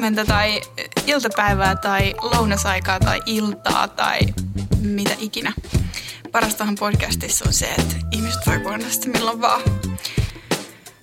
huomenta 0.00 0.24
tai 0.24 0.60
iltapäivää 1.06 1.76
tai 1.76 2.14
lounasaikaa 2.22 3.00
tai 3.00 3.20
iltaa 3.26 3.88
tai 3.88 4.20
mitä 4.80 5.10
ikinä. 5.18 5.52
Parastahan 6.32 6.74
podcastissa 6.74 7.44
on 7.46 7.52
se, 7.52 7.66
että 7.66 7.94
ihmiset 8.10 8.46
voi 8.46 8.58
kuunnella 8.58 8.92
sitä 8.92 9.08
milloin 9.08 9.40
vaan. 9.40 9.62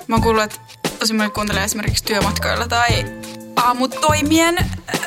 Mä 0.08 0.16
oon 0.16 0.22
kuullut, 0.22 0.44
että 0.44 0.60
tosi 1.00 1.14
moni 1.14 1.30
kuuntelee 1.30 1.64
esimerkiksi 1.64 2.04
työmatkoilla 2.04 2.68
tai 2.68 3.06
aamutoimien 3.56 4.58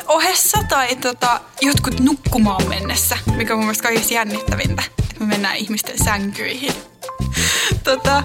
ohessa 0.06 0.58
tai 0.68 0.96
tota, 0.96 1.40
jotkut 1.60 2.00
nukkumaan 2.00 2.68
mennessä, 2.68 3.18
mikä 3.36 3.52
on 3.52 3.58
mun 3.58 3.66
mielestä 3.66 3.82
kaikista 3.82 4.14
jännittävintä, 4.14 4.82
että 4.98 5.20
me 5.20 5.26
mennään 5.26 5.56
ihmisten 5.56 6.04
sänkyihin. 6.04 6.72
tota, 7.84 8.22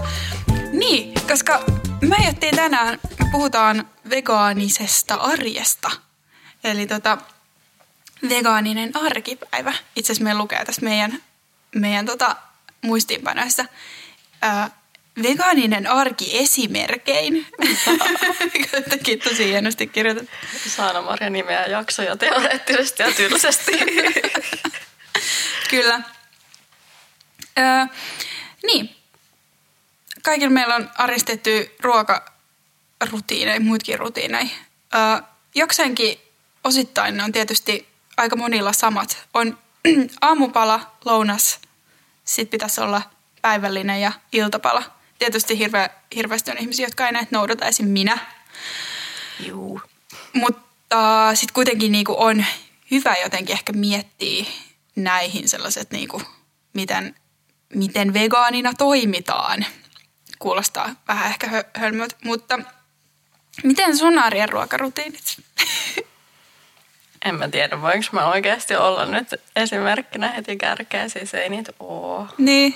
niin, 0.72 1.14
koska 1.28 1.64
me 2.02 2.16
ajattiin 2.16 2.56
tänään, 2.56 3.00
me 3.20 3.30
puhutaan 3.32 3.95
vegaanisesta 4.10 5.16
arjesta. 5.16 5.92
Eli 6.64 6.88
tota, 6.88 7.18
vegaaninen 8.30 8.92
arkipäivä. 8.98 9.74
Itse 9.96 10.14
asiassa 10.14 10.24
me 10.24 10.34
lukee 10.34 10.66
tässä 10.66 10.82
meidän, 10.82 11.24
meidän 11.76 12.06
tota, 12.06 12.36
muistiinpanoissa. 12.82 13.66
Ää, 14.42 14.70
vegaaninen 15.24 15.88
arki 15.88 16.38
esimerkein. 16.38 17.48
Jotenkin 18.74 19.20
tosi 19.20 19.46
hienosti 19.46 19.88
kirjoitettu. 19.88 20.32
Saana 20.68 21.02
Marja 21.02 21.30
nimeä 21.30 21.66
jaksoja 21.66 22.18
teoreettisesti 22.18 23.04
ja 23.04 23.12
tylsästi. 23.12 23.72
Kyllä. 25.70 26.02
Öö, 27.58 27.86
niin. 28.66 28.96
Kaikilla 30.24 30.52
meillä 30.52 30.76
on 30.76 30.90
aristetty 30.98 31.76
ruokarutiineja, 33.02 33.60
muutkin 33.60 34.00
rutiineja. 34.00 34.48
Öö, 34.96 35.28
jokseenkin 35.56 36.18
osittain 36.64 37.18
ne 37.18 37.24
on 37.24 37.32
tietysti 37.32 37.88
aika 38.18 38.36
monilla 38.36 38.74
samat. 38.74 39.28
On 39.34 39.58
aamupala, 40.22 40.96
lounas, 41.06 41.60
sitten 42.24 42.52
pitäisi 42.52 42.82
olla 42.82 43.02
päivällinen 43.42 44.02
ja 44.02 44.12
iltapala. 44.32 44.84
Tietysti 45.20 45.58
hirve, 45.58 45.90
hirveästi 46.16 46.52
on 46.52 46.58
ihmisiä, 46.58 46.86
jotka 46.86 47.06
ei 47.06 47.12
näitä 47.12 47.30
noudata, 47.32 47.66
esim. 47.66 47.88
minä. 47.88 48.18
Juu. 49.40 49.82
Mutta 50.34 51.32
sitten 51.34 51.54
kuitenkin 51.54 51.92
niinku 51.92 52.16
on 52.18 52.46
hyvä 52.92 53.16
jotenkin 53.24 53.54
ehkä 53.54 53.74
miettiä 53.74 54.46
näihin 54.96 55.50
sellaiset, 55.50 55.92
niinku, 55.92 56.22
miten, 56.74 57.16
miten 57.74 58.14
vegaanina 58.14 58.74
toimitaan. 58.74 59.66
Kuulostaa 60.40 60.96
vähän 61.08 61.28
ehkä 61.28 61.48
hö- 61.48 61.80
hölmöltä, 61.80 62.16
mutta 62.24 62.60
miten 63.64 63.98
sun 63.98 64.20
arjen 64.20 64.50
ruokarutiinit? 64.50 65.24
En 67.26 67.36
mä 67.36 67.50
tiedä, 67.50 67.82
voinko 67.82 68.08
mä 68.12 68.26
oikeasti 68.26 68.76
olla 68.76 69.06
nyt 69.06 69.28
esimerkkinä 69.56 70.32
heti 70.32 70.58
kärkeä, 70.58 71.10
siis 71.10 71.34
ei 71.34 71.50
niitä 71.50 71.74
oo. 71.80 72.28
niin, 72.38 72.76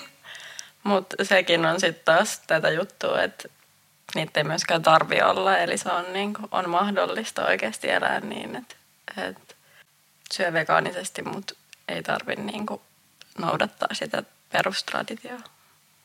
Mutta 0.83 1.25
sekin 1.25 1.66
on 1.66 1.80
sitten 1.80 2.05
taas 2.05 2.39
tätä 2.47 2.69
juttua, 2.69 3.21
että 3.21 3.49
niitä 4.16 4.39
ei 4.39 4.44
myöskään 4.44 4.81
tarvi 4.81 5.21
olla, 5.21 5.58
eli 5.58 5.77
se 5.77 5.91
on, 5.91 6.13
niinku, 6.13 6.41
on 6.52 6.69
mahdollista 6.69 7.45
oikeasti 7.45 7.89
elää 7.89 8.19
niin, 8.19 8.55
että, 8.55 8.75
että 9.17 9.55
syö 10.33 10.53
vegaanisesti, 10.53 11.21
mutta 11.21 11.53
ei 11.88 12.03
tarvi 12.03 12.36
niinku 12.36 12.81
noudattaa 13.38 13.89
sitä 13.93 14.23
perustraditioa. 14.52 15.39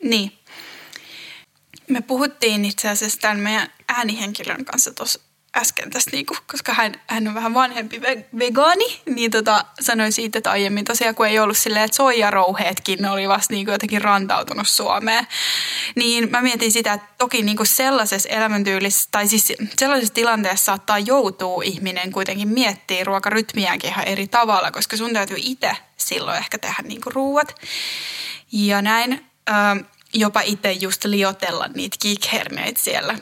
Niin. 0.03 0.38
Me 1.89 2.00
puhuttiin 2.00 2.65
itse 2.65 2.89
asiassa 2.89 3.21
tämän 3.21 3.41
meidän 3.41 3.69
äänihenkilön 3.89 4.65
kanssa 4.65 4.93
tuossa 4.93 5.21
äsken 5.56 5.91
tästä, 5.91 6.11
niinku, 6.11 6.37
koska 6.47 6.75
hän, 6.75 6.95
hän 7.06 7.28
on 7.28 7.34
vähän 7.34 7.55
vanhempi 7.55 7.99
ve- 7.99 8.39
vegaani, 8.39 9.00
niin 9.06 9.31
tota, 9.31 9.65
sanoin 9.81 10.12
siitä, 10.12 10.39
että 10.39 10.50
aiemmin 10.50 10.84
tosiaan 10.84 11.15
kun 11.15 11.27
ei 11.27 11.39
ollut 11.39 11.59
silleen, 11.59 11.84
että 11.84 11.97
soijarouheetkin 11.97 13.06
oli 13.06 13.28
vasta 13.28 13.55
niinku 13.55 13.72
jotenkin 13.72 14.03
rantautunut 14.03 14.69
Suomeen, 14.69 15.27
niin 15.97 16.31
mä 16.31 16.43
mietin 16.43 16.72
sitä, 16.72 16.93
että 16.93 17.06
toki 17.19 17.43
niinku 17.43 17.65
sellaisessa 17.65 18.28
elämäntyylissä, 18.28 19.09
tai 19.11 19.28
siis 19.28 19.53
sellaisessa 19.78 20.15
tilanteessa 20.15 20.65
saattaa 20.65 20.99
joutua 20.99 21.62
ihminen 21.62 22.12
kuitenkin 22.12 22.49
miettiä 22.49 23.05
ruokarytmiäänkin 23.05 23.91
ihan 23.91 24.09
eri 24.09 24.27
tavalla, 24.27 24.71
koska 24.71 24.97
sun 24.97 25.12
täytyy 25.12 25.37
itse 25.41 25.77
silloin 25.97 26.39
ehkä 26.39 26.59
tehdä 26.59 26.83
niinku 26.83 27.11
ruuat. 27.11 27.55
Ja 28.53 28.83
näin, 28.83 29.27
ähm, 29.51 29.78
jopa 30.14 30.41
itse 30.41 30.72
just 30.72 31.04
liotella 31.04 31.69
niitä 31.75 31.97
kikherneitä 32.00 32.80
siellä. 32.82 33.14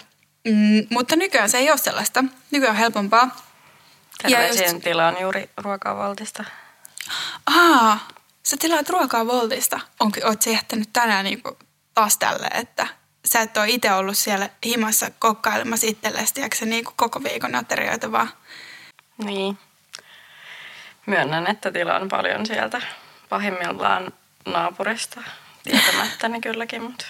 Mm, 0.45 0.87
mutta 0.91 1.17
nykyään 1.17 1.49
se 1.49 1.59
ei 1.59 1.71
ole 1.71 1.79
sellaista. 1.79 2.25
Nykyään 2.51 2.75
on 2.75 2.79
helpompaa. 2.79 3.37
Terveisiin 4.23 4.71
just- 4.71 4.85
tilaan 4.85 5.21
juuri 5.21 5.51
ruokavaltista. 5.57 6.45
Aa, 7.47 8.09
sä 8.43 8.57
tilaat 8.57 8.89
ruokaa 8.89 9.27
Voltista. 9.27 9.81
Onko, 10.01 10.21
oot 10.25 10.43
sä 10.43 10.51
jättänyt 10.51 10.89
tänään 10.93 11.25
niinku 11.25 11.59
taas 11.95 12.19
tälle, 12.19 12.47
että 12.47 12.87
sä 13.25 13.41
et 13.41 13.57
ole 13.57 13.69
itse 13.69 13.93
ollut 13.93 14.19
siellä 14.19 14.49
himassa 14.67 15.11
kokkailemassa 15.19 15.87
itsellesi, 15.87 16.35
sä 16.55 16.67
niinku 16.67 16.93
koko 16.97 17.23
viikon 17.25 17.55
aterioita 17.55 18.13
vaan. 18.13 18.31
Niin. 19.25 19.59
Myönnän, 21.07 21.47
että 21.47 21.73
tilaan 21.73 22.09
paljon 22.09 22.47
sieltä 22.47 22.83
pahimmillaan 23.29 24.13
naapurista. 24.47 25.23
Tietämättäni 25.65 26.41
kylläkin, 26.41 26.83
mutta 26.83 27.05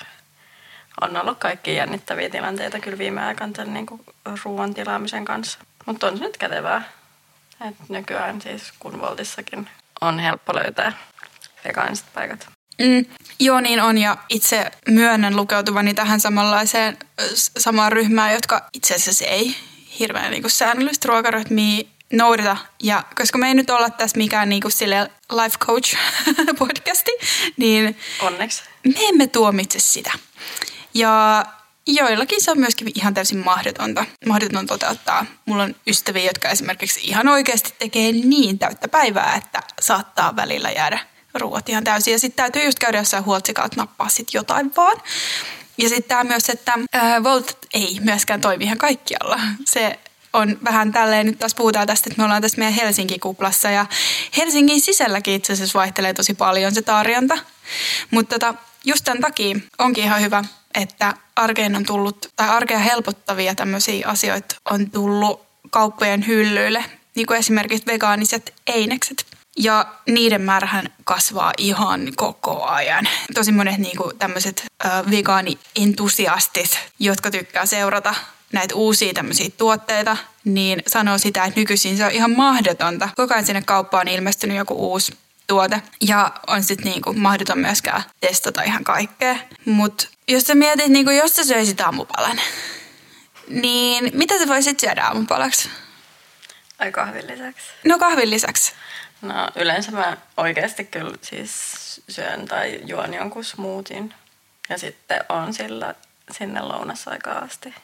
on 1.01 1.17
ollut 1.17 1.39
kaikki 1.39 1.75
jännittäviä 1.75 2.31
tilanteita 2.31 2.81
kyllä 2.81 2.99
viime 2.99 3.25
aikana 3.25 3.53
tämän 3.53 3.75
niin 3.75 3.87
ruoan 4.45 4.75
tilaamisen 4.75 5.25
kanssa. 5.25 5.59
Mutta 5.87 6.07
on 6.07 6.19
se 6.19 6.25
nyt 6.25 6.37
kätevää. 6.37 6.83
Et 7.69 7.89
nykyään 7.89 8.41
siis 8.41 8.73
kun 8.79 9.01
Voltissakin 9.01 9.69
on 10.01 10.19
helppo 10.19 10.55
löytää 10.55 10.93
vegaaniset 11.65 12.07
paikat. 12.15 12.49
Mm, 12.79 13.05
joo, 13.41 13.61
niin 13.61 13.81
on. 13.81 13.99
Ja 13.99 14.17
itse 14.29 14.71
myönnän 14.89 15.37
lukeutuvani 15.37 15.95
tähän 15.95 16.21
samanlaiseen 16.21 16.99
samaan 17.35 17.93
ryhmään, 17.93 18.33
jotka 18.33 18.69
itse 18.75 18.95
asiassa 18.95 19.25
ei 19.25 19.57
hirveän 19.99 20.31
niin 20.31 20.51
säännöllistä 20.51 21.09
ruokarytmiä 21.09 21.85
noudata. 22.13 22.57
Ja 22.83 23.05
koska 23.17 23.39
me 23.39 23.49
ei 23.49 23.55
nyt 23.55 23.71
olla 23.71 23.91
tässä 23.91 24.17
mikään 24.17 24.49
niin 24.49 24.63
kuin 24.63 24.73
sille 24.73 25.11
life 25.31 25.59
coach 25.59 25.97
podcasti, 26.59 27.11
niin 27.57 27.97
Onneksi. 28.21 28.63
me 28.85 29.09
emme 29.09 29.27
tuomitse 29.27 29.79
sitä. 29.79 30.13
Ja 30.95 31.45
joillakin 31.87 32.43
se 32.43 32.51
on 32.51 32.59
myöskin 32.59 32.93
ihan 32.95 33.15
täysin 33.15 33.39
mahdotonta, 33.39 34.05
mahdoton 34.27 34.67
toteuttaa. 34.67 35.27
Mulla 35.47 35.63
on 35.63 35.75
ystäviä, 35.87 36.25
jotka 36.25 36.49
esimerkiksi 36.49 37.01
ihan 37.05 37.29
oikeasti 37.29 37.75
tekee 37.79 38.13
niin 38.13 38.59
täyttä 38.59 38.89
päivää, 38.89 39.35
että 39.35 39.61
saattaa 39.81 40.37
välillä 40.37 40.71
jäädä 40.71 40.99
ruoat 41.35 41.69
ihan 41.69 41.85
täysin. 41.85 42.13
Ja 42.13 42.19
sitten 42.19 42.37
täytyy 42.37 42.65
just 42.65 42.79
käydä 42.79 42.99
jossain 42.99 43.25
huoltsikalta 43.25 43.77
nappaa 43.77 44.09
sit 44.09 44.35
jotain 44.35 44.73
vaan. 44.77 44.97
Ja 45.79 45.89
sitten 45.89 46.09
tämä 46.09 46.25
myös, 46.25 46.49
että 46.49 46.73
ää, 46.93 47.25
Volt 47.25 47.59
ei 47.75 47.99
myöskään 48.01 48.41
toimi 48.41 48.65
ihan 48.65 48.79
kaikkialla. 48.79 49.41
Se 49.65 49.99
on 50.33 50.59
vähän 50.65 50.93
tälleen, 50.93 51.27
nyt 51.27 51.39
taas 51.39 51.55
puhutaan 51.55 51.87
tästä, 51.87 52.11
että 52.11 52.19
me 52.21 52.25
ollaan 52.25 52.43
tässä 52.43 52.59
meidän 52.59 52.75
Helsinki-kuplassa 52.75 53.71
ja 53.71 53.87
Helsingin 54.37 54.81
sisälläkin 54.81 55.35
itse 55.35 55.53
asiassa 55.53 55.79
vaihtelee 55.79 56.15
tosi 56.15 56.35
paljon 56.35 56.75
se 56.75 56.83
tarjonta. 56.83 57.39
Mutta 58.11 58.39
tota, 58.39 58.55
just 58.85 59.05
tämän 59.05 59.21
takia 59.21 59.57
onkin 59.79 60.05
ihan 60.05 60.21
hyvä, 60.21 60.45
että 60.75 61.15
arkeen 61.37 61.77
on 61.77 61.87
tullut, 61.87 62.29
tai 62.37 62.49
arkea 62.49 62.79
helpottavia 62.79 63.55
tämmöisiä 63.55 64.09
asioita 64.09 64.57
on 64.71 64.91
tullut 64.91 65.47
kauppojen 65.71 66.27
hyllyille, 66.27 66.85
niin 67.15 67.27
kuin 67.27 67.39
esimerkiksi 67.39 67.87
vegaaniset 67.87 68.55
einekset. 68.67 69.27
Ja 69.59 69.87
niiden 70.07 70.41
määrähän 70.41 70.89
kasvaa 71.05 71.53
ihan 71.59 72.13
koko 72.17 72.65
ajan. 72.65 73.09
Tosi 73.35 73.53
monet 73.53 73.79
niinku 73.79 74.13
tämmöiset 74.19 74.65
vegaani-entusiastit, 75.11 76.79
jotka 76.99 77.31
tykkää 77.31 77.67
seurata 77.67 78.15
näitä 78.53 78.75
uusia 78.75 79.15
tämmöisiä 79.15 79.51
tuotteita, 79.59 80.17
niin 80.45 80.83
sanoo 80.87 81.19
sitä, 81.19 81.45
että 81.45 81.61
nykyisin 81.61 81.97
se 81.97 82.05
on 82.05 82.11
ihan 82.11 82.31
mahdotonta. 82.31 83.09
Koko 83.17 83.35
ajan 83.35 83.47
sinne 83.47 83.63
kauppaan 83.63 84.09
on 84.09 84.15
ilmestynyt 84.15 84.57
joku 84.57 84.75
uusi 84.93 85.19
tuote 85.47 85.83
ja 86.01 86.33
on 86.47 86.63
sitten 86.63 86.93
niinku 86.93 87.13
mahdoton 87.13 87.59
myöskään 87.59 88.03
testata 88.21 88.63
ihan 88.63 88.85
kaikkea. 88.85 89.37
Mutta 89.65 90.09
jos 90.29 90.43
sä 90.43 90.55
mietit, 90.55 90.89
niinku, 90.89 91.11
jos 91.11 91.37
sä 91.37 91.45
söisit 91.45 91.81
aamupalan, 91.81 92.41
niin 93.49 94.11
mitä 94.15 94.39
sä 94.39 94.49
voisit 94.49 94.81
syödä 94.81 95.05
aamupalaksi? 95.05 95.69
Ai 96.79 96.93
kahvin 96.93 97.27
lisäksi. 97.27 97.67
No 97.85 97.99
kahvin 97.99 98.31
lisäksi. 98.31 98.73
No 99.23 99.49
yleensä 99.57 99.91
mä 99.91 100.17
oikeasti 100.37 100.85
kyllä 100.85 101.17
siis 101.23 101.53
syön 102.09 102.49
tai 102.49 102.81
juon 102.85 103.15
jonkun 103.15 103.45
smoothien. 103.45 104.15
Ja 104.69 104.79
sitten 104.79 105.25
on 105.29 105.55
sillä 105.55 105.95
sinne 106.31 106.61
lounasaikaan 106.61 107.45
asti. 107.45 107.75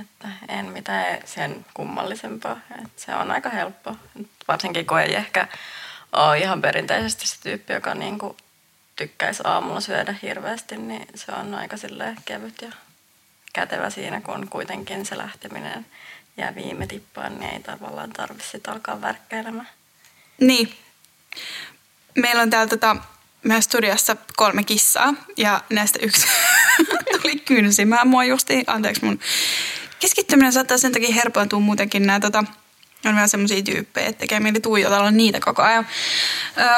Että 0.00 0.28
en 0.48 0.66
mitään 0.66 1.18
sen 1.24 1.66
kummallisempaa. 1.74 2.60
Että 2.84 3.02
se 3.02 3.14
on 3.14 3.30
aika 3.30 3.50
helppo. 3.50 3.96
Varsinkin 4.48 4.86
kun 4.86 5.00
ei 5.00 5.14
ehkä 5.14 5.48
ole 6.12 6.38
ihan 6.38 6.62
perinteisesti 6.62 7.26
se 7.26 7.36
tyyppi, 7.42 7.72
joka 7.72 7.94
niinku 7.94 8.36
tykkäisi 8.96 9.42
aamulla 9.46 9.80
syödä 9.80 10.14
hirveästi, 10.22 10.76
niin 10.76 11.06
se 11.14 11.32
on 11.32 11.54
aika 11.54 11.76
kevyt 12.24 12.62
ja 12.62 12.72
kätevä 13.52 13.90
siinä, 13.90 14.20
kun 14.20 14.48
kuitenkin 14.50 15.06
se 15.06 15.18
lähteminen 15.18 15.86
jää 16.36 16.54
viime 16.54 16.86
tippaan, 16.86 17.38
niin 17.38 17.50
ei 17.50 17.60
tavallaan 17.60 18.10
tarvitse 18.10 18.60
alkaa 18.66 19.00
värkkäilemään. 19.00 19.68
Niin. 20.40 20.76
Meillä 22.14 22.42
on 22.42 22.50
täällä 22.50 22.68
tota, 22.68 22.96
meidän 23.44 23.62
studiossa 23.62 24.16
kolme 24.36 24.64
kissaa 24.64 25.14
ja 25.36 25.60
näistä 25.70 25.98
yksi 26.02 26.26
tuli 27.22 27.36
kynsimään 27.36 28.08
mua 28.08 28.24
justiin. 28.24 28.64
Anteeksi 28.66 29.04
mun 29.04 29.20
keskittyminen 30.00 30.52
saattaa 30.52 30.78
sen 30.78 30.92
takia 30.92 31.14
herpaantua 31.14 31.60
muutenkin 31.60 32.06
nämä 32.06 32.20
tota, 32.20 32.44
on 33.08 33.14
vielä 33.14 33.26
semmoisia 33.26 33.62
tyyppejä, 33.62 34.08
että 34.08 34.20
tekee 34.20 34.40
mieli 34.40 34.60
tuijotella 34.60 35.10
niitä 35.10 35.40
koko 35.40 35.62
ajan. 35.62 35.86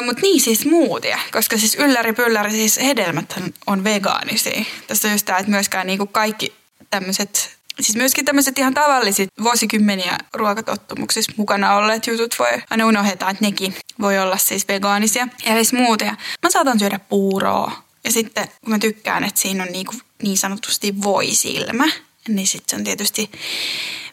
Mutta 0.05 0.23
niin 0.23 0.41
siis 0.41 0.59
smoothie, 0.59 1.19
koska 1.33 1.59
siis 1.59 1.75
ylläri 1.75 2.13
pylläri, 2.13 2.51
siis 2.51 2.79
hedelmät 2.79 3.35
on 3.67 3.85
vegaanisia. 3.85 4.65
Tässä 4.87 5.09
on 5.09 5.13
just 5.13 5.27
tämä, 5.27 5.39
että 5.39 5.51
myöskään 5.51 5.87
niinku 5.87 6.07
kaikki 6.07 6.53
tämmöiset 6.91 7.57
Siis 7.81 7.97
myöskin 7.97 8.25
tämmöiset 8.25 8.59
ihan 8.59 8.75
tavalliset 8.75 9.29
vuosikymmeniä 9.43 10.19
ruokatottumuksissa 10.35 11.33
mukana 11.37 11.75
olleet 11.75 12.07
jutut 12.07 12.35
voi 12.39 12.49
aina 12.71 12.87
unohtaa, 12.87 13.31
että 13.31 13.45
nekin 13.45 13.75
voi 14.01 14.19
olla 14.19 14.37
siis 14.37 14.69
vegaanisia. 14.69 15.29
Eli 15.45 15.65
smoothie. 15.65 16.13
Mä 16.43 16.51
saatan 16.51 16.79
syödä 16.79 16.99
puuroa. 16.99 17.73
Ja 18.05 18.13
sitten 18.13 18.49
kun 18.49 18.71
mä 18.73 18.79
tykkään, 18.79 19.25
että 19.25 19.41
siinä 19.41 19.65
on 19.65 19.73
niinku 19.73 19.93
niin 20.23 20.39
sanotusti 20.39 21.03
voisilmä, 21.03 21.85
niin 22.29 22.47
sitten 22.47 22.71
se 22.71 22.77
on 22.77 22.85
tietysti 22.85 23.31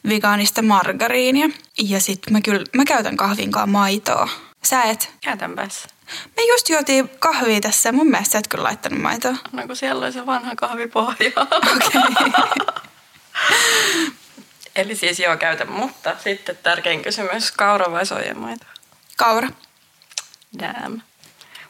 vegaanista 0.10 0.62
margariinia. 0.62 1.50
Ja 1.78 2.00
sitten 2.00 2.34
mä 2.34 2.42
kyllä, 2.42 2.66
mä 2.76 2.86
käytän 2.86 3.18
kahvinkaan 3.18 3.70
maitoa. 3.70 4.30
Sä 4.64 4.84
et? 4.84 5.12
Käytänpäs. 5.22 5.88
Me 6.38 6.44
just 6.44 6.70
juotiin 6.70 7.10
kahvia 7.20 7.62
tässä 7.62 7.92
mun 7.92 8.08
mielestä 8.08 8.32
sä 8.32 8.38
et 8.38 8.48
kyllä 8.48 8.64
laittanut 8.64 9.02
maitoa. 9.02 9.36
No 9.52 9.68
kun 9.68 9.76
siellä 9.76 10.06
oli 10.06 10.14
se 10.14 10.26
vanha 10.26 10.56
kahvipohja. 10.56 11.32
Okei. 11.76 12.02
Okay. 12.18 12.84
Eli 14.76 14.96
siis 14.96 15.20
joo, 15.20 15.38
käytän. 15.38 15.72
Mutta 15.72 16.16
sitten 16.24 16.58
tärkein 16.64 17.02
kysymys, 17.02 17.52
kaura 17.52 17.92
vai 17.92 18.06
soijamaito? 18.06 18.66
Kaura. 19.18 19.50
Damn. 20.60 21.02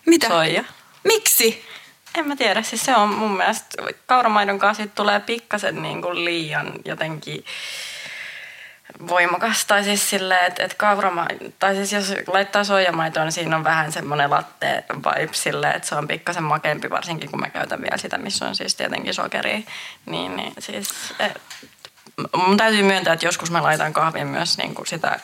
Mitä? 0.06 0.28
Soija. 0.28 0.64
Miksi? 1.04 1.66
En 2.16 2.28
mä 2.28 2.36
tiedä, 2.36 2.62
siis 2.62 2.86
se 2.86 2.96
on 2.96 3.10
mun 3.10 3.38
mielestä, 3.38 3.84
kauramaidon 4.06 4.60
kanssa 4.60 4.88
tulee 4.88 5.20
pikkasen 5.20 5.82
niin 5.82 6.02
kuin 6.02 6.26
liian 6.26 6.74
jotenkin 6.86 7.46
voimakas. 9.08 9.66
Tai 9.66 9.84
siis 9.84 10.10
silleen, 10.10 10.46
että, 10.46 10.64
että 10.64 10.78
kaurama, 10.78 11.28
tai 11.60 11.76
siis 11.76 11.94
jos 11.94 12.14
laittaa 12.28 12.64
soijamaitoa, 12.64 13.24
niin 13.24 13.32
siinä 13.32 13.56
on 13.56 13.64
vähän 13.64 13.92
semmoinen 13.92 14.30
latte 14.30 14.84
vibe 14.90 15.34
silleen, 15.34 15.76
että 15.76 15.88
se 15.88 15.96
on 15.96 16.08
pikkasen 16.08 16.44
makeampi, 16.44 16.90
varsinkin 16.90 17.32
kun 17.32 17.40
mä 17.40 17.50
käytän 17.50 17.82
vielä 17.82 17.98
sitä, 17.98 18.18
missä 18.18 18.46
on 18.46 18.56
siis 18.56 18.76
tietenkin 18.76 19.14
sokeria. 19.14 19.62
Niin, 20.06 20.36
niin 20.36 20.54
siis, 20.60 20.90
et, 21.20 21.42
mun 22.36 22.58
täytyy 22.58 22.84
myöntää, 22.84 23.14
että 23.14 23.26
joskus 23.26 23.52
mä 23.52 23.64
laitan 23.64 23.94
kahvin 23.94 24.28
myös 24.28 24.58
niin 24.58 24.76
kuin 24.76 24.88
sitä 24.88 25.20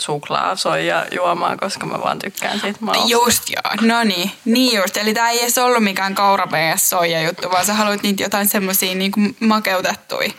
suklaa, 0.00 0.56
soija 0.56 1.06
juomaa, 1.14 1.56
koska 1.56 1.86
mä 1.86 2.00
vaan 2.00 2.18
tykkään 2.18 2.60
siitä 2.60 2.78
mausta. 2.80 3.08
Just 3.08 3.42
joo, 3.50 3.88
no 3.88 4.04
niin, 4.04 4.30
niin 4.44 4.76
just. 4.76 4.96
Eli 4.96 5.14
tää 5.14 5.30
ei 5.30 5.42
edes 5.42 5.58
ollut 5.58 5.84
mikään 5.84 6.14
kaura 6.14 6.48
vs. 6.50 6.90
soija 6.90 7.22
juttu, 7.22 7.50
vaan 7.50 7.66
sä 7.66 7.74
haluat 7.74 8.02
niitä 8.02 8.22
jotain 8.22 8.48
semmosia 8.48 8.94
niinku 8.94 9.20
makeutettuja. 9.40 10.30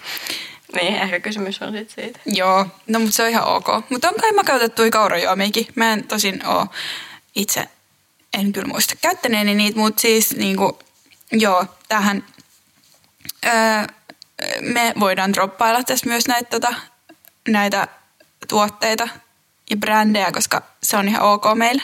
Niin, 0.76 0.96
ehkä 0.96 1.20
kysymys 1.20 1.62
on 1.62 1.74
sitten 1.74 2.04
siitä. 2.04 2.20
Joo, 2.26 2.66
no 2.88 3.00
mutta 3.00 3.16
se 3.16 3.24
on 3.24 3.30
ihan 3.30 3.48
ok. 3.48 3.68
Mutta 3.90 4.10
on 4.10 4.16
kai 4.22 4.32
makeutettuja 4.32 4.92
kaurajuomiakin. 4.92 5.68
Mä 5.76 5.94
en 5.94 6.04
tosin 6.08 6.48
oo 6.48 6.68
itse, 7.36 7.70
en 8.34 8.54
kyllä 8.54 8.68
muista 8.68 8.96
käyttäneeni 9.02 9.56
niitä, 9.56 9.80
mutta 9.80 10.02
siis 10.02 10.36
niinku, 10.36 10.80
joo, 11.32 11.66
tähän 11.88 12.24
öö, 13.46 13.52
me 14.62 14.94
voidaan 15.00 15.34
droppailla 15.34 15.84
tässä 15.84 16.08
myös 16.08 16.28
näitä, 16.28 16.50
tota, 16.50 16.74
näitä 17.48 17.88
tuotteita 18.48 19.08
ja 19.72 19.78
brändejä, 19.78 20.32
koska 20.32 20.62
se 20.84 20.98
on 20.98 21.08
ihan 21.08 21.22
ok 21.22 21.44
meillä. 21.56 21.84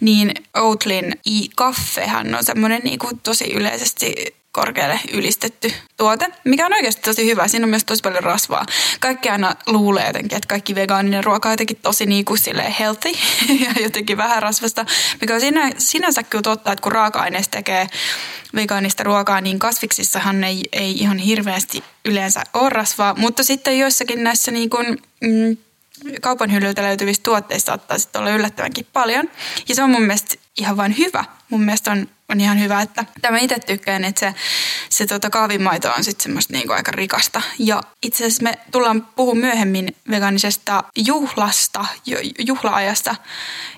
Niin 0.00 0.34
Outlin 0.56 1.14
i-kaffehan 1.26 2.34
on 2.34 2.44
semmoinen 2.44 2.80
niinku 2.84 3.10
tosi 3.22 3.52
yleisesti 3.52 4.14
korkealle 4.52 5.00
ylistetty 5.12 5.72
tuote, 5.96 6.28
mikä 6.44 6.66
on 6.66 6.72
oikeasti 6.72 7.02
tosi 7.02 7.26
hyvä. 7.26 7.48
Siinä 7.48 7.64
on 7.64 7.70
myös 7.70 7.84
tosi 7.84 8.02
paljon 8.02 8.24
rasvaa. 8.24 8.66
Kaikki 9.00 9.28
aina 9.28 9.54
luulee 9.66 10.06
jotenkin, 10.06 10.36
että 10.36 10.48
kaikki 10.48 10.74
vegaaninen 10.74 11.24
ruoka 11.24 11.48
on 11.48 11.52
jotenkin 11.52 11.78
tosi 11.82 12.06
niin 12.06 12.24
kuin 12.24 12.38
healthy 12.78 13.10
ja 13.64 13.82
jotenkin 13.82 14.16
vähän 14.16 14.42
rasvasta, 14.42 14.86
mikä 15.20 15.34
on 15.34 15.40
sinä, 15.40 15.70
sinänsä 15.78 16.22
kyllä 16.22 16.42
totta, 16.42 16.72
että 16.72 16.82
kun 16.82 16.92
raaka-aineista 16.92 17.50
tekee 17.50 17.86
vegaanista 18.54 19.02
ruokaa, 19.02 19.40
niin 19.40 19.58
kasviksissahan 19.58 20.44
ei, 20.44 20.62
ei 20.72 20.92
ihan 20.92 21.18
hirveästi 21.18 21.84
yleensä 22.04 22.42
ole 22.54 22.68
rasvaa, 22.68 23.14
mutta 23.14 23.44
sitten 23.44 23.78
joissakin 23.78 24.24
näissä 24.24 24.50
niin 24.50 24.70
kuin, 24.70 24.98
mm, 25.20 25.56
kaupan 26.20 26.52
hyllyltä 26.52 26.82
löytyvistä 26.82 27.22
tuotteista 27.22 27.66
saattaa 27.66 27.98
sitten 27.98 28.20
olla 28.20 28.30
yllättävänkin 28.30 28.86
paljon. 28.92 29.30
Ja 29.68 29.74
se 29.74 29.82
on 29.82 29.90
mun 29.90 30.02
mielestä 30.02 30.34
ihan 30.58 30.76
vain 30.76 30.98
hyvä. 30.98 31.24
Mun 31.50 31.62
mielestä 31.62 31.90
on, 31.90 32.08
on 32.28 32.40
ihan 32.40 32.60
hyvä, 32.60 32.82
että 32.82 33.04
tämä 33.22 33.38
itse 33.38 33.58
tykkään, 33.58 34.04
että 34.04 34.20
se, 34.20 34.34
se 34.88 35.06
tota 35.06 35.30
kahvimaito 35.30 35.92
on 35.92 36.04
sitten 36.04 36.22
semmoista 36.22 36.52
niinku 36.52 36.72
aika 36.72 36.92
rikasta. 36.92 37.42
Ja 37.58 37.80
itse 38.02 38.24
asiassa 38.24 38.42
me 38.42 38.58
tullaan 38.70 39.02
puhumaan 39.02 39.46
myöhemmin 39.46 39.96
veganisesta 40.10 40.84
juhlasta, 40.96 41.86
juhlaajasta 42.38 43.16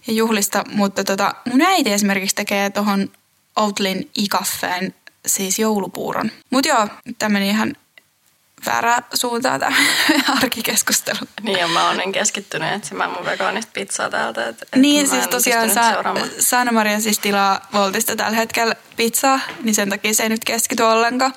ja 0.06 0.12
juhlista, 0.12 0.64
mutta 0.72 1.04
tota, 1.04 1.34
mun 1.50 1.62
äiti 1.62 1.92
esimerkiksi 1.92 2.36
tekee 2.36 2.70
tuohon 2.70 3.10
Outlin 3.56 4.10
ikaffeen 4.14 4.94
siis 5.26 5.58
joulupuuron. 5.58 6.30
Mutta 6.50 6.68
joo, 6.68 6.88
tämä 7.18 7.38
ihan 7.38 7.76
väärää 8.66 9.02
suuntaa 9.14 9.58
tämä 9.58 9.76
arkikeskustelu. 10.42 11.18
Niin, 11.42 11.58
ja 11.58 11.68
mä 11.68 11.90
olen 11.90 12.12
keskittynyt 12.12 12.72
etsimään 12.72 13.10
mun 13.10 13.24
vegaanista 13.24 13.70
pizzaa 13.74 14.10
täältä. 14.10 14.48
Et, 14.48 14.62
et 14.62 14.68
niin, 14.76 15.08
siis 15.08 15.28
tosiaan 15.28 15.70
Sa- 15.70 16.02
Saana-Maria 16.38 17.00
siis 17.00 17.18
tilaa 17.18 17.68
Voltista 17.72 18.16
tällä 18.16 18.36
hetkellä 18.36 18.74
pizzaa, 18.96 19.40
niin 19.62 19.74
sen 19.74 19.90
takia 19.90 20.14
se 20.14 20.22
ei 20.22 20.28
nyt 20.28 20.44
keskity 20.44 20.82
ollenkaan. 20.82 21.34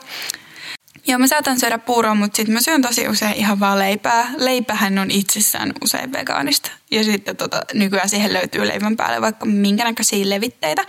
Ja 1.07 1.19
mä 1.19 1.27
saatan 1.27 1.59
syödä 1.59 1.77
puuroa, 1.77 2.15
mutta 2.15 2.35
sitten 2.35 2.53
mä 2.53 2.61
syön 2.61 2.81
tosi 2.81 3.07
usein 3.07 3.33
ihan 3.33 3.59
vaan 3.59 3.79
leipää. 3.79 4.31
Leipähän 4.37 4.99
on 4.99 5.11
itsessään 5.11 5.73
usein 5.83 6.13
vegaanista. 6.13 6.71
Ja 6.91 7.03
sitten 7.03 7.37
tota, 7.37 7.61
nykyään 7.73 8.09
siihen 8.09 8.33
löytyy 8.33 8.67
leivän 8.67 8.97
päälle 8.97 9.21
vaikka 9.21 9.45
minkä 9.45 9.83
näköisiä 9.83 10.29
levitteitä. 10.29 10.85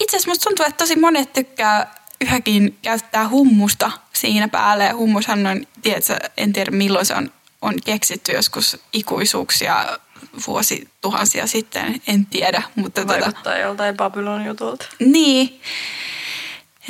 Itse 0.00 0.16
asiassa 0.16 0.30
musta 0.30 0.44
tuntuu, 0.44 0.66
että 0.66 0.84
tosi 0.84 0.96
monet 0.96 1.32
tykkää 1.32 1.94
yhäkin 2.20 2.78
käyttää 2.82 3.28
hummusta 3.28 3.90
siinä 4.12 4.48
päälle. 4.48 4.90
Hummushan 4.90 5.46
on, 5.46 5.66
tiedätkö, 5.82 6.18
en 6.36 6.52
tiedä 6.52 6.70
milloin 6.70 7.06
se 7.06 7.14
on, 7.14 7.30
on 7.62 7.74
keksitty 7.84 8.32
joskus 8.32 8.80
ikuisuuksia 8.92 9.98
vuosituhansia 10.46 11.46
sitten, 11.46 12.00
en 12.06 12.26
tiedä. 12.26 12.62
Mutta 12.74 13.02
tota- 13.02 13.06
Vaikuttaa 13.06 13.32
tota, 13.32 13.58
joltain 13.58 13.96
Babylon 13.96 14.44
jutulta. 14.44 14.86
Niin, 14.98 15.60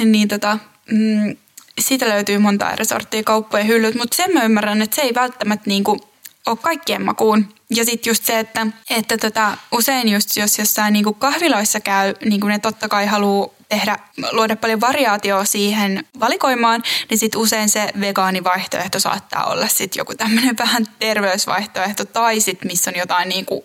niin 0.04 0.28
tota, 0.28 0.58
mm, 0.90 1.36
siitä 1.80 2.08
löytyy 2.08 2.38
monta 2.38 2.72
eri 2.72 2.84
sorttia 2.84 3.22
kauppojen 3.22 3.66
hyllyt, 3.66 3.94
mutta 3.94 4.16
sen 4.16 4.34
mä 4.34 4.42
ymmärrän, 4.42 4.82
että 4.82 4.96
se 4.96 5.02
ei 5.02 5.14
välttämättä 5.14 5.70
niinku 5.70 6.00
ole 6.46 6.56
kaikkien 6.56 7.02
makuun. 7.02 7.54
Ja 7.70 7.84
sitten 7.84 8.10
just 8.10 8.24
se, 8.24 8.38
että, 8.38 8.66
että 8.90 9.18
tota, 9.18 9.56
usein 9.72 10.08
just 10.08 10.36
jos 10.36 10.58
jossain 10.58 10.92
niinku 10.92 11.12
kahviloissa 11.12 11.80
käy, 11.80 12.14
niin 12.24 12.40
ne 12.40 12.58
totta 12.58 12.88
kai 12.88 13.06
haluaa 13.06 13.48
tehdä, 13.74 13.98
luoda 14.32 14.56
paljon 14.56 14.80
variaatioa 14.80 15.44
siihen 15.44 16.04
valikoimaan, 16.20 16.82
niin 17.10 17.18
sitten 17.18 17.40
usein 17.40 17.68
se 17.68 17.88
vegaanivaihtoehto 18.00 19.00
saattaa 19.00 19.44
olla 19.44 19.68
sitten 19.68 20.00
joku 20.00 20.14
tämmöinen 20.14 20.56
vähän 20.66 20.86
terveysvaihtoehto 20.98 22.04
tai 22.04 22.40
sitten 22.40 22.70
missä 22.70 22.90
on 22.90 22.98
jotain 22.98 23.28
niinku, 23.28 23.64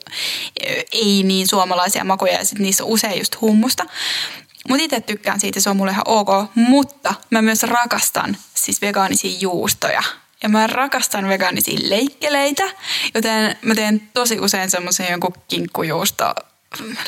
ei 0.91 1.23
niin 1.23 1.47
suomalaisia 1.47 2.03
makuja 2.03 2.33
ja 2.33 2.45
sitten 2.45 2.63
niissä 2.63 2.83
on 2.83 2.89
usein 2.89 3.19
just 3.19 3.41
hummusta. 3.41 3.85
Mutta 4.69 4.83
itse 4.83 5.01
tykkään 5.01 5.39
siitä, 5.39 5.59
se 5.59 5.69
on 5.69 5.77
mulle 5.77 5.91
ihan 5.91 6.03
ok, 6.05 6.29
mutta 6.55 7.13
mä 7.29 7.41
myös 7.41 7.63
rakastan 7.63 8.37
siis 8.53 8.81
vegaanisia 8.81 9.37
juustoja. 9.39 10.03
Ja 10.43 10.49
mä 10.49 10.67
rakastan 10.67 11.27
vegaanisia 11.27 11.79
leikkeleitä, 11.81 12.63
joten 13.13 13.57
mä 13.61 13.75
teen 13.75 14.09
tosi 14.13 14.39
usein 14.39 14.71
semmoisen 14.71 15.11
jonkun 15.11 15.33
kinkkujuusto 15.47 16.33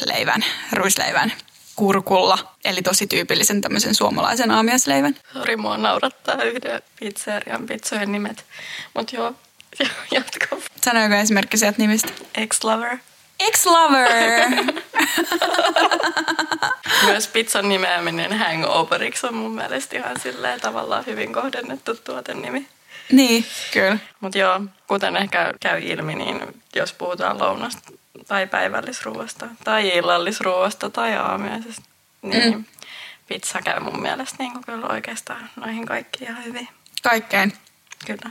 leivän, 0.05 0.45
ruisleivän 0.71 1.33
kurkulla, 1.81 2.37
eli 2.65 2.81
tosi 2.81 3.07
tyypillisen 3.07 3.61
tämmöisen 3.61 3.95
suomalaisen 3.95 4.51
aamiaisleivän. 4.51 5.15
Sori, 5.33 5.57
mua 5.57 5.77
naurattaa 5.77 6.43
yhden 6.43 6.81
pizzerian 6.99 7.65
pizzojen 7.65 8.11
nimet. 8.11 8.45
Mutta 8.93 9.15
joo, 9.15 9.33
jatko. 10.15 10.61
Sanoiko 10.81 11.15
esimerkki 11.15 11.57
sieltä 11.57 11.77
nimistä? 11.77 12.09
Ex-lover. 12.35 12.97
Ex-lover! 13.39 14.49
Myös 17.05 17.27
pizzan 17.27 17.69
nimeäminen 17.69 18.39
hangoveriksi 18.39 19.27
on 19.27 19.35
mun 19.35 19.55
mielestä 19.55 19.97
ihan 19.97 20.19
silleen 20.19 20.61
tavallaan 20.61 21.05
hyvin 21.05 21.33
kohdennettu 21.33 21.91
nimi. 22.33 22.67
Niin, 23.11 23.45
kyllä. 23.73 23.97
Mutta 24.19 24.37
joo, 24.37 24.61
kuten 24.87 25.17
ehkä 25.17 25.53
käy 25.59 25.79
ilmi, 25.83 26.15
niin 26.15 26.41
jos 26.75 26.93
puhutaan 26.93 27.39
lounasta 27.39 27.91
tai 28.31 28.47
päivällisruoasta 28.47 29.47
tai 29.63 29.97
illallisruoasta 29.97 30.89
tai 30.89 31.15
aamiaisesta, 31.15 31.81
niin 32.21 32.55
mm. 32.55 32.65
pizza 33.27 33.61
käy 33.61 33.79
mun 33.79 34.01
mielestä 34.01 34.35
niin 34.39 34.51
kuin 34.51 34.63
kyllä 34.63 34.87
oikeastaan 34.87 35.49
noihin 35.55 35.85
kaikkiin 35.85 36.31
ihan 36.31 36.45
hyvin. 36.45 36.67
Kaikkeen? 37.03 37.53
Kyllä. 38.05 38.29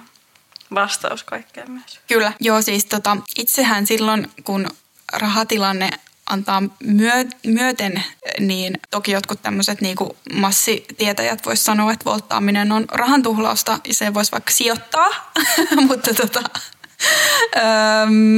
vastaus 0.74 1.24
kaikkeen 1.24 1.70
myös. 1.70 2.00
Kyllä. 2.08 2.32
Joo, 2.40 2.62
siis 2.62 2.84
tota, 2.84 3.16
itsehän 3.36 3.86
silloin, 3.86 4.30
kun 4.44 4.68
rahatilanne 5.12 5.90
antaa 6.26 6.62
myö, 6.84 7.24
myöten, 7.46 8.04
niin 8.38 8.80
toki 8.90 9.12
jotkut 9.12 9.42
tämmöiset 9.42 9.80
niinku 9.80 10.16
massitietäjät 10.32 11.46
vois 11.46 11.64
sanoa, 11.64 11.92
että 11.92 12.04
volttaaminen 12.04 12.72
on 12.72 12.84
rahan 12.92 13.22
tuhlausta 13.22 13.78
ja 13.84 13.94
se 13.94 14.14
voisi 14.14 14.32
vaikka 14.32 14.52
sijoittaa, 14.52 15.32
mutta 15.88 16.14
tota, 16.14 16.42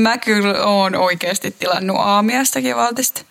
mä 0.03 0.19
kyllä 0.19 0.65
oon 0.65 0.95
oikeasti 0.95 1.51
tilannut 1.51 1.97
aamiastakin 2.01 2.77
valtista. 2.77 3.23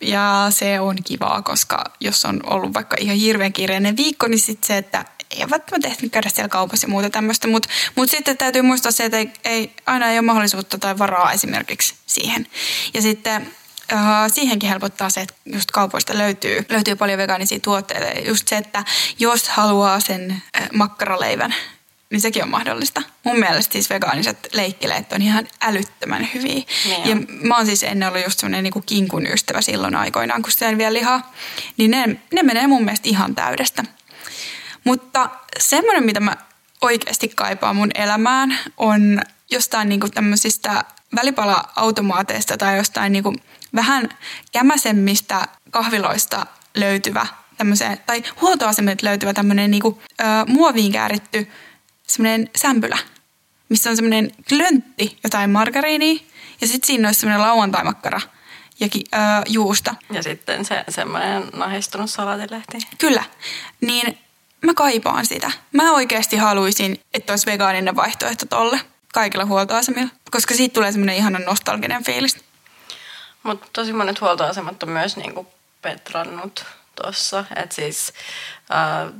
Ja 0.00 0.46
se 0.50 0.80
on 0.80 0.96
kivaa, 1.04 1.42
koska 1.42 1.84
jos 2.00 2.24
on 2.24 2.40
ollut 2.44 2.74
vaikka 2.74 2.96
ihan 3.00 3.16
hirveän 3.16 3.52
kiireinen 3.52 3.96
viikko, 3.96 4.28
niin 4.28 4.40
sitten 4.40 4.66
se, 4.66 4.76
että 4.76 5.04
ei 5.30 5.42
ole 5.42 5.50
välttämättä 5.50 5.88
ehtinyt 5.88 6.12
käydä 6.12 6.28
siellä 6.28 6.48
kaupassa 6.48 6.86
ja 6.86 6.90
muuta 6.90 7.10
tämmöistä, 7.10 7.48
mutta 7.48 7.68
mut 7.94 8.10
sitten 8.10 8.36
täytyy 8.36 8.62
muistaa 8.62 8.92
se, 8.92 9.04
että 9.04 9.16
ei, 9.16 9.30
ei, 9.44 9.72
aina 9.86 10.08
ei 10.08 10.18
ole 10.18 10.26
mahdollisuutta 10.26 10.78
tai 10.78 10.98
varaa 10.98 11.32
esimerkiksi 11.32 11.94
siihen. 12.06 12.46
Ja 12.94 13.02
sitten 13.02 13.52
Uh, 13.92 14.32
siihenkin 14.34 14.68
helpottaa 14.68 15.10
se, 15.10 15.20
että 15.20 15.34
just 15.46 15.70
kaupoista 15.70 16.18
löytyy, 16.18 16.66
löytyy 16.68 16.96
paljon 16.96 17.18
vegaanisia 17.18 17.60
tuotteita. 17.60 18.20
Just 18.28 18.48
se, 18.48 18.56
että 18.56 18.84
jos 19.18 19.48
haluaa 19.48 20.00
sen 20.00 20.42
uh, 20.60 20.66
makkaraleivän, 20.72 21.54
niin 22.10 22.20
sekin 22.20 22.42
on 22.42 22.50
mahdollista. 22.50 23.02
Mun 23.24 23.38
mielestä 23.38 23.72
siis 23.72 23.90
vegaaniset 23.90 24.48
leikkileet 24.52 25.12
on 25.12 25.22
ihan 25.22 25.48
älyttömän 25.60 26.28
hyviä. 26.34 26.62
Niin 26.84 27.08
ja 27.08 27.16
mä 27.42 27.56
oon 27.56 27.66
siis 27.66 27.82
ennen 27.82 28.08
ollut 28.08 28.24
just 28.24 28.38
semmoinen 28.38 28.64
niin 28.64 28.84
kinkun 28.86 29.26
ystävä 29.26 29.60
silloin 29.60 29.96
aikoinaan, 29.96 30.42
kun 30.42 30.52
söin 30.52 30.78
vielä 30.78 30.94
lihaa. 30.94 31.32
Niin 31.76 31.90
ne, 31.90 32.16
ne 32.32 32.42
menee 32.42 32.66
mun 32.66 32.84
mielestä 32.84 33.08
ihan 33.08 33.34
täydestä. 33.34 33.84
Mutta 34.84 35.30
semmoinen, 35.58 36.04
mitä 36.04 36.20
mä 36.20 36.36
oikeasti 36.82 37.28
kaipaan 37.28 37.76
mun 37.76 37.90
elämään, 37.94 38.58
on 38.76 39.22
jostain 39.50 39.88
niinku 39.88 40.08
tämmöisistä 40.08 40.84
välipala-automaateista 41.16 42.56
tai 42.56 42.76
jostain 42.76 43.12
niinku 43.12 43.34
vähän 43.74 44.08
kämäsemmistä 44.52 45.48
kahviloista 45.70 46.46
löytyvä 46.74 47.26
tämmöiseen, 47.56 47.98
tai 48.06 48.24
huoltoasemilta 48.40 49.06
löytyvä 49.06 49.34
tämmöinen 49.34 49.70
niinku, 49.70 50.02
ö, 50.20 50.24
muoviin 50.46 50.92
kääritty 50.92 51.48
semmoinen 52.08 52.50
sämpylä, 52.56 52.98
missä 53.68 53.90
on 53.90 53.96
semmoinen 53.96 54.30
klöntti 54.48 55.18
jotain 55.24 55.50
margariinia 55.50 56.22
ja 56.60 56.66
sitten 56.66 56.86
siinä 56.86 57.08
olisi 57.08 57.20
semmoinen 57.20 57.46
lauantaimakkara 57.46 58.20
ja 58.80 58.88
ki, 58.88 59.04
ö, 59.14 59.18
juusta. 59.48 59.94
Ja 60.12 60.22
sitten 60.22 60.64
se 60.64 60.84
semmoinen 60.88 61.44
nahistunut 61.52 62.10
salatilehti. 62.10 62.78
Kyllä. 62.98 63.24
Niin 63.80 64.18
mä 64.60 64.74
kaipaan 64.74 65.26
sitä. 65.26 65.50
Mä 65.72 65.92
oikeasti 65.92 66.36
haluaisin, 66.36 67.00
että 67.14 67.32
olisi 67.32 67.46
vegaaninen 67.46 67.96
vaihtoehto 67.96 68.46
tolle 68.46 68.80
kaikilla 69.14 69.44
huoltoasemilla, 69.44 70.10
koska 70.30 70.54
siitä 70.54 70.74
tulee 70.74 70.92
semmoinen 70.92 71.16
ihana 71.16 71.38
nostalginen 71.38 72.04
fiilis. 72.04 72.36
Mutta 73.42 73.66
tosi 73.72 73.92
monet 73.92 74.20
huoltoasemat 74.20 74.82
on 74.82 74.88
myös 74.88 75.16
niinku 75.16 75.46
petrannut 75.82 76.64
tuossa. 77.02 77.44
Että 77.56 77.74
siis 77.74 78.12
äh, 78.70 79.12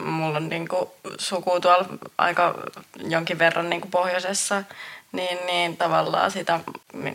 mulla 0.00 0.36
on 0.36 0.48
niinku 0.48 0.94
suku 1.18 1.60
tuolla 1.60 1.88
aika 2.18 2.54
jonkin 2.96 3.38
verran 3.38 3.70
niinku 3.70 3.88
pohjoisessa– 3.88 4.62
niin, 5.12 5.38
niin 5.46 5.76
tavallaan 5.76 6.30
sitä, 6.30 6.60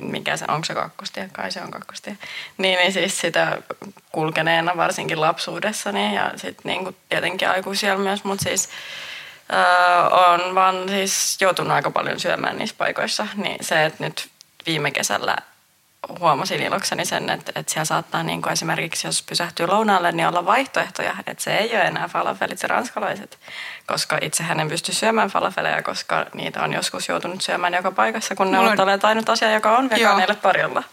mikä 0.02 0.38
se, 0.38 0.46
onko 0.48 0.66
se 0.66 0.74
kakkostie, 0.74 1.30
kai 1.34 1.52
se 1.52 1.62
on 1.62 1.72
kakkostie, 1.72 2.18
niin, 2.58 2.80
niin 2.80 2.94
siis 2.94 3.20
sitä 3.20 3.58
kulkeneena 4.12 4.78
varsinkin 4.78 5.22
lapsuudessani 5.22 6.16
ja 6.16 6.32
sitten 6.36 6.62
niin 6.64 6.96
tietenkin 7.10 7.50
aikuisia 7.50 7.98
myös, 7.98 8.24
mutta 8.24 8.44
siis 8.44 8.70
on 10.12 10.56
vaan 10.56 10.90
siis 10.90 11.38
joutunut 11.42 11.72
aika 11.72 11.92
paljon 11.92 12.20
syömään 12.20 12.58
niissä 12.58 12.76
paikoissa, 12.78 13.28
niin 13.36 13.58
se, 13.62 13.86
että 13.86 14.04
nyt 14.04 14.30
viime 14.66 14.92
kesällä 14.92 15.36
huomasin 16.20 16.64
ilokseni 16.64 17.06
sen, 17.06 17.30
että, 17.30 17.52
että 17.56 17.74
siellä 17.74 17.86
saattaa 17.86 18.24
niin 18.24 18.42
kuin 18.42 18.54
esimerkiksi, 18.54 19.08
jos 19.08 19.24
pysähtyy 19.24 19.68
lounaalle, 19.68 20.12
niin 20.12 20.28
olla 20.28 20.46
vaihtoehtoja. 20.46 21.16
Että 21.28 21.44
se 21.44 21.58
ei 21.58 21.76
ole 21.76 21.82
enää 21.82 22.08
falafelit 22.08 22.62
ja 22.62 22.68
ranskalaiset, 22.68 23.40
koska 23.88 24.18
itsehän 24.22 24.60
en 24.60 24.70
pysty 24.70 24.94
syömään 24.94 25.30
falafeleja, 25.30 25.84
koska 25.84 26.26
niitä 26.34 26.64
on 26.64 26.74
joskus 26.74 27.10
joutunut 27.10 27.42
syömään 27.42 27.74
joka 27.74 27.92
paikassa, 27.92 28.36
kun 28.36 28.52
ne 28.52 28.60
on 28.60 28.80
olleet 28.80 29.06
ainut 29.06 29.30
asia, 29.30 29.52
joka 29.52 29.78
on 29.78 29.90
vegaaneille 29.90 30.36
tarjolla. 30.36 30.84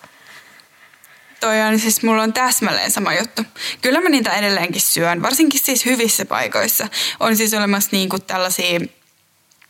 Toi 1.40 1.60
on 1.60 1.78
siis, 1.78 2.02
mulla 2.02 2.22
on 2.22 2.32
täsmälleen 2.32 2.90
sama 2.90 3.14
juttu. 3.14 3.42
Kyllä 3.82 4.00
mä 4.00 4.08
niitä 4.08 4.34
edelleenkin 4.34 4.80
syön, 4.80 5.22
varsinkin 5.22 5.60
siis 5.60 5.84
hyvissä 5.84 6.24
paikoissa. 6.24 6.88
On 7.20 7.36
siis 7.36 7.54
olemassa 7.54 7.88
niinku 7.92 8.18
tällaisia 8.18 8.80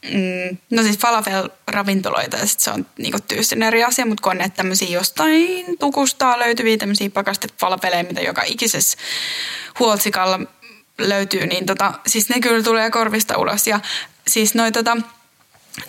Mm, 0.05 0.59
no 0.71 0.83
siis 0.83 0.99
falafel-ravintoloita 0.99 2.37
ja 2.37 2.47
sit 2.47 2.61
se 2.61 2.71
on 2.71 2.87
niinku 2.99 3.19
tyystin 3.29 3.63
eri 3.63 3.85
asia, 3.85 4.07
mutta 4.07 4.23
kun 4.23 4.33
on 4.33 4.39
näitä 4.39 4.57
tämmöisiä 4.57 4.89
jostain 4.89 5.65
tukustaa 5.79 6.39
löytyviä 6.39 6.77
tämmöisiä 6.77 7.11
falafeleja, 7.61 8.05
mitä 8.05 8.21
joka 8.21 8.43
ikisessä 8.43 8.99
huoltsikalla 9.79 10.41
löytyy, 10.99 11.47
niin 11.47 11.67
tota, 11.67 11.93
siis 12.07 12.29
ne 12.29 12.41
kyllä 12.41 12.63
tulee 12.63 12.91
korvista 12.91 13.39
ulos. 13.39 13.67
Ja 13.67 13.81
siis 14.27 14.55
noi 14.55 14.73
tota, 14.73 14.97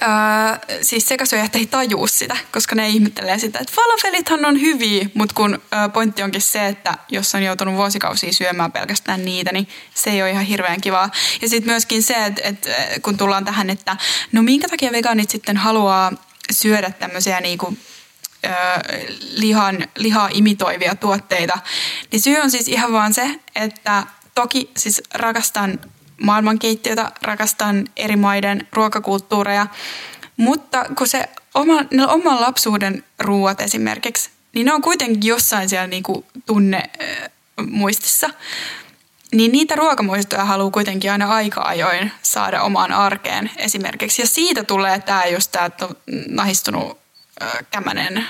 Öö, 0.03 0.77
siis 0.81 1.07
sekasyöjät 1.07 1.55
ei 1.55 1.65
tajuu 1.65 2.07
sitä, 2.07 2.38
koska 2.51 2.75
ne 2.75 2.89
ihmettelee 2.89 3.39
sitä, 3.39 3.60
että 3.60 3.74
falafelithan 3.75 4.45
on 4.45 4.62
hyviä, 4.62 5.10
mutta 5.13 5.36
kun 5.36 5.53
öö, 5.53 5.89
pointti 5.89 6.24
onkin 6.24 6.41
se, 6.41 6.67
että 6.67 6.93
jos 7.10 7.36
on 7.36 7.43
joutunut 7.43 7.75
vuosikausia 7.75 8.33
syömään 8.33 8.71
pelkästään 8.71 9.25
niitä, 9.25 9.51
niin 9.51 9.67
se 9.93 10.10
ei 10.10 10.21
ole 10.21 10.31
ihan 10.31 10.45
hirveän 10.45 10.81
kivaa. 10.81 11.10
Ja 11.41 11.50
sitten 11.50 11.71
myöskin 11.71 12.03
se, 12.03 12.25
että, 12.25 12.41
että 12.43 12.69
kun 13.01 13.17
tullaan 13.17 13.45
tähän, 13.45 13.69
että 13.69 13.98
no 14.31 14.43
minkä 14.43 14.67
takia 14.67 14.91
vegaanit 14.91 15.29
sitten 15.29 15.57
haluaa 15.57 16.12
syödä 16.51 16.91
tämmöisiä 16.91 17.41
niinku, 17.41 17.77
öö, 18.45 18.51
lihan, 19.21 19.88
lihaa 19.95 20.29
imitoivia 20.33 20.95
tuotteita, 20.95 21.60
niin 22.12 22.21
syy 22.21 22.38
on 22.38 22.51
siis 22.51 22.67
ihan 22.67 22.91
vaan 22.91 23.13
se, 23.13 23.39
että 23.55 24.03
toki 24.36 24.71
siis 24.77 25.01
rakastan 25.13 25.79
maailmankeittiötä, 26.23 27.11
rakastan 27.21 27.87
eri 27.97 28.15
maiden 28.15 28.67
ruokakulttuureja, 28.73 29.67
mutta 30.37 30.85
kun 30.97 31.07
se 31.07 31.29
oma, 31.53 31.81
ne 31.91 32.07
oman 32.07 32.41
lapsuuden 32.41 33.03
ruuat 33.19 33.61
esimerkiksi, 33.61 34.29
niin 34.53 34.65
ne 34.65 34.73
on 34.73 34.81
kuitenkin 34.81 35.27
jossain 35.27 35.69
siellä 35.69 35.87
niinku 35.87 36.25
tunne 36.45 36.89
muistissa. 37.69 38.29
Niin 39.31 39.51
niitä 39.51 39.75
ruokamuistoja 39.75 40.45
haluaa 40.45 40.71
kuitenkin 40.71 41.11
aina 41.11 41.33
aika 41.33 41.61
ajoin 41.61 42.11
saada 42.21 42.61
omaan 42.61 42.91
arkeen 42.91 43.51
esimerkiksi. 43.57 44.21
Ja 44.21 44.27
siitä 44.27 44.63
tulee 44.63 44.99
tämä 44.99 45.25
just 45.25 45.51
tämä 45.51 45.69
nahistunut 46.27 46.97
kämänen 47.71 48.25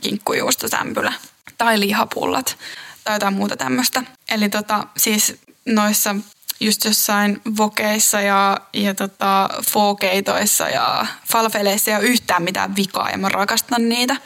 kinkkujuustosämpylä 0.00 1.12
tai 1.58 1.80
lihapullat 1.80 2.56
tai 3.04 3.14
jotain 3.14 3.34
muuta 3.34 3.56
tämmöistä. 3.56 4.02
Eli 4.28 4.48
tota, 4.48 4.86
siis 4.96 5.36
noissa 5.66 6.16
just 6.60 6.84
jossain 6.84 7.42
vokeissa 7.56 8.20
ja, 8.20 8.60
ja 8.72 8.94
tota, 8.94 9.48
fokeitoissa 9.70 10.68
ja 10.68 11.06
falfeleissa 11.32 11.90
ei 11.90 11.96
ole 11.96 12.04
yhtään 12.04 12.42
mitään 12.42 12.76
vikaa 12.76 13.10
ja 13.10 13.18
mä 13.18 13.28
rakastan 13.28 13.88
niitä. 13.88 14.16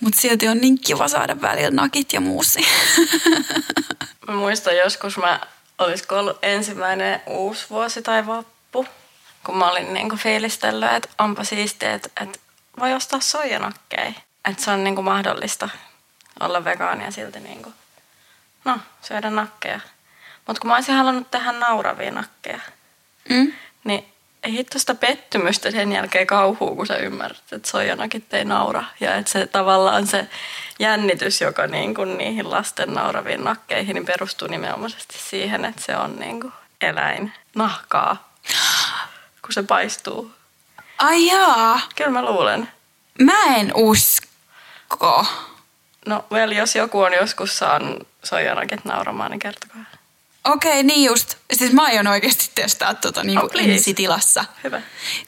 Mutta 0.00 0.20
silti 0.20 0.48
on 0.48 0.58
niin 0.58 0.80
kiva 0.80 1.08
saada 1.08 1.40
välillä 1.40 1.70
nakit 1.70 2.12
ja 2.12 2.20
muusi. 2.20 2.60
Mä 4.28 4.34
muistan 4.34 4.76
joskus 4.76 5.18
mä 5.18 5.40
olisiko 5.78 6.18
ollut 6.18 6.38
ensimmäinen 6.42 7.22
uusi 7.26 7.66
vuosi 7.70 8.02
tai 8.02 8.26
vappu, 8.26 8.86
kun 9.44 9.56
mä 9.56 9.70
olin 9.70 9.94
niinku 9.94 10.16
fiilistellyt, 10.16 10.92
että 10.92 11.08
onpa 11.18 11.44
siistiä, 11.44 11.94
että, 11.94 12.08
että 12.22 12.38
voi 12.78 12.92
ostaa 12.92 13.20
soijanakkeja. 13.20 14.12
Että 14.44 14.64
se 14.64 14.70
on 14.70 14.84
niinku 14.84 15.02
mahdollista 15.02 15.68
olla 16.40 16.64
vegaania 16.64 17.10
silti 17.10 17.40
niinku, 17.40 17.72
no, 18.64 18.78
syödä 19.02 19.30
nakkeja. 19.30 19.80
Mutta 20.46 20.60
kun 20.60 20.68
mä 20.68 20.74
olisin 20.74 20.94
halunnut 20.94 21.30
tehdä 21.30 21.52
nauravia 21.52 22.10
nakkeja, 22.10 22.60
mm. 23.28 23.52
niin 23.84 24.12
ei 24.42 24.52
hitto 24.52 24.78
sitä 24.78 24.94
pettymystä 24.94 25.70
sen 25.70 25.92
jälkeen 25.92 26.26
kauhuu, 26.26 26.76
kun 26.76 26.86
sä 26.86 26.96
ymmärrät, 26.96 27.52
että 27.52 27.70
soijanakit 27.70 28.34
ei 28.34 28.44
naura. 28.44 28.84
Ja 29.00 29.16
että 29.16 29.32
se 29.32 29.46
tavallaan 29.46 30.06
se 30.06 30.26
jännitys, 30.78 31.40
joka 31.40 31.66
niin 31.66 31.94
kuin 31.94 32.18
niihin 32.18 32.50
lasten 32.50 32.94
nauraviin 32.94 33.44
nakkeihin, 33.44 33.94
niin 33.94 34.06
perustuu 34.06 34.48
nimenomaisesti 34.48 35.18
siihen, 35.18 35.64
että 35.64 35.82
se 35.82 35.96
on 35.96 36.16
niin 36.16 36.40
kuin 36.40 36.52
eläin 36.80 37.32
nahkaa, 37.54 38.32
kun 39.42 39.52
se 39.52 39.62
paistuu. 39.62 40.30
Ai 40.98 41.26
jaa. 41.26 41.80
Kyllä 41.96 42.10
mä 42.10 42.24
luulen. 42.24 42.68
Mä 43.20 43.56
en 43.56 43.72
usko. 43.74 45.26
No, 46.06 46.24
well, 46.32 46.52
jos 46.52 46.76
joku 46.76 47.00
on 47.00 47.12
joskus 47.12 47.58
saanut 47.58 48.08
soijanakit 48.24 48.84
nauramaan, 48.84 49.30
niin 49.30 49.38
kertokaa. 49.38 49.84
Okei, 50.44 50.70
okay, 50.70 50.82
niin 50.82 51.04
just. 51.04 51.34
Siis 51.52 51.72
mä 51.72 51.84
aion 51.84 52.06
oikeasti 52.06 52.50
testaa 52.54 52.94
tota 52.94 53.24
niinku 53.24 53.46
oh, 53.46 53.64
ensitilassa. 53.64 54.44
Hyvä. 54.64 54.82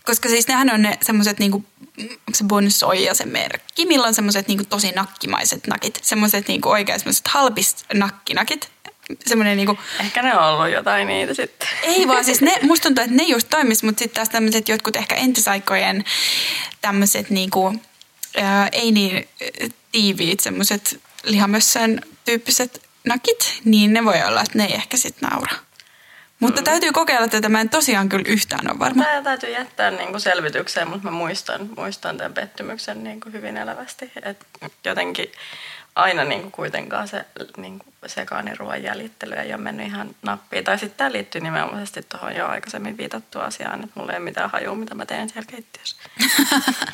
Koska 0.04 0.28
siis 0.28 0.48
nehän 0.48 0.70
on 0.70 0.82
ne 0.82 0.98
semmoset 1.02 1.38
niinku, 1.38 1.64
onko 1.98 2.34
se 2.34 2.44
Bonsoja 2.44 3.14
se 3.14 3.26
merkki, 3.26 3.86
millä 3.86 4.06
on 4.06 4.14
semmoset 4.14 4.48
niinku 4.48 4.64
tosi 4.64 4.92
nakkimaiset 4.92 5.66
nakit. 5.66 5.98
Semmoset 6.02 6.48
niinku 6.48 6.68
oikein 6.68 7.00
semmoset 7.00 7.28
halpist 7.28 7.84
nakkinakit. 7.94 8.70
semmoinen 9.26 9.56
niinku, 9.56 9.78
Ehkä 10.00 10.22
ne 10.22 10.36
on 10.38 10.44
ollut 10.44 10.72
jotain 10.72 11.08
niitä 11.08 11.34
sitten. 11.34 11.68
ei 11.82 12.08
vaan 12.08 12.24
siis 12.24 12.40
ne, 12.40 12.54
musta 12.62 12.82
tuntuu, 12.82 13.04
että 13.04 13.16
ne 13.16 13.22
just 13.22 13.50
toimis, 13.50 13.82
mutta 13.82 13.98
sitten 13.98 14.14
taas 14.14 14.28
tämmöiset 14.28 14.68
jotkut 14.68 14.96
ehkä 14.96 15.14
entisaikojen 15.14 16.04
tämmöiset 16.80 17.30
niinku, 17.30 17.74
ää, 18.36 18.68
ei 18.72 18.92
niin 18.92 19.28
tiiviit 19.92 20.40
semmoiset 20.40 21.00
lihamössön 21.24 22.00
tyyppiset 22.24 22.83
nakit, 23.08 23.60
niin 23.64 23.92
ne 23.92 24.04
voi 24.04 24.22
olla, 24.22 24.40
että 24.40 24.58
ne 24.58 24.64
ei 24.64 24.74
ehkä 24.74 24.96
sitten 24.96 25.28
naura. 25.30 25.56
Mutta 26.40 26.60
Mm. 26.60 26.64
täytyy 26.64 26.92
kokeilla 26.92 27.28
tätä, 27.28 27.48
mä 27.48 27.60
en 27.60 27.68
tosiaan 27.68 28.08
kyllä 28.08 28.24
yhtään 28.28 28.70
ole 28.70 28.78
varma. 28.78 29.04
Tämä 29.04 29.22
täytyy 29.22 29.50
jättää 29.50 29.90
niin 29.90 30.08
kuin 30.10 30.20
selvitykseen, 30.20 30.88
mutta 30.88 31.04
mä 31.04 31.10
muistan, 31.10 31.68
muistan 31.76 32.16
tämän 32.16 32.34
pettymyksen 32.34 33.04
niin 33.04 33.20
kuin 33.20 33.32
hyvin 33.32 33.56
elävästi. 33.56 34.12
Et 34.22 34.46
jotenkin 34.84 35.32
aina 35.94 36.24
niin 36.24 36.40
kuin 36.40 36.52
kuitenkaan 36.52 37.08
se 37.08 37.24
niin 37.56 37.78
kuin 37.78 37.94
sekaaniruoan 38.06 38.82
jäljittely 38.82 39.34
ei 39.34 39.48
ole 39.54 39.62
mennyt 39.62 39.86
ihan 39.86 40.14
nappiin. 40.22 40.64
Tai 40.64 40.78
sitten 40.78 40.98
tämä 40.98 41.12
liittyy 41.12 41.40
nimenomaisesti 41.40 42.02
tuohon 42.02 42.36
jo 42.36 42.46
aikaisemmin 42.46 42.96
viitattuun 42.96 43.44
asiaan, 43.44 43.84
että 43.84 44.00
mulla 44.00 44.12
ei 44.12 44.16
ole 44.18 44.24
mitään 44.24 44.50
hajua, 44.50 44.74
mitä 44.74 44.94
mä 44.94 45.06
teen 45.06 45.28
siellä 45.28 45.46
keittiössä. 45.50 45.96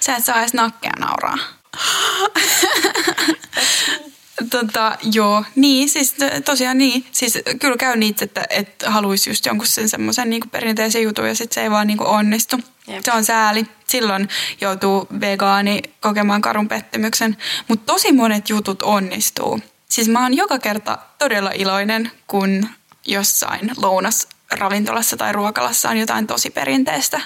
Sä 0.00 0.16
et 0.16 0.24
saa 0.24 0.38
edes 0.40 0.54
nakkea 0.54 0.92
nauraa. 0.98 1.38
tota, 4.50 4.96
joo, 5.12 5.44
niin, 5.54 5.88
siis 5.88 6.14
tosiaan 6.44 6.78
niin. 6.78 7.06
Siis 7.12 7.38
kyllä 7.60 7.76
käy 7.76 7.96
niitä, 7.96 8.24
että, 8.24 8.44
että 8.50 8.90
haluaisi 8.90 9.30
just 9.30 9.46
jonkun 9.46 9.66
sen 9.66 9.88
semmoisen 9.88 10.30
niin 10.30 10.50
perinteisen 10.50 11.02
jutun 11.02 11.28
ja 11.28 11.34
sitten 11.34 11.54
se 11.54 11.62
ei 11.62 11.70
vaan 11.70 11.86
niin 11.86 12.02
onnistu. 12.02 12.60
Jep. 12.86 13.04
Se 13.04 13.12
on 13.12 13.24
sääli. 13.24 13.66
Silloin 13.86 14.28
joutuu 14.60 15.08
vegaani 15.20 15.82
kokemaan 16.00 16.42
karun 16.42 16.68
pettymyksen. 16.68 17.36
Mutta 17.68 17.92
tosi 17.92 18.12
monet 18.12 18.48
jutut 18.48 18.82
onnistuu. 18.82 19.60
Siis 19.88 20.08
mä 20.08 20.22
oon 20.22 20.36
joka 20.36 20.58
kerta 20.58 20.98
todella 21.18 21.50
iloinen, 21.54 22.10
kun 22.26 22.68
jossain 23.06 23.72
lounasravintolassa 23.76 25.16
tai 25.16 25.32
ruokalassa 25.32 25.88
on 25.90 25.96
jotain 25.96 26.26
tosi 26.26 26.50
perinteistä 26.50 27.20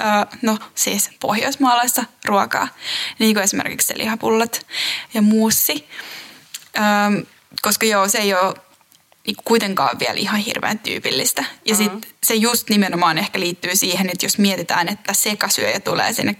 öö, 0.00 0.06
no 0.42 0.58
siis 0.74 1.10
pohjoismaalaista 1.20 2.04
ruokaa, 2.24 2.68
niin 3.18 3.34
kuin 3.34 3.44
esimerkiksi 3.44 3.98
lihapullat 3.98 4.66
ja 5.14 5.22
muussi. 5.22 5.88
Öö, 6.76 7.22
koska 7.62 7.86
joo, 7.86 8.08
se 8.08 8.18
ei 8.18 8.34
ole 8.34 8.54
niin 9.26 9.36
kuitenkaan 9.44 9.98
vielä 9.98 10.14
ihan 10.14 10.40
hirveän 10.40 10.78
tyypillistä. 10.78 11.44
Ja 11.64 11.74
Mhm. 11.74 11.82
sitten 11.82 12.10
se 12.24 12.34
just 12.34 12.68
nimenomaan 12.70 13.18
ehkä 13.18 13.40
liittyy 13.40 13.76
siihen, 13.76 14.10
että 14.10 14.26
jos 14.26 14.38
mietitään, 14.38 14.88
että 14.88 15.12
sekasyöjä 15.14 15.80
tulee 15.80 16.12
sinne 16.12 16.36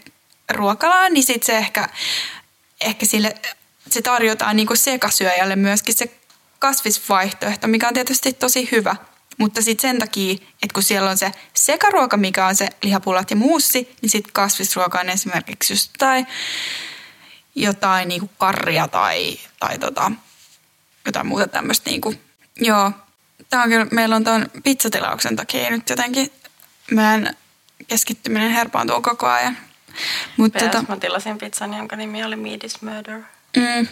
ruokalaan, 0.52 1.12
niin 1.12 1.25
sitten 1.25 1.47
se 1.47 1.59
ehkä, 1.59 1.88
ehkä 2.81 3.07
sille, 3.07 3.35
se 3.90 4.02
tarjotaan 4.02 4.57
niin 4.57 4.66
kuin 4.66 4.76
sekasyöjälle 4.76 5.57
myöskin 5.57 5.95
se 5.95 6.11
kasvisvaihtoehto, 6.59 7.66
mikä 7.69 7.88
on 7.88 7.95
tietysti 7.95 8.33
tosi 8.33 8.69
hyvä. 8.73 8.97
Mutta 9.38 9.62
sitten 9.62 9.90
sen 9.90 9.99
takia, 9.99 10.33
että 10.33 10.75
kun 10.75 10.83
siellä 10.83 11.11
on 11.11 11.19
se 11.19 11.33
sekaruoka, 11.55 12.16
mikä 12.16 12.47
on 12.47 12.57
se 12.57 12.69
lihapullat 12.83 13.31
ja 13.31 13.37
muussi, 13.37 13.97
niin 14.02 14.11
sitten 14.11 14.33
kasvisruoka 14.33 15.00
on 15.00 15.11
esimerkiksi 15.11 15.73
just 15.73 15.90
tai 15.99 16.26
jotain 17.55 18.09
niin 18.09 18.21
kuin 18.21 18.31
karria 18.38 18.88
tai, 18.88 19.38
tai 19.61 19.78
tota, 19.78 20.12
jotain 21.06 21.26
muuta 21.26 21.48
tämmöistä. 21.48 21.90
Niin 21.90 22.00
kuin. 22.00 22.20
Joo, 22.60 22.92
Tää 23.50 23.62
on 23.62 23.68
kyllä, 23.68 23.86
meillä 23.90 24.16
on 24.16 24.25
tuon 24.25 24.50
pizzatilauksen 24.64 25.36
takia 25.36 25.70
nyt 25.70 25.90
jotenkin 25.90 26.32
meidän 26.90 27.36
keskittyminen 27.88 28.50
herpaantuu 28.50 29.02
koko 29.02 29.26
ajan. 29.26 29.56
Mutta 30.36 30.58
tota, 30.58 30.84
mä 30.88 30.96
tilasin 30.96 31.38
pizzan, 31.38 31.75
jonka 31.75 31.96
nimi 31.96 32.25
oli 32.25 32.36
Meat 32.36 32.64
is 32.64 32.82
Murder. 32.82 33.20
mm, 33.56 33.86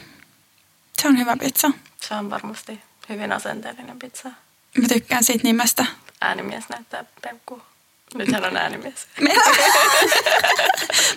se 1.03 1.09
on 1.09 1.19
hyvä 1.19 1.37
pizza. 1.37 1.71
Se 2.01 2.15
on 2.15 2.31
varmasti 2.31 2.81
hyvin 3.09 3.33
asenteellinen 3.33 3.99
pizza. 3.99 4.31
Mä 4.81 4.89
tykkään 4.89 5.25
siitä 5.25 5.43
nimestä. 5.45 5.87
Äänimies 6.21 6.69
näyttää 6.69 7.05
peukkuu. 7.23 7.63
Nyt 8.15 8.33
hän 8.33 8.45
on 8.45 8.57
äänimies. 8.57 9.07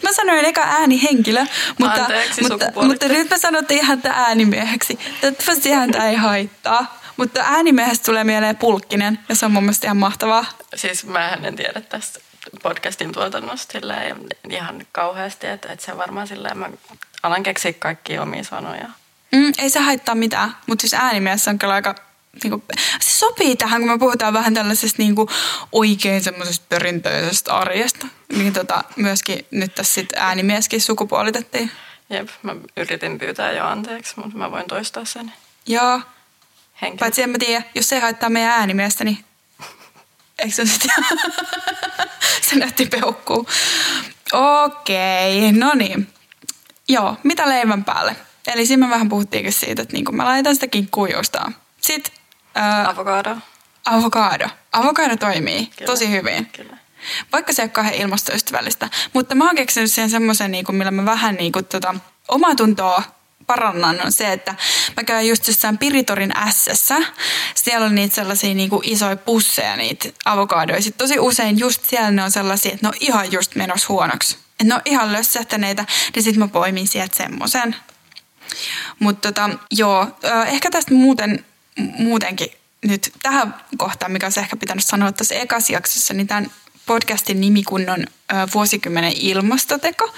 Mä 0.03 0.13
sanoin 0.13 0.45
eka 0.45 0.61
äänihenkilö, 0.61 1.45
mutta, 1.79 2.01
Anteeksi, 2.01 2.41
mutta, 2.41 2.71
mutta 2.75 3.07
nyt 3.07 3.29
mä 3.29 3.37
sanottiin 3.37 3.79
ihan 3.79 4.01
tää 4.01 4.13
äänimieheksi. 4.13 4.99
Toivottavasti 5.21 5.71
häntä 5.71 6.09
ei 6.09 6.15
haittaa. 6.15 6.97
Mutta 7.17 7.41
äänimiehestä 7.43 8.05
tulee 8.05 8.23
mieleen 8.23 8.57
pulkkinen 8.57 9.19
ja 9.29 9.35
se 9.35 9.45
on 9.45 9.51
mun 9.51 9.63
mielestä 9.63 9.87
ihan 9.87 9.97
mahtavaa. 9.97 10.45
Siis 10.75 11.05
mä 11.05 11.29
en 11.29 11.55
tiedä 11.55 11.81
tästä 11.81 12.19
podcastin 12.63 13.11
tuotannosta 13.11 13.79
ihan 14.49 14.85
kauheasti, 14.91 15.47
että, 15.47 15.73
että 15.73 15.85
se 15.85 15.97
varmaan 15.97 16.27
silleen, 16.27 16.57
mä 16.57 16.69
alan 17.23 17.43
keksiä 17.43 17.73
kaikkia 17.73 18.21
omia 18.21 18.43
sanoja. 18.43 18.89
Mm, 19.31 19.53
ei 19.57 19.69
se 19.69 19.79
haittaa 19.79 20.15
mitään, 20.15 20.55
mutta 20.67 20.81
siis 20.81 20.93
äänimies 20.93 21.47
on 21.47 21.59
kyllä 21.59 21.73
aika... 21.73 22.06
Niinku, 22.43 22.63
se 22.99 23.09
sopii 23.09 23.55
tähän, 23.55 23.81
kun 23.81 23.91
me 23.91 23.97
puhutaan 23.97 24.33
vähän 24.33 24.53
tällaisesta 24.53 25.01
niinku, 25.01 25.29
oikein 25.71 26.23
semmoisesta 26.23 26.65
perinteisestä 26.69 27.53
arjesta. 27.53 28.07
Niin 28.33 28.53
tota, 28.53 28.83
myöskin 28.95 29.45
nyt 29.51 29.75
tässä 29.75 29.93
sit 29.93 30.13
äänimieskin 30.15 30.81
sukupuolitettiin. 30.81 31.71
Jep, 32.09 32.29
mä 32.43 32.55
yritin 32.77 33.19
pyytää 33.19 33.51
jo 33.51 33.65
anteeksi, 33.65 34.13
mutta 34.15 34.37
mä 34.37 34.51
voin 34.51 34.65
toistaa 34.67 35.05
sen 35.05 35.33
Joo, 35.67 36.01
henkilön. 36.81 36.99
paitsi 36.99 37.21
en 37.21 37.29
mä 37.29 37.37
tiedä, 37.37 37.63
jos 37.75 37.89
se 37.89 37.99
haittaa 37.99 38.29
meidän 38.29 38.51
äänimiestä, 38.51 39.03
niin 39.03 39.17
eikö 40.39 40.53
se 40.53 40.65
sitten... 40.65 40.91
se 42.49 42.55
näytti 42.55 42.85
peukkuu. 42.85 43.47
Okei, 44.33 45.51
no 45.51 45.73
niin. 45.73 46.07
Joo, 46.87 47.17
mitä 47.23 47.49
leivän 47.49 47.83
päälle? 47.83 48.15
Eli 48.47 48.65
siinä 48.65 48.85
me 48.87 48.93
vähän 48.93 49.09
puhuttiinkin 49.09 49.53
siitä, 49.53 49.81
että 49.81 49.93
niinku 49.93 50.11
mä 50.11 50.25
laitan 50.25 50.55
sitä 50.55 50.67
kinkkuu 50.67 51.05
joustaa. 51.05 51.51
Sitten 51.81 52.13
ää, 52.57 52.89
Avokado. 52.89 53.37
avokado. 53.85 54.47
Avokado 54.71 55.17
toimii 55.17 55.65
Kyllä. 55.65 55.91
tosi 55.91 56.11
hyvin. 56.11 56.45
Kyllä. 56.45 56.77
Vaikka 57.31 57.53
se 57.53 57.61
ei 57.61 57.65
ole 57.65 57.71
kauhean 57.71 57.95
ilmastoystävällistä. 57.95 58.89
Mutta 59.13 59.35
mä 59.35 59.45
oon 59.45 59.55
keksinyt 59.55 59.91
siihen 59.91 60.09
semmoisen, 60.09 60.51
niin 60.51 60.65
millä 60.71 60.91
mä 60.91 61.05
vähän 61.05 61.35
niin 61.35 61.51
kuin, 61.51 61.65
tota, 61.65 61.95
omaa 62.27 62.55
tuntoa 62.55 63.03
parannan 63.47 64.01
on 64.05 64.11
se, 64.11 64.33
että 64.33 64.55
mä 64.97 65.03
käyn 65.03 65.27
just 65.27 65.47
jossain 65.47 65.77
Piritorin 65.77 66.37
ässessä. 66.37 66.95
Siellä 67.55 67.85
on 67.85 67.95
niitä 67.95 68.15
sellaisia 68.15 68.53
niin 68.53 68.69
kuin 68.69 68.89
isoja 68.89 69.15
pusseja, 69.15 69.75
niitä 69.75 70.09
avokadoja. 70.25 70.81
Sitten 70.81 71.07
tosi 71.07 71.19
usein 71.19 71.59
just 71.59 71.85
siellä 71.85 72.11
ne 72.11 72.23
on 72.23 72.31
sellaisia, 72.31 72.71
että 72.73 72.85
ne 72.85 72.89
on 72.89 72.97
ihan 72.99 73.31
just 73.31 73.55
menossa 73.55 73.87
huonoksi. 73.89 74.37
Että 74.51 74.63
ne 74.63 74.75
on 74.75 74.81
ihan 74.85 75.13
lössähtäneitä, 75.13 75.85
niin 76.15 76.23
sitten 76.23 76.39
mä 76.39 76.47
poimin 76.47 76.87
sieltä 76.87 77.17
semmoisen. 77.17 77.75
Mutta 78.99 79.31
tota, 79.31 79.49
joo, 79.71 80.07
ehkä 80.47 80.71
tästä 80.71 80.93
muuten, 80.93 81.45
muutenkin 81.77 82.51
nyt 82.85 83.11
tähän 83.23 83.55
kohtaan, 83.77 84.11
mikä 84.11 84.25
olisi 84.25 84.39
ehkä 84.39 84.57
pitänyt 84.57 84.85
sanoa 84.85 85.11
tässä 85.11 85.35
ekassa 85.35 85.73
jaksossa, 85.73 86.13
niin 86.13 86.27
tämän 86.27 86.51
podcastin 86.85 87.41
nimikunnon 87.41 87.99
ö, 87.99 88.35
vuosikymmenen 88.53 89.13
ilmastoteko. 89.15 90.13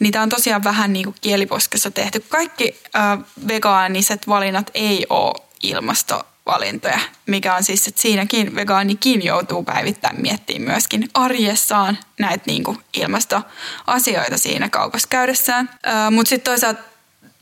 Niitä 0.00 0.22
on 0.22 0.28
tosiaan 0.28 0.64
vähän 0.64 0.92
niin 0.92 1.04
kuin 1.04 1.16
kieliposkessa 1.20 1.90
tehty. 1.90 2.20
Kaikki 2.28 2.80
ö, 2.86 2.98
vegaaniset 3.48 4.28
valinnat 4.28 4.70
ei 4.74 5.06
ole 5.10 5.34
ilmastovalintoja, 5.62 7.00
mikä 7.26 7.54
on 7.54 7.64
siis, 7.64 7.88
että 7.88 8.00
siinäkin 8.00 8.54
vegaanikin 8.54 9.24
joutuu 9.24 9.62
päivittäin 9.62 10.20
miettimään 10.20 10.70
myöskin 10.72 11.08
arjessaan 11.14 11.98
näitä 12.18 12.44
niin 12.46 12.64
kuin 12.64 12.78
ilmastoasioita 12.94 14.38
siinä 14.38 14.68
kaupassa 14.68 15.08
käydessään. 15.08 15.70
Mutta 16.10 16.28
sitten 16.28 16.52
toisaalta 16.52 16.82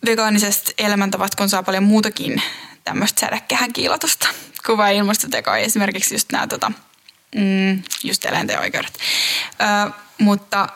vegaanisesta 0.07 0.73
elämäntavat, 0.79 1.35
kun 1.35 1.49
saa 1.49 1.63
paljon 1.63 1.85
muutakin 1.85 2.43
tämmöistä 2.85 3.21
sädäkkehän 3.21 3.73
kiilatusta 3.73 4.29
kuin 4.67 4.79
vain 4.79 4.97
ilmastotekoa. 4.97 5.57
Esimerkiksi 5.57 6.15
just 6.15 6.33
nämä 6.33 6.47
tota, 6.47 6.73
mm, 7.35 7.83
just 8.05 8.25
eläinten 8.25 8.61
oikeudet. 8.61 8.99
Ö, 9.87 9.91
mutta 10.19 10.69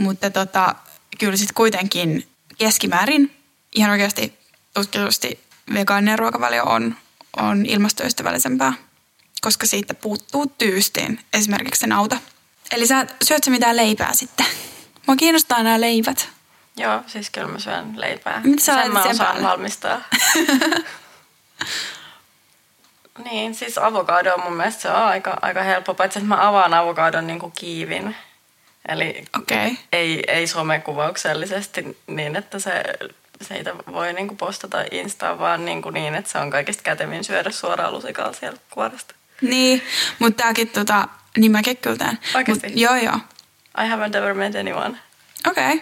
mutta 0.00 0.30
tota, 0.30 0.74
kyllä 1.18 1.36
sitten 1.36 1.54
kuitenkin 1.54 2.28
keskimäärin 2.58 3.36
ihan 3.74 3.90
oikeasti 3.90 4.38
tutkitusti 4.74 5.40
vegaaninen 5.74 6.18
ruokavalio 6.18 6.64
on, 6.64 6.96
on 7.36 7.66
ilmastoystävällisempää, 7.66 8.72
koska 9.40 9.66
siitä 9.66 9.94
puuttuu 9.94 10.46
tyystiin 10.46 11.20
esimerkiksi 11.32 11.80
se 11.80 11.86
nauta. 11.86 12.16
Eli 12.70 12.86
sä 12.86 13.06
syöt 13.24 13.44
sä 13.44 13.50
mitään 13.50 13.76
leipää 13.76 14.14
sitten? 14.14 14.46
Mua 15.06 15.16
kiinnostaa 15.16 15.62
nämä 15.62 15.80
leivät. 15.80 16.28
Joo, 16.76 17.02
siis 17.06 17.30
kyllä 17.30 17.48
mä 17.48 17.58
syön 17.58 18.00
leipää. 18.00 18.40
Mitä 18.44 18.64
sä 18.64 18.82
Sen 18.82 18.92
mä 18.92 19.02
osaan 19.02 19.16
päälle? 19.18 19.42
valmistaa. 19.42 20.00
niin, 23.24 23.54
siis 23.54 23.78
avokado 23.78 24.34
on 24.34 24.40
mun 24.44 24.56
mielestä 24.56 24.82
se 24.82 24.90
on 24.90 24.96
aika, 24.96 25.38
aika 25.42 25.62
helppo, 25.62 25.94
paitsi 25.94 26.18
että 26.18 26.28
mä 26.28 26.48
avaan 26.48 26.74
avokadon 26.74 27.26
niin 27.26 27.38
kuin 27.38 27.52
kiivin. 27.52 28.16
Eli. 28.88 29.24
Okay. 29.38 29.70
ei, 29.92 30.22
ei 30.28 30.46
somekuvauksellisesti 30.46 31.98
niin, 32.06 32.36
että 32.36 32.58
se, 32.58 32.82
siitä 33.42 33.74
voi 33.92 34.12
niin 34.12 34.28
kuin 34.28 34.38
postata 34.38 34.84
Instaan, 34.90 35.38
vaan 35.38 35.64
niin, 35.64 35.82
kuin 35.82 35.94
niin, 35.94 36.14
että 36.14 36.30
se 36.30 36.38
on 36.38 36.50
kaikista 36.50 36.82
kätevin 36.82 37.24
syödä 37.24 37.50
suoraan 37.50 37.92
lusikalla 37.92 38.32
sieltä 38.32 38.60
kuoresta. 38.70 39.14
Niin, 39.40 39.82
mutta 40.18 40.42
tääkin 40.42 40.68
tota, 40.68 41.08
niin 41.36 41.52
mäkin 41.52 41.76
kyllä 41.76 41.96
teen. 41.96 42.18
Oikeesti? 42.34 42.68
Mut, 42.68 42.76
joo, 42.76 42.96
joo. 42.96 43.18
I 43.78 43.88
haven't 43.88 44.16
ever 44.16 44.34
met 44.34 44.54
anyone. 44.54 44.98
Okei. 45.46 45.74
Okay. 45.74 45.80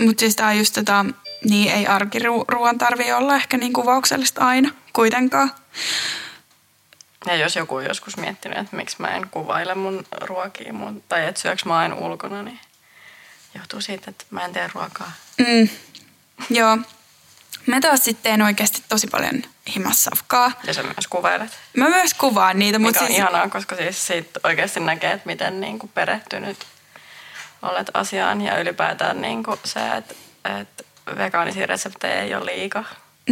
Mutta 0.00 0.20
siis 0.20 0.36
tää 0.36 0.48
on 0.48 0.58
just 0.58 0.74
tota, 0.74 1.04
niin 1.44 1.72
ei 1.72 1.86
arkiruoan 1.86 2.78
tarvii 2.78 3.12
olla 3.12 3.36
ehkä 3.36 3.56
niin 3.56 3.72
kuvauksellista 3.72 4.44
aina 4.44 4.70
kuitenkaan. 4.92 5.52
Ja 7.26 7.36
jos 7.36 7.56
joku 7.56 7.74
on 7.74 7.84
joskus 7.84 8.16
miettinyt, 8.16 8.58
että 8.58 8.76
miksi 8.76 8.96
mä 8.98 9.08
en 9.08 9.28
kuvaile 9.30 9.74
mun 9.74 10.06
ruokia 10.20 10.72
mun, 10.72 11.04
tai 11.08 11.26
että 11.26 11.40
syöks 11.40 11.64
mä 11.64 11.78
aina 11.78 11.94
ulkona, 11.94 12.42
niin 12.42 12.60
johtuu 13.54 13.80
siitä, 13.80 14.10
että 14.10 14.24
mä 14.30 14.44
en 14.44 14.52
tee 14.52 14.70
ruokaa. 14.74 15.12
Mm, 15.38 15.68
joo. 16.50 16.78
Mä 17.66 17.80
taas 17.80 18.04
sitten 18.04 18.22
teen 18.22 18.42
oikeasti 18.42 18.82
tosi 18.88 19.06
paljon 19.06 19.42
himassafkaa. 19.74 20.52
Ja 20.64 20.74
sä 20.74 20.82
myös 20.82 21.06
kuvailet. 21.10 21.58
Mä 21.76 21.88
myös 21.88 22.14
kuvaan 22.14 22.58
niitä, 22.58 22.78
Mikä 22.78 22.88
mutta 22.88 23.00
on 23.00 23.06
siis, 23.06 23.18
ihanaa, 23.18 23.48
koska 23.48 23.76
siis 23.76 24.06
siitä 24.06 24.40
oikeasti 24.44 24.80
näkee, 24.80 25.12
että 25.12 25.26
miten 25.26 25.60
niin 25.60 25.78
kuin 25.78 25.90
perehtynyt 25.94 26.66
olet 27.62 27.90
asiaan. 27.94 28.40
Ja 28.40 28.60
ylipäätään 28.60 29.20
niin 29.20 29.42
kuin 29.42 29.60
se, 29.64 29.80
että, 29.96 30.14
että 30.60 30.84
vegaanisia 31.16 31.66
reseptejä 31.66 32.22
ei 32.22 32.34
ole 32.34 32.46
liikaa. 32.46 32.84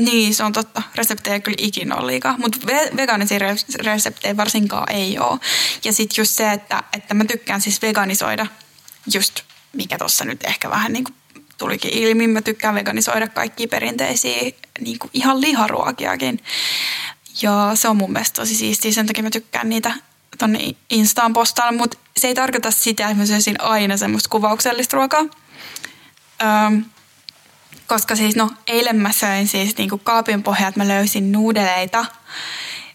Niin 0.04 0.34
se 0.34 0.44
on 0.44 0.52
totta. 0.52 0.82
Reseptejä 0.94 1.34
ei 1.34 1.40
kyllä 1.40 1.56
ikinä 1.60 1.96
ole 1.96 2.06
liikaa, 2.06 2.38
mutta 2.38 2.58
ve- 2.66 2.96
vegaanisia 2.96 3.38
res- 3.38 3.84
reseptejä 3.84 4.36
varsinkaan 4.36 4.92
ei 4.92 5.18
ole. 5.18 5.38
Ja 5.84 5.92
sitten 5.92 6.22
just 6.22 6.32
se, 6.32 6.52
että, 6.52 6.82
että 6.92 7.14
mä 7.14 7.24
tykkään 7.24 7.60
siis 7.60 7.82
veganisoida 7.82 8.46
just 9.14 9.42
mikä 9.72 9.98
tuossa 9.98 10.24
nyt 10.24 10.44
ehkä 10.44 10.70
vähän 10.70 10.92
niin 10.92 11.04
kuin 11.04 11.14
tulikin 11.58 11.92
ilmi. 11.92 12.26
Mä 12.26 12.42
tykkään 12.42 12.74
veganisoida 12.74 13.28
kaikkia 13.28 13.68
perinteisiä 13.68 14.52
niin 14.80 14.98
kuin 14.98 15.10
ihan 15.12 15.40
liharuokiakin. 15.40 16.40
Ja 17.42 17.70
se 17.74 17.88
on 17.88 17.96
mun 17.96 18.12
mielestä 18.12 18.40
tosi 18.40 18.54
siistiä, 18.54 18.92
sen 18.92 19.06
takia 19.06 19.22
mä 19.22 19.30
tykkään 19.30 19.68
niitä 19.68 19.94
tonne 20.38 20.58
Instaan 20.90 21.32
postailla, 21.32 21.78
mutta 21.78 21.98
se 22.16 22.28
ei 22.28 22.34
tarkoita 22.34 22.70
sitä, 22.70 23.04
että 23.04 23.18
mä 23.18 23.26
syöisin 23.26 23.60
aina 23.60 23.96
semmoista 23.96 24.28
kuvauksellista 24.28 24.96
ruokaa. 24.96 25.24
Öm, 26.66 26.84
koska 27.88 28.16
siis 28.16 28.36
no 28.36 28.50
eilen 28.66 28.96
mä 28.96 29.12
söin 29.12 29.48
siis 29.48 29.76
niinku 29.76 29.98
kaapin 29.98 30.42
pohjalta, 30.42 30.78
mä 30.78 30.88
löysin 30.88 31.32
nuudeleita, 31.32 32.04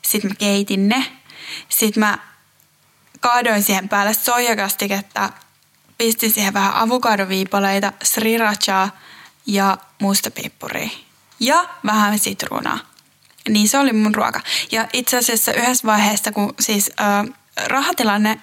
sitten 0.01 0.31
mä 0.31 0.35
keitin 0.35 0.89
ne, 0.89 1.05
sitten 1.69 1.99
mä 1.99 2.17
kaadoin 3.19 3.63
siihen 3.63 3.89
päälle 3.89 4.13
soijakastiketta, 4.13 5.29
pistin 5.97 6.31
siihen 6.31 6.53
vähän 6.53 6.75
avokadoviipaleita, 6.75 7.93
srirachaa 8.03 8.97
ja 9.45 9.77
mustapippuria 10.01 10.89
ja 11.39 11.69
vähän 11.85 12.19
sitruunaa. 12.19 12.79
Niin 13.49 13.69
se 13.69 13.77
oli 13.79 13.93
mun 13.93 14.15
ruoka. 14.15 14.41
Ja 14.71 14.87
itse 14.93 15.17
asiassa 15.17 15.53
yhdessä 15.53 15.87
vaiheessa, 15.87 16.31
kun 16.31 16.53
siis 16.59 16.91
äh, 17.01 17.35
rahatilanne 17.67 18.41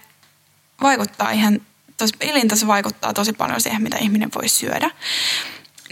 vaikuttaa 0.83 1.31
ihan, 1.31 1.61
elintaso 2.21 2.67
vaikuttaa 2.67 3.15
tosi 3.15 3.33
paljon 3.33 3.61
siihen, 3.61 3.83
mitä 3.83 3.99
ihminen 3.99 4.31
voi 4.35 4.49
syödä. 4.49 4.91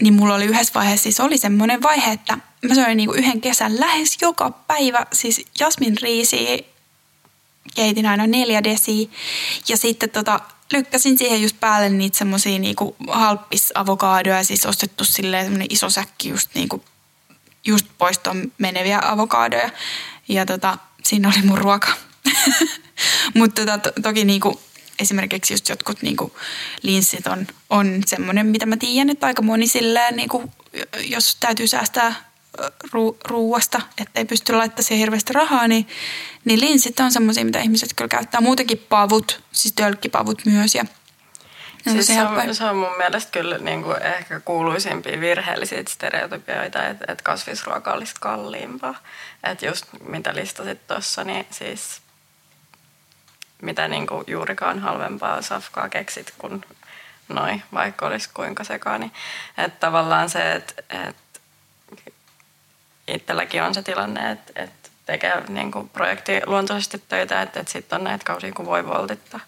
Niin 0.01 0.13
mulla 0.13 0.35
oli 0.35 0.45
yhdessä 0.45 0.73
vaiheessa, 0.73 1.03
siis 1.03 1.19
oli 1.19 1.37
semmoinen 1.37 1.81
vaihe, 1.81 2.11
että 2.11 2.37
mä 2.67 2.75
söin 2.75 2.97
niinku 2.97 3.13
yhden 3.13 3.41
kesän 3.41 3.79
lähes 3.79 4.17
joka 4.21 4.51
päivä, 4.51 5.05
siis 5.13 5.45
jasmin 5.59 5.97
riisiä, 6.01 6.57
keitin 7.75 8.05
aina 8.05 8.27
neljä 8.27 8.63
desiä. 8.63 9.07
Ja 9.67 9.77
sitten 9.77 10.09
tota, 10.09 10.39
lykkäsin 10.73 11.17
siihen 11.17 11.41
just 11.41 11.59
päälle 11.59 11.89
niitä 11.89 12.17
semmosia 12.17 12.59
niinku 12.59 12.95
halppis-avokadoja, 13.07 14.43
siis 14.43 14.65
ostettu 14.65 15.05
silleen 15.05 15.45
semmoinen 15.45 15.67
iso 15.69 15.89
säkki 15.89 16.29
just 16.29 16.49
niinku 16.53 16.83
just 17.65 17.85
poistoon 17.97 18.51
meneviä 18.57 18.99
avokadoja. 19.03 19.69
Ja 20.27 20.45
tota, 20.45 20.77
siinä 21.03 21.27
oli 21.27 21.45
mun 21.45 21.57
ruoka. 21.57 21.91
Mutta 23.37 23.61
tota, 23.61 23.77
to, 23.77 23.91
toki 24.01 24.25
niinku, 24.25 24.61
esimerkiksi 24.99 25.53
just 25.53 25.69
jotkut 25.69 26.01
niinku, 26.01 26.35
linssit 26.81 27.27
on, 27.27 27.47
on 27.69 28.01
semmoinen, 28.05 28.45
mitä 28.45 28.65
mä 28.65 28.77
tiedän, 28.77 29.09
että 29.09 29.25
aika 29.25 29.41
moni 29.41 29.67
silleen, 29.67 30.15
niinku, 30.15 30.51
jos 30.99 31.37
täytyy 31.39 31.67
säästää 31.67 32.29
ru- 32.67 33.17
ruuasta, 33.27 33.81
ettei 33.97 34.25
pysty 34.25 34.53
laittamaan 34.53 34.83
siihen 34.83 34.99
hirveästi 34.99 35.33
rahaa, 35.33 35.67
niin, 35.67 35.87
niin 36.45 36.59
linssit 36.59 36.99
on 36.99 37.11
semmoisia, 37.11 37.45
mitä 37.45 37.59
ihmiset 37.59 37.89
kyllä 37.95 38.09
käyttää. 38.09 38.41
Muutenkin 38.41 38.85
pavut, 38.89 39.43
siis 39.51 39.73
tölkkipavut 39.73 40.45
myös. 40.45 40.75
Ja, 40.75 40.83
ne 40.83 41.91
on 41.91 41.93
Siis 41.93 42.07
se, 42.07 42.21
on, 42.21 42.55
se 42.55 42.63
on 42.63 42.75
mun 42.75 42.97
mielestä 42.97 43.31
kyllä 43.31 43.57
niin 43.57 43.83
kuin 43.83 44.01
ehkä 44.01 44.39
kuuluisimpia 44.39 45.19
virheellisiä 45.19 45.83
stereotypioita, 45.87 46.87
että, 46.87 47.05
että 47.11 47.23
kasvisruoka 47.23 47.93
olisi 47.93 48.13
kalliimpaa. 48.19 48.95
Että 49.43 49.65
just 49.65 49.85
mitä 50.09 50.35
listasit 50.35 50.87
tuossa, 50.87 51.23
niin 51.23 51.45
siis 51.51 52.01
mitä 53.61 53.87
niin 53.87 54.07
kuin 54.07 54.23
juurikaan 54.27 54.79
halvempaa 54.79 55.41
safkaa 55.41 55.89
keksit 55.89 56.33
kuin 56.37 56.65
noi, 57.29 57.61
vaikka 57.73 58.05
olisi 58.05 58.29
kuinka 58.33 58.63
sekaani. 58.63 59.11
Että 59.57 59.79
tavallaan 59.79 60.29
se, 60.29 60.51
että, 60.51 60.73
että 60.89 61.39
itselläkin 63.07 63.63
on 63.63 63.73
se 63.73 63.81
tilanne, 63.81 64.31
että, 64.31 64.63
että 64.63 64.89
tekee 65.05 65.43
niin 65.47 65.71
kuin 65.71 65.89
projektiluontoisesti 65.89 67.03
töitä, 67.07 67.41
että, 67.41 67.59
että 67.59 67.71
sitten 67.71 67.97
on 67.99 68.03
näitä 68.03 68.25
kausia, 68.25 68.51
kun 68.51 68.65
voi 68.65 68.87
voltittaa. 68.87 69.39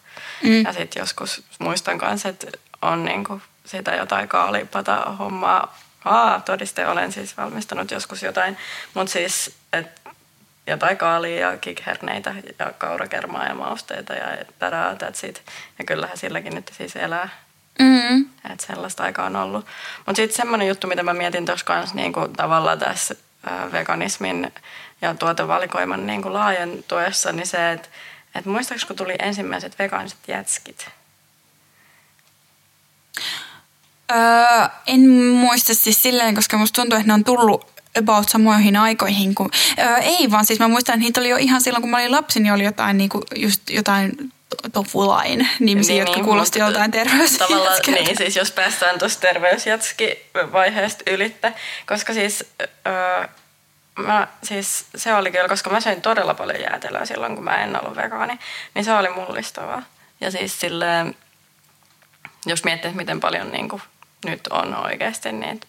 Mm. 0.43 0.63
Ja 0.63 0.73
sitten 0.73 0.99
joskus 0.99 1.43
muistan 1.59 1.97
kanssa, 1.97 2.29
että 2.29 2.47
on 2.81 3.05
niin 3.05 3.23
kuin 3.23 3.41
sitä 3.65 3.95
jotain 3.95 4.27
kaalipata 4.27 4.95
hommaa. 5.19 5.77
Aa, 6.05 6.39
todiste, 6.39 6.87
olen 6.87 7.11
siis 7.11 7.37
valmistanut 7.37 7.91
joskus 7.91 8.23
jotain, 8.23 8.57
mutta 8.93 9.13
siis 9.13 9.55
et, 9.73 10.00
jotain 10.67 10.97
kaalia 10.97 11.49
ja 11.49 11.57
kikherneitä 11.57 12.35
ja 12.59 12.73
kaurakermaa 12.77 13.45
ja 13.45 13.55
mausteita 13.55 14.13
ja 14.13 14.45
tadaa, 14.59 14.93
that's 14.93 15.27
it. 15.29 15.43
Ja 15.79 15.85
kyllähän 15.85 16.17
silläkin 16.17 16.55
nyt 16.55 16.71
siis 16.77 16.95
elää. 16.95 17.29
Mm. 17.79 18.21
Että 18.21 18.65
sellaista 18.67 19.03
aikaa 19.03 19.25
on 19.25 19.35
ollut. 19.35 19.65
Mutta 19.97 20.15
sitten 20.15 20.37
semmoinen 20.37 20.67
juttu, 20.67 20.87
mitä 20.87 21.03
mä 21.03 21.13
mietin 21.13 21.45
tuossa 21.45 21.65
kanssa 21.65 21.95
niinku 21.95 22.27
tavallaan 22.27 22.79
tässä 22.79 23.15
veganismin 23.71 24.53
ja 25.01 25.15
tuotevalikoiman 25.15 26.07
niinku 26.07 26.33
laajentuessa, 26.33 27.31
niin 27.31 27.47
se, 27.47 27.71
että 27.71 27.89
et 28.35 28.45
muistaakseni 28.45 28.87
kun 28.87 28.95
tuli 28.95 29.15
ensimmäiset 29.19 29.79
vegaaniset 29.79 30.19
jätskit? 30.27 30.87
Öö, 34.11 34.67
en 34.87 35.09
muista 35.09 35.73
siis 35.73 36.03
silleen, 36.03 36.35
koska 36.35 36.57
musta 36.57 36.81
tuntuu, 36.81 36.97
että 36.97 37.07
ne 37.07 37.13
on 37.13 37.23
tullut 37.23 37.80
about 37.99 38.29
samoihin 38.29 38.75
aikoihin. 38.77 39.35
Kuin, 39.35 39.49
öö, 39.79 39.97
ei 39.97 40.31
vaan, 40.31 40.45
siis 40.45 40.59
mä 40.59 40.67
muistan, 40.67 40.93
että 40.93 41.03
niitä 41.05 41.19
oli 41.19 41.29
jo 41.29 41.37
ihan 41.37 41.61
silloin, 41.61 41.81
kun 41.81 41.89
mä 41.91 41.97
olin 41.97 42.11
lapsi, 42.11 42.39
niin 42.39 42.53
oli 42.53 42.63
jotain, 42.63 42.97
niinku, 42.97 43.23
just 43.35 43.69
jotain 43.69 44.11
to- 44.49 44.69
tofulain 44.69 45.47
nimisiä, 45.59 45.93
niin, 45.93 46.07
jotka 46.07 46.23
kuulosti 46.23 46.59
mutta 46.59 46.79
joltain 46.79 46.91
Tavallaan, 46.91 47.29
terveysjätkiltä. 47.39 48.01
niin, 48.03 48.17
siis 48.17 48.35
jos 48.35 48.51
päästään 48.51 48.99
tuosta 48.99 49.21
terveysjatski-vaiheesta 49.21 51.03
ylitte, 51.07 51.53
koska 51.87 52.13
siis, 52.13 52.43
öö, 52.87 53.27
mä, 53.95 54.27
siis 54.43 54.85
se 54.95 55.13
oli 55.13 55.31
kyllä, 55.31 55.47
koska 55.47 55.69
mä 55.69 55.81
söin 55.81 56.01
todella 56.01 56.33
paljon 56.33 56.61
jäätelöä 56.61 57.05
silloin, 57.05 57.35
kun 57.35 57.43
mä 57.43 57.55
en 57.63 57.81
ollut 57.81 57.97
vegaani, 57.97 58.39
niin 58.73 58.85
se 58.85 58.93
oli 58.93 59.09
mullistavaa. 59.09 59.83
Ja 60.21 60.31
siis 60.31 60.59
silleen, 60.59 61.15
jos 62.45 62.63
miettii, 62.63 62.91
miten 62.93 63.19
paljon 63.19 63.51
niin 63.51 63.69
kuin, 63.69 63.81
nyt 64.25 64.47
on 64.47 64.75
oikeasti 64.85 65.31
niitä 65.31 65.67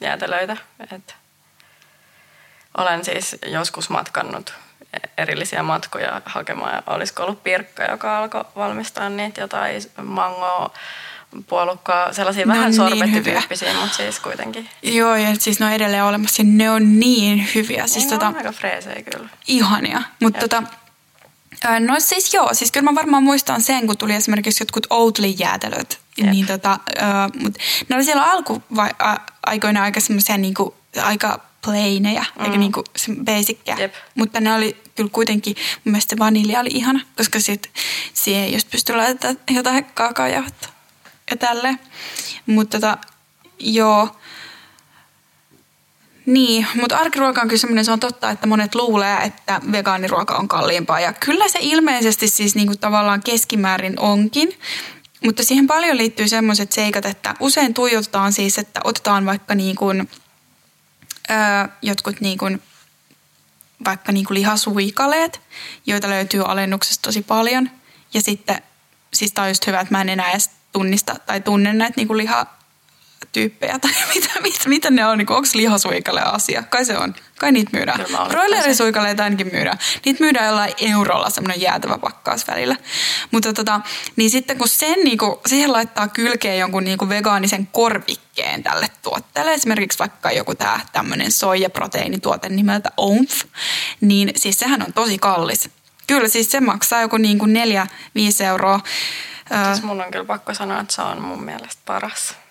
jäätelöitä, 0.00 0.56
että 0.92 1.14
olen 2.78 3.04
siis 3.04 3.36
joskus 3.46 3.90
matkannut 3.90 4.54
erillisiä 5.18 5.62
matkoja 5.62 6.22
hakemaan. 6.24 6.82
Olisiko 6.86 7.22
ollut 7.22 7.42
Pirkka, 7.42 7.82
joka 7.84 8.18
alkoi 8.18 8.44
valmistaa 8.56 9.08
niitä 9.08 9.40
jotain 9.40 9.82
mangoa, 10.02 10.70
puolukkaa, 11.46 12.12
sellaisia 12.12 12.46
Ne 12.46 12.52
vähän 12.52 12.70
niin 12.70 12.76
sorbettityyppisiä, 12.76 13.74
mutta 13.74 13.96
siis 13.96 14.20
kuitenkin. 14.20 14.68
Joo, 14.82 15.16
ja 15.16 15.34
siis 15.38 15.60
ne 15.60 15.66
on 15.66 15.72
edelleen 15.72 16.04
olemassa 16.04 16.42
ne 16.46 16.70
on 16.70 17.00
niin 17.00 17.48
hyviä. 17.54 17.86
Siis 17.86 17.92
Siis 17.92 18.06
tota, 18.06 18.28
on 18.28 18.36
aika 18.36 18.52
freesejä 18.52 19.02
kyllä. 19.02 19.28
ihania. 19.48 20.02
Mutta 20.22 20.40
tota, 20.40 20.62
no 21.80 21.94
siis 21.98 22.34
joo, 22.34 22.54
siis 22.54 22.72
kyllä 22.72 22.90
mä 22.90 22.94
varmaan 22.94 23.22
muistan 23.22 23.60
sen, 23.60 23.86
kun 23.86 23.98
tuli 23.98 24.14
esimerkiksi 24.14 24.62
jotkut 24.62 24.86
Oatly-jäätelöt. 24.90 26.00
Jep. 26.16 26.30
Niin 26.30 26.46
tota, 26.46 26.78
ää, 26.98 27.28
mut 27.42 27.54
ne 27.88 27.96
oli 27.96 28.04
siellä 28.04 28.30
alkuaikoina 28.30 29.82
aika 29.82 30.00
semmoisia 30.00 30.38
niinku, 30.38 30.74
aika 31.02 31.51
plaineja, 31.64 32.24
mm. 32.38 32.44
eikä 32.44 32.56
niinku 32.56 32.84
se 32.96 33.12
basickia. 33.24 33.76
Jep. 33.78 33.94
Mutta 34.14 34.40
ne 34.40 34.54
oli 34.54 34.76
kyllä 34.94 35.10
kuitenkin, 35.12 35.56
mun 35.84 35.92
mielestä 35.92 36.16
vanilja 36.18 36.60
oli 36.60 36.70
ihana, 36.72 37.00
koska 37.16 37.40
sit 37.40 37.70
siihen 38.12 38.52
just 38.52 38.70
pystyi 38.70 38.96
laittamaan 38.96 39.38
jotain 39.50 39.84
kaakaojauhetta 39.84 40.68
ja 41.30 41.36
tälleen. 41.36 41.78
Mutta 42.46 42.80
tota, 42.80 42.98
joo, 43.58 44.16
niin, 46.26 46.66
mutta 46.80 46.98
arkiruoka 46.98 47.40
on 47.40 47.48
kyllä 47.48 47.60
semmoinen, 47.60 47.84
se 47.84 47.92
on 47.92 48.00
totta, 48.00 48.30
että 48.30 48.46
monet 48.46 48.74
luulee, 48.74 49.16
että 49.16 49.60
vegaaniruoka 49.72 50.34
on 50.34 50.48
kalliimpaa. 50.48 51.00
Ja 51.00 51.12
kyllä 51.12 51.48
se 51.48 51.58
ilmeisesti 51.62 52.28
siis 52.28 52.54
niinku 52.54 52.76
tavallaan 52.76 53.22
keskimäärin 53.22 53.98
onkin. 53.98 54.58
Mutta 55.24 55.44
siihen 55.44 55.66
paljon 55.66 55.96
liittyy 55.96 56.28
semmoiset 56.28 56.72
seikat, 56.72 57.04
että 57.04 57.34
usein 57.40 57.74
tuijotetaan 57.74 58.32
siis, 58.32 58.58
että 58.58 58.80
otetaan 58.84 59.26
vaikka 59.26 59.54
niin 59.54 59.76
kuin, 59.76 60.08
öö, 61.30 61.36
jotkut 61.82 62.20
niin 62.20 62.38
kuin, 62.38 62.62
vaikka 63.84 64.12
niin 64.12 64.26
kuin 64.26 64.34
lihasuikaleet, 64.34 65.40
joita 65.86 66.10
löytyy 66.10 66.42
alennuksesta 66.42 67.02
tosi 67.02 67.22
paljon. 67.22 67.70
Ja 68.14 68.20
sitten, 68.20 68.62
siis 69.14 69.32
tämä 69.32 69.42
on 69.42 69.50
just 69.50 69.66
hyvä, 69.66 69.80
että 69.80 69.94
mä 69.94 70.00
en 70.00 70.08
enää 70.08 70.30
edes 70.30 70.50
tunnista 70.72 71.14
tai 71.26 71.40
tunne 71.40 71.72
näitä 71.72 71.94
niin 71.96 72.08
kuin 72.08 72.18
liha, 72.18 72.46
tyyppejä 73.32 73.78
tai 73.78 73.90
mitä, 74.14 74.28
mitä, 74.42 74.68
mitä 74.68 74.90
ne 74.90 75.06
on, 75.06 75.18
niin 75.18 75.32
onko 75.32 75.48
lihasuikale 75.54 76.20
asia? 76.20 76.62
Kai 76.62 76.84
se 76.84 76.98
on. 76.98 77.14
Kai 77.38 77.52
niitä 77.52 77.70
myydään. 77.72 78.04
Broilerisuikaleita 78.28 79.24
ainakin 79.24 79.50
myydään. 79.52 79.78
Niitä 80.04 80.24
myydään 80.24 80.46
jollain 80.46 80.72
eurolla 80.80 81.30
semmoinen 81.30 81.60
jäätävä 81.60 81.98
pakkaus 81.98 82.46
välillä. 82.48 82.76
Mutta 83.30 83.52
tota, 83.52 83.80
niin 84.16 84.30
sitten 84.30 84.58
kun 84.58 84.68
sen 84.68 84.98
niinku, 85.04 85.40
siihen 85.46 85.72
laittaa 85.72 86.08
kylkeen 86.08 86.58
jonkun 86.58 86.84
niinku 86.84 87.08
vegaanisen 87.08 87.66
korvikkeen 87.66 88.62
tälle 88.62 88.90
tuotteelle, 89.02 89.54
esimerkiksi 89.54 89.98
vaikka 89.98 90.30
joku 90.30 90.54
tämä 90.54 90.80
tämmöinen 90.92 91.32
soijaproteiinituote 91.32 92.48
nimeltä 92.48 92.90
OMF, 92.96 93.42
niin 94.00 94.32
siis 94.36 94.58
sehän 94.58 94.82
on 94.82 94.92
tosi 94.92 95.18
kallis. 95.18 95.70
Kyllä, 96.06 96.28
siis 96.28 96.50
se 96.50 96.60
maksaa 96.60 97.00
joku 97.00 97.16
niinku 97.16 97.46
4-5 97.46 97.48
euroa. 98.44 98.80
Siis 99.72 99.82
mun 99.82 100.00
on 100.00 100.10
kyllä 100.10 100.24
pakko 100.24 100.54
sanoa, 100.54 100.80
että 100.80 100.94
se 100.94 101.02
on 101.02 101.22
mun 101.22 101.44
mielestä 101.44 101.82
paras. 101.86 102.41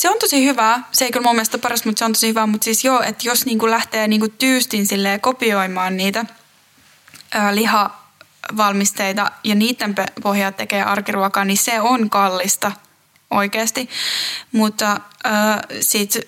Se 0.00 0.10
on 0.10 0.18
tosi 0.18 0.44
hyvä. 0.44 0.80
Se 0.92 1.04
ei 1.04 1.10
kyllä 1.10 1.26
mun 1.26 1.34
mielestä 1.34 1.58
paras, 1.58 1.84
mutta 1.84 1.98
se 1.98 2.04
on 2.04 2.12
tosi 2.12 2.28
hyvä. 2.28 2.46
Mutta 2.46 2.64
siis 2.64 2.84
joo, 2.84 3.02
että 3.02 3.28
jos 3.28 3.46
niinku 3.46 3.70
lähtee 3.70 4.08
niinku 4.08 4.28
tyystin 4.28 4.86
silleen 4.86 5.20
kopioimaan 5.20 5.96
niitä 5.96 6.24
ää, 7.32 7.54
lihavalmisteita 7.54 9.30
ja 9.44 9.54
niiden 9.54 9.94
pohjalta 10.22 10.56
tekee 10.56 10.82
arkiruokaa, 10.82 11.44
niin 11.44 11.56
se 11.56 11.80
on 11.80 12.10
kallista 12.10 12.72
oikeasti. 13.30 13.88
Mutta 14.52 15.00
ää, 15.24 15.62
sit 15.80 16.18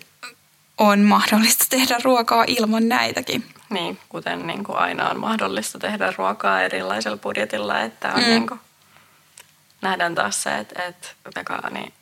on 0.78 1.00
mahdollista 1.00 1.64
tehdä 1.70 1.98
ruokaa 2.04 2.44
ilman 2.46 2.88
näitäkin. 2.88 3.44
Niin, 3.70 3.98
kuten 4.08 4.46
niin 4.46 4.64
kuin 4.64 4.78
aina 4.78 5.10
on 5.10 5.20
mahdollista 5.20 5.78
tehdä 5.78 6.12
ruokaa 6.16 6.62
erilaisella 6.62 7.16
budjetilla, 7.16 7.80
että 7.80 8.12
on 8.14 8.22
mm. 8.22 8.28
niin 8.28 8.46
kuin, 8.46 8.60
nähdään 9.82 10.14
taas 10.14 10.42
se, 10.42 10.58
että, 10.58 10.82
että 10.84 11.08
vegaani, 11.36 11.92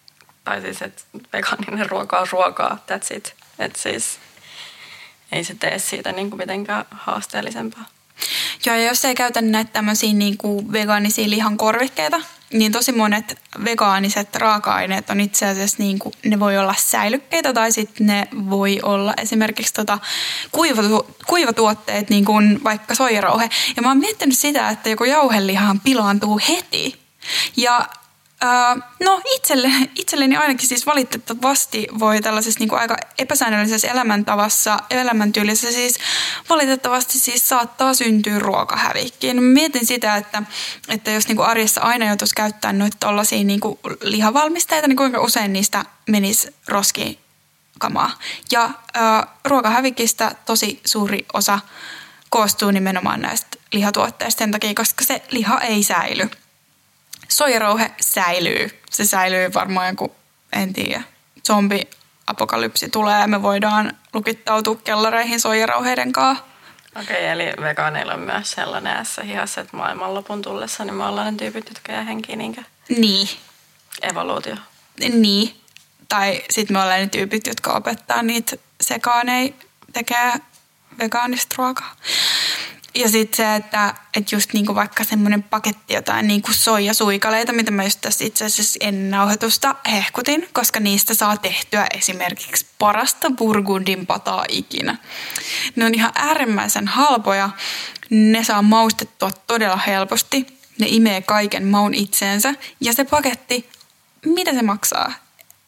tai 0.51 0.61
siis, 0.61 0.83
että 0.83 1.03
vegaaninen 1.33 1.91
ruoka 1.91 2.19
on 2.19 2.27
ruokaa, 2.33 2.79
that's 2.91 3.17
it. 3.17 3.35
Että 3.59 3.79
siis 3.79 4.19
ei 5.33 5.45
se 5.45 5.55
tee 5.55 5.79
siitä 5.79 6.13
niin 6.13 6.31
kuin 6.31 6.39
mitenkään 6.39 6.85
haasteellisempaa. 6.91 7.85
Joo, 8.67 8.77
ja 8.77 8.85
jos 8.85 9.05
ei 9.05 9.15
käytä 9.15 9.43
näitä 9.43 9.73
tämmöisiä 9.73 10.13
niin 10.13 10.37
kuin 10.37 10.73
vegaanisia 10.73 11.31
lihan 11.31 11.57
korvikkeita, 11.57 12.21
niin 12.53 12.73
tosi 12.73 12.93
monet 12.93 13.39
vegaaniset 13.65 14.37
raaka-aineet 14.37 15.11
on 15.11 15.21
itse 15.21 15.47
asiassa, 15.47 15.77
niin 15.79 15.99
kuin, 15.99 16.15
ne 16.25 16.41
voi 16.41 16.59
olla 16.59 16.75
säilykkeitä 16.79 17.53
tai 17.53 17.73
sitten 17.73 18.07
ne 18.07 18.29
voi 18.51 18.81
olla 18.83 19.15
esimerkiksi 19.17 19.75
tota 19.75 19.99
kuivatu, 20.53 21.17
kuivatuotteet, 21.27 22.11
niin 22.11 22.25
kuin 22.25 22.65
vaikka 22.65 22.95
soijarauhe. 22.95 23.51
Ja 23.77 23.83
mä 23.83 23.89
oon 23.89 23.99
miettinyt 23.99 24.39
sitä, 24.39 24.69
että 24.69 24.89
joku 24.89 25.05
jauhelihan 25.05 25.81
pilaantuu 25.81 26.41
heti. 26.49 27.01
Ja 27.57 27.89
no 29.01 29.21
itselle, 29.25 29.71
itselleni 29.95 30.37
ainakin 30.37 30.69
siis 30.69 30.87
valitettavasti 30.87 31.87
voi 31.99 32.21
tällaisessa 32.21 32.61
niin 32.61 32.69
kuin 32.69 32.81
aika 32.81 32.97
epäsäännöllisessä 33.19 33.89
elämäntavassa, 33.89 34.79
elämäntyylissä 34.91 35.73
siis 35.73 35.99
valitettavasti 36.49 37.19
siis 37.19 37.49
saattaa 37.49 37.95
syntyä 37.95 38.39
ruokahävikkiä. 38.39 39.35
No, 39.35 39.43
mietin 39.43 39.87
sitä, 39.87 40.17
että, 40.17 40.43
että 40.89 41.11
jos 41.11 41.29
niin 41.29 41.37
kuin 41.37 41.49
arjessa 41.49 41.81
aina 41.81 42.07
joutuisi 42.07 42.35
käyttämään 42.35 42.79
noita 42.79 42.97
tollaisia 43.01 43.45
niin 43.45 43.61
kuin 43.61 43.79
lihavalmisteita, 44.03 44.89
niin 44.89 44.97
kuinka 44.97 45.21
usein 45.21 45.53
niistä 45.53 45.85
menisi 46.09 46.55
roskiin 46.69 47.19
kamaa. 47.79 48.19
Ja 48.53 48.65
uh, 48.65 49.29
ruokahävikistä 49.45 50.35
tosi 50.47 50.81
suuri 50.85 51.27
osa 51.33 51.59
koostuu 52.31 52.71
nimenomaan 52.71 53.21
näistä 53.21 53.47
lihatuotteista 53.73 54.39
sen 54.39 54.51
takia, 54.51 54.75
koska 54.75 55.05
se 55.05 55.23
liha 55.31 55.61
ei 55.61 55.83
säily 55.83 56.31
soijarouhe 57.31 57.91
säilyy. 58.01 58.81
Se 58.91 59.05
säilyy 59.05 59.55
varmaan 59.55 59.89
joku, 59.89 60.15
en 60.53 60.73
tiedä, 60.73 61.03
zombi-apokalypsi 61.47 62.89
tulee 62.89 63.21
ja 63.21 63.27
me 63.27 63.43
voidaan 63.43 63.99
lukittautua 64.13 64.75
kellareihin 64.85 65.41
soijarauheiden 65.41 66.13
kanssa. 66.13 66.45
Okei, 66.97 67.17
okay, 67.17 67.27
eli 67.27 67.53
vegaaneilla 67.63 68.15
on 68.15 68.21
myös 68.21 68.51
sellainen 68.51 68.97
ässä 68.97 69.23
hihassa, 69.23 69.61
että 69.61 69.77
maailmanlopun 69.77 70.43
tullessa 70.43 70.85
niin 70.85 70.95
me 70.95 71.05
ollaan 71.05 71.33
ne 71.35 71.39
tyypit, 71.39 71.69
jotka 71.69 71.93
jää 71.93 72.03
henkiin 72.05 72.39
niinkö 72.39 72.63
Niin, 72.89 73.29
evoluutio. 74.03 74.57
niin. 75.13 75.61
Tai 76.09 76.43
sitten 76.51 76.77
me 76.77 76.83
ollaan 76.83 77.01
ne 77.01 77.07
tyypit, 77.07 77.47
jotka 77.47 77.73
opettaa 77.73 78.23
niitä 78.23 78.57
sekaaneja 78.81 79.53
tekee 79.93 80.33
vegaanista 80.99 81.55
ruokaa. 81.59 81.97
Ja 82.95 83.09
sitten 83.09 83.37
se, 83.37 83.55
että, 83.55 83.95
että 84.17 84.35
just 84.35 84.53
niinku 84.53 84.75
vaikka 84.75 85.05
semmoinen 85.05 85.43
paketti 85.43 85.95
jotain 85.95 86.27
niinku 86.27 86.51
soijasuikaleita, 86.53 87.53
mitä 87.53 87.71
mä 87.71 87.85
just 87.85 88.01
tässä 88.01 88.25
itse 88.25 88.45
asiassa 88.45 88.79
ennen 88.83 89.11
nauhoitusta 89.11 89.75
hehkutin, 89.91 90.49
koska 90.53 90.81
niistä 90.81 91.15
saa 91.15 91.37
tehtyä 91.37 91.87
esimerkiksi 91.95 92.67
parasta 92.79 93.31
burgundin 93.31 94.07
pataa 94.07 94.45
ikinä. 94.49 94.99
Ne 95.77 95.85
on 95.87 95.95
ihan 95.95 96.13
äärimmäisen 96.15 96.89
halpoja, 96.89 97.51
ne 98.11 98.45
saa 98.45 98.63
maustettua 98.63 99.31
todella 99.47 99.77
helposti, 99.77 100.47
ne 100.79 100.87
imee 100.89 101.23
kaiken 101.23 101.67
maun 101.67 101.95
itseensä 101.95 102.55
ja 102.81 102.93
se 102.93 103.05
paketti, 103.05 103.69
mitä 104.27 104.55
se 104.55 104.63
maksaa? 104.63 105.13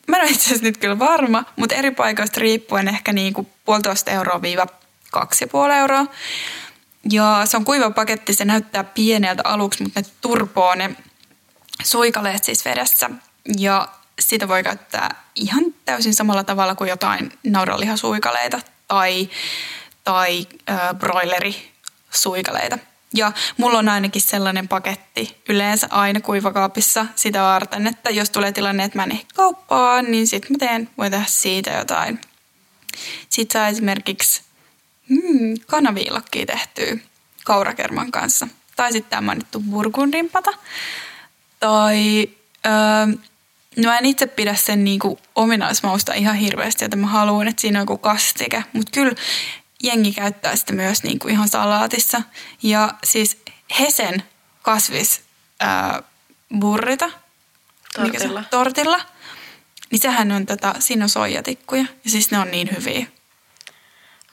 Mä 0.08 0.16
en 0.16 0.22
ole 0.22 0.30
itse 0.30 0.44
asiassa 0.44 0.64
nyt 0.64 0.76
kyllä 0.76 0.98
varma, 0.98 1.44
mutta 1.56 1.74
eri 1.74 1.90
paikoista 1.90 2.40
riippuen 2.40 2.88
ehkä 2.88 3.12
niinku 3.12 3.48
puolitoista 3.64 4.10
euroa 4.10 4.42
viiva 4.42 4.66
kaksi 5.10 5.44
ja 5.44 5.48
puoli 5.48 5.74
euroa. 5.74 6.06
Ja 7.10 7.42
se 7.44 7.56
on 7.56 7.64
kuiva 7.64 7.90
paketti, 7.90 8.34
se 8.34 8.44
näyttää 8.44 8.84
pieneltä 8.84 9.42
aluksi, 9.44 9.82
mutta 9.82 10.00
ne 10.00 10.06
turpoo 10.20 10.74
ne 10.74 10.96
suikaleet 11.84 12.44
siis 12.44 12.64
vedessä. 12.64 13.10
Ja 13.58 13.88
sitä 14.20 14.48
voi 14.48 14.62
käyttää 14.62 15.22
ihan 15.34 15.64
täysin 15.84 16.14
samalla 16.14 16.44
tavalla 16.44 16.74
kuin 16.74 16.90
jotain 16.90 17.32
naudanlihasuikaleita 17.44 18.60
tai, 18.88 19.28
tai 20.04 20.46
äh, 20.70 20.94
broilerisuikaleita. 20.98 22.78
Ja 23.14 23.32
mulla 23.56 23.78
on 23.78 23.88
ainakin 23.88 24.22
sellainen 24.22 24.68
paketti 24.68 25.42
yleensä 25.48 25.88
aina 25.90 26.20
kuivakaapissa 26.20 27.06
sitä 27.14 27.42
varten, 27.42 27.86
että 27.86 28.10
jos 28.10 28.30
tulee 28.30 28.52
tilanne, 28.52 28.84
että 28.84 28.98
mä 28.98 29.04
en 29.04 29.20
kauppaan, 29.34 30.10
niin 30.10 30.26
sitten 30.26 30.52
mä 30.52 30.58
teen, 30.58 30.90
voi 30.98 31.10
tehdä 31.10 31.24
siitä 31.28 31.70
jotain. 31.70 32.20
Sitten 33.28 33.60
saa 33.60 33.68
esimerkiksi 33.68 34.42
mm, 35.08 35.54
kanaviilokkia 35.66 36.46
tehtyä 36.46 36.96
kaurakerman 37.44 38.10
kanssa. 38.10 38.48
Tai 38.76 38.92
sitten 38.92 39.10
tämä 39.10 39.20
mainittu 39.20 39.60
burgundinpata. 39.60 40.50
Tai 41.60 42.28
öö, 42.66 43.16
no 43.76 43.92
en 43.92 44.06
itse 44.06 44.26
pidä 44.26 44.54
sen 44.54 44.84
niinku 44.84 45.18
ominaismausta 45.34 46.14
ihan 46.14 46.36
hirveästi, 46.36 46.84
että 46.84 46.96
mä 46.96 47.06
haluan, 47.06 47.48
että 47.48 47.60
siinä 47.60 47.78
on 47.78 47.82
joku 47.82 47.98
kastike. 47.98 48.64
Mutta 48.72 48.90
kyllä 48.94 49.14
jengi 49.82 50.12
käyttää 50.12 50.56
sitä 50.56 50.72
myös 50.72 51.02
niinku 51.02 51.28
ihan 51.28 51.48
salaatissa. 51.48 52.22
Ja 52.62 52.94
siis 53.04 53.42
Hesen 53.80 54.22
kasvis 54.62 55.20
öö, 55.62 56.02
burrita. 56.60 57.10
Mikä 57.98 58.18
se? 58.18 58.24
Tortilla. 58.24 58.44
Tortilla. 58.50 59.00
Niin 59.90 60.00
sehän 60.00 60.32
on 60.32 60.46
tota, 60.46 60.74
siinä 60.78 61.04
on 61.04 61.08
soijatikkuja. 61.08 61.84
Ja 62.04 62.10
siis 62.10 62.30
ne 62.30 62.38
on 62.38 62.50
niin 62.50 62.68
hyviä. 62.76 63.06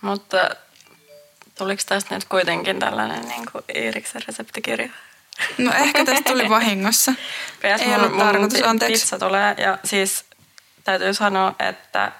Mutta 0.01 0.49
tuliko 1.57 1.81
tästä 1.85 2.15
nyt 2.15 2.25
kuitenkin 2.25 2.79
tällainen 2.79 3.27
niin 3.27 3.45
kuin 3.51 3.63
Iiriksen 3.75 4.21
reseptikirja? 4.27 4.89
No 5.57 5.71
ehkä 5.73 6.05
tästä 6.05 6.29
tuli 6.29 6.49
vahingossa. 6.49 7.13
PS, 7.61 7.81
Ei 7.81 7.87
mun, 7.87 7.95
ollut 7.95 8.17
tarkoitus, 8.17 8.61
anteeksi. 8.61 9.01
Pizza 9.01 9.19
tulee 9.19 9.55
ja 9.57 9.77
siis 9.83 10.25
täytyy 10.83 11.13
sanoa, 11.13 11.55
että 11.59 12.11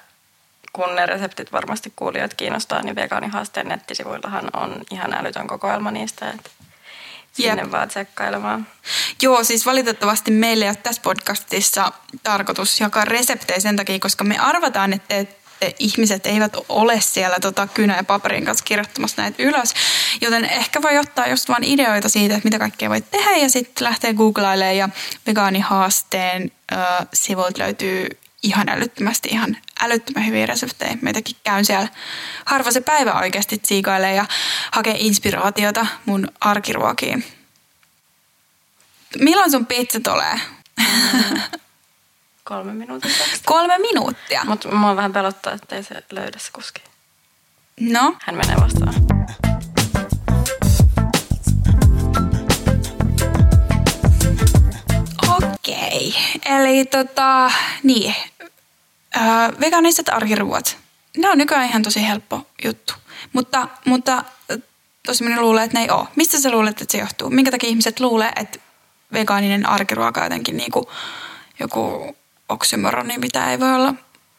kun 0.74 0.96
ne 0.96 1.06
reseptit 1.06 1.52
varmasti 1.52 1.94
kuulijat 1.96 2.34
kiinnostaa, 2.34 2.82
niin 2.82 2.96
vegaanihaasteen 2.96 3.68
nettisivuillahan 3.68 4.50
on 4.54 4.82
ihan 4.92 5.14
älytön 5.14 5.48
kokoelma 5.48 5.92
niistä, 5.92 6.30
että 6.30 6.50
sinne 7.34 7.62
Jep. 7.62 7.72
vaan 7.72 7.88
tsekkailemaan. 7.88 8.68
Joo, 9.22 9.44
siis 9.44 9.66
valitettavasti 9.66 10.32
meillä 10.32 10.66
ei 10.66 10.70
ole 10.70 10.76
tässä 10.76 11.02
podcastissa 11.02 11.92
tarkoitus 12.24 12.80
jakaa 12.80 13.06
reseptejä 13.06 13.60
sen 13.60 13.76
takia, 13.76 14.00
koska 14.00 14.24
me 14.24 14.38
arvataan, 14.38 14.94
että 14.94 15.16
että 15.16 15.39
ihmiset 15.80 16.26
eivät 16.26 16.58
ole 16.70 17.02
siellä 17.02 17.38
tota 17.42 17.68
kynä 17.68 17.96
ja 17.96 18.04
paperin 18.04 18.46
kanssa 18.46 18.66
kirjoittamassa 18.66 19.22
näitä 19.22 19.44
ylös. 19.44 19.74
Joten 20.22 20.46
ehkä 20.46 20.82
voi 20.82 20.98
ottaa 20.98 21.28
just 21.28 21.50
vaan 21.50 21.64
ideoita 21.64 22.10
siitä, 22.10 22.36
että 22.36 22.48
mitä 22.48 22.60
kaikkea 22.60 22.90
voi 22.90 23.02
tehdä 23.02 23.36
ja 23.36 23.50
sitten 23.50 23.86
lähtee 23.86 24.14
googlailemaan 24.14 24.78
ja 24.78 24.90
vegaanihaasteen 25.28 26.52
äh, 26.74 27.08
sivuilta 27.14 27.64
löytyy 27.64 28.08
ihan 28.44 28.70
älyttömästi 28.70 29.30
ihan 29.32 29.58
älyttömän 29.82 30.26
hyviä 30.26 30.46
reseptejä. 30.46 30.98
Meitäkin 31.02 31.36
käyn 31.44 31.66
siellä 31.66 31.88
harva 32.46 32.72
se 32.72 32.82
päivä 32.82 33.14
oikeasti 33.14 33.58
tsiikailee 33.58 34.16
ja 34.16 34.26
hakee 34.72 34.96
inspiraatiota 35.00 35.86
mun 36.06 36.28
arkiruokiin. 36.40 37.24
Milloin 39.20 39.52
sun 39.52 39.66
pizza 39.66 40.00
tulee? 40.00 40.40
Kolme 42.50 42.74
minuutin 42.74 43.12
päästä. 43.18 43.38
Kolme 43.46 43.78
minuuttia. 43.78 44.42
Mutta 44.46 44.72
mua 44.76 44.96
vähän 44.96 45.14
pelottaa, 45.14 45.54
että 45.54 45.76
ei 45.76 45.84
se 45.84 46.04
löydä 46.12 46.40
se 46.40 46.52
kuski. 46.52 46.82
No, 47.80 48.16
Hän 48.22 48.36
menee 48.36 48.56
vastaan. 48.62 48.94
okei. 55.38 56.16
Eli 56.46 56.86
tota, 56.86 57.52
niin. 57.84 58.16
öö, 59.16 59.22
vegaaniset 59.60 60.10
arkiruot. 60.10 60.78
Ne 61.18 61.30
on 61.30 61.38
nykyään 61.38 61.66
ihan 61.66 61.84
tosi 61.84 62.08
helppo 62.08 62.48
juttu. 62.64 62.94
Mutta, 63.34 63.68
mutta 63.86 64.24
tosi 65.06 65.24
moni 65.24 65.40
luulee, 65.40 65.64
että 65.64 65.78
ne 65.78 65.84
ei 65.84 65.90
ole. 65.90 66.08
Mistä 66.16 66.40
sä 66.40 66.52
luulet, 66.52 66.82
että 66.82 66.92
se 66.92 66.98
johtuu? 66.98 67.30
Minkä 67.30 67.52
takia 67.52 67.70
ihmiset 67.70 68.00
luulee, 68.00 68.32
että 68.36 68.60
vegaaninen 69.14 69.70
arkiruoka 69.70 70.20
on 70.20 70.26
jotenkin 70.26 70.58
niin 70.58 70.72
kuin 70.72 70.86
joku 71.60 72.16
oksymoroni, 72.50 73.18
mitä 73.18 73.52
ei 73.52 73.60
voi 73.60 73.76
olla 73.76 73.94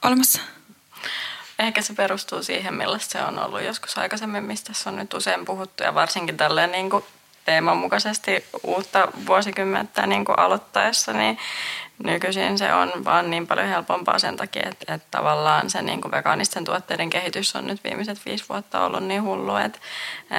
olemassa? 0.04 0.40
Ehkä 1.58 1.82
se 1.82 1.94
perustuu 1.94 2.42
siihen, 2.42 2.74
millaista 2.74 3.18
se 3.18 3.24
on 3.24 3.38
ollut 3.38 3.62
joskus 3.62 3.98
aikaisemmin, 3.98 4.44
mistä 4.44 4.72
se 4.74 4.88
on 4.88 4.96
nyt 4.96 5.14
usein 5.14 5.44
puhuttu 5.44 5.82
ja 5.82 5.94
varsinkin 5.94 6.36
tälleen 6.36 6.72
niin 6.72 6.90
kuin 6.90 7.04
teeman 7.44 7.76
mukaisesti 7.76 8.44
uutta 8.62 9.08
vuosikymmentä 9.26 10.06
niin 10.06 10.24
kuin 10.24 10.38
aloittaessa, 10.38 11.12
niin 11.12 11.38
nykyisin 12.04 12.58
se 12.58 12.74
on 12.74 13.04
vaan 13.04 13.30
niin 13.30 13.46
paljon 13.46 13.68
helpompaa 13.68 14.18
sen 14.18 14.36
takia, 14.36 14.68
että, 14.68 14.94
että 14.94 15.08
tavallaan 15.10 15.70
se 15.70 15.82
niin 15.82 16.00
kuin 16.00 16.12
vegaanisten 16.12 16.64
tuotteiden 16.64 17.10
kehitys 17.10 17.56
on 17.56 17.66
nyt 17.66 17.84
viimeiset 17.84 18.18
viisi 18.26 18.44
vuotta 18.48 18.84
ollut 18.84 19.04
niin 19.04 19.22
hullu, 19.22 19.56
että, 19.56 19.78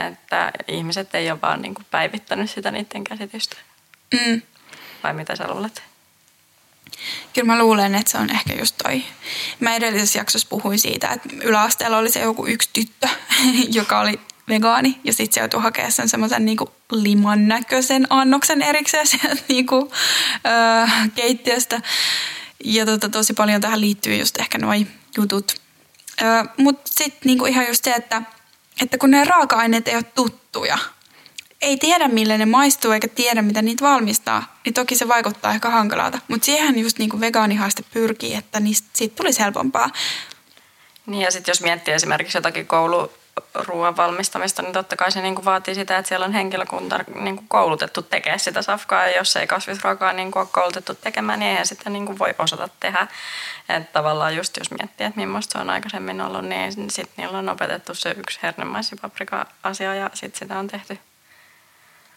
että 0.07 0.51
ihmiset 0.67 1.15
ei 1.15 1.31
ole 1.31 1.41
vaan 1.41 1.61
niin 1.61 1.73
kuin 1.73 1.85
päivittänyt 1.91 2.49
sitä 2.49 2.71
niiden 2.71 3.03
käsitystä. 3.03 3.57
Mm. 4.13 4.41
Vai 5.03 5.13
mitä 5.13 5.35
sä 5.35 5.47
luulet? 5.47 5.90
Kyllä 7.33 7.47
mä 7.47 7.59
luulen, 7.59 7.95
että 7.95 8.11
se 8.11 8.17
on 8.17 8.29
ehkä 8.29 8.53
just 8.53 8.75
toi. 8.83 9.03
Mä 9.59 9.75
edellisessä 9.75 10.19
jaksossa 10.19 10.47
puhuin 10.49 10.79
siitä, 10.79 11.09
että 11.09 11.29
yläasteella 11.43 11.97
oli 11.97 12.11
se 12.11 12.19
joku 12.19 12.45
yksi 12.45 12.69
tyttö, 12.73 13.07
joka 13.79 13.99
oli 13.99 14.19
vegaani. 14.49 14.99
Ja 15.03 15.13
sitten 15.13 15.33
se 15.33 15.39
joutui 15.39 15.61
hakemaan 15.61 15.91
sen 15.91 16.09
semmoisen 16.09 16.45
niinku 16.45 16.71
liman 16.91 17.47
näköisen 17.47 18.07
annoksen 18.09 18.61
erikseen 18.61 19.07
sieltä 19.07 19.43
niinku, 19.47 19.91
öö, 20.45 20.87
keittiöstä. 21.15 21.81
Ja 22.63 22.85
tota, 22.85 23.09
tosi 23.09 23.33
paljon 23.33 23.61
tähän 23.61 23.81
liittyy 23.81 24.15
just 24.15 24.37
ehkä 24.37 24.57
noi 24.57 24.87
jutut. 25.17 25.55
Öö, 26.21 26.43
Mutta 26.57 26.91
sitten 26.95 27.21
niinku 27.23 27.45
ihan 27.45 27.67
just 27.67 27.83
se, 27.83 27.91
että, 27.91 28.21
että 28.81 28.97
kun 28.97 29.11
ne 29.11 29.23
raaka-aineet 29.23 29.87
ei 29.87 29.95
ole 29.95 30.03
tuttuja, 30.03 30.77
ei 31.61 31.77
tiedä 31.77 32.07
millä 32.07 32.37
ne 32.37 32.45
maistuu 32.45 32.91
eikä 32.91 33.07
tiedä 33.07 33.41
mitä 33.41 33.61
niitä 33.61 33.85
valmistaa, 33.85 34.57
niin 34.65 34.73
toki 34.73 34.95
se 34.95 35.07
vaikuttaa 35.07 35.51
ehkä 35.51 35.69
hankalalta. 35.69 36.19
Mutta 36.27 36.45
siihen 36.45 36.79
just 36.79 36.97
niinku 36.97 37.19
vegaanihaaste 37.19 37.83
pyrkii, 37.93 38.35
että 38.35 38.59
niistä, 38.59 38.87
siitä 38.93 39.15
tulisi 39.15 39.39
helpompaa. 39.39 39.89
Niin 41.05 41.21
ja 41.21 41.31
sitten 41.31 41.51
jos 41.51 41.61
miettii 41.61 41.93
esimerkiksi 41.93 42.37
jotakin 42.37 42.67
koulu, 42.67 43.11
ruoan 43.53 43.97
valmistamista, 43.97 44.61
niin 44.61 44.73
totta 44.73 44.95
kai 44.95 45.11
se 45.11 45.21
niin 45.21 45.35
kuin 45.35 45.45
vaatii 45.45 45.75
sitä, 45.75 45.97
että 45.97 46.09
siellä 46.09 46.25
on 46.25 46.33
henkilökunta 46.33 46.99
niin 47.19 47.35
kuin 47.35 47.47
koulutettu 47.47 48.01
tekemään 48.01 48.39
sitä 48.39 48.61
safkaa. 48.61 49.07
Ja 49.07 49.17
jos 49.17 49.35
ei 49.35 49.47
kasvisruokaa 49.47 50.13
niin 50.13 50.31
kuin 50.31 50.41
ole 50.41 50.49
koulutettu 50.51 50.95
tekemään, 50.95 51.39
niin 51.39 51.49
eihän 51.49 51.67
sitä 51.67 51.89
niin 51.89 52.05
kuin 52.05 52.19
voi 52.19 52.33
osata 52.39 52.69
tehdä. 52.79 53.07
Että 53.69 53.93
tavallaan 53.93 54.35
just 54.35 54.57
jos 54.57 54.71
miettii, 54.71 55.07
että 55.07 55.19
millaista 55.19 55.53
se 55.53 55.61
on 55.61 55.69
aikaisemmin 55.69 56.21
ollut, 56.21 56.45
niin 56.45 56.91
sitten 56.91 57.13
niillä 57.17 57.37
on 57.37 57.49
opetettu 57.49 57.95
se 57.95 58.15
yksi 58.17 58.39
hernemaisipaprika-asia 58.43 59.95
ja 59.95 60.09
sitten 60.13 60.39
sitä 60.39 60.59
on 60.59 60.67
tehty. 60.67 60.99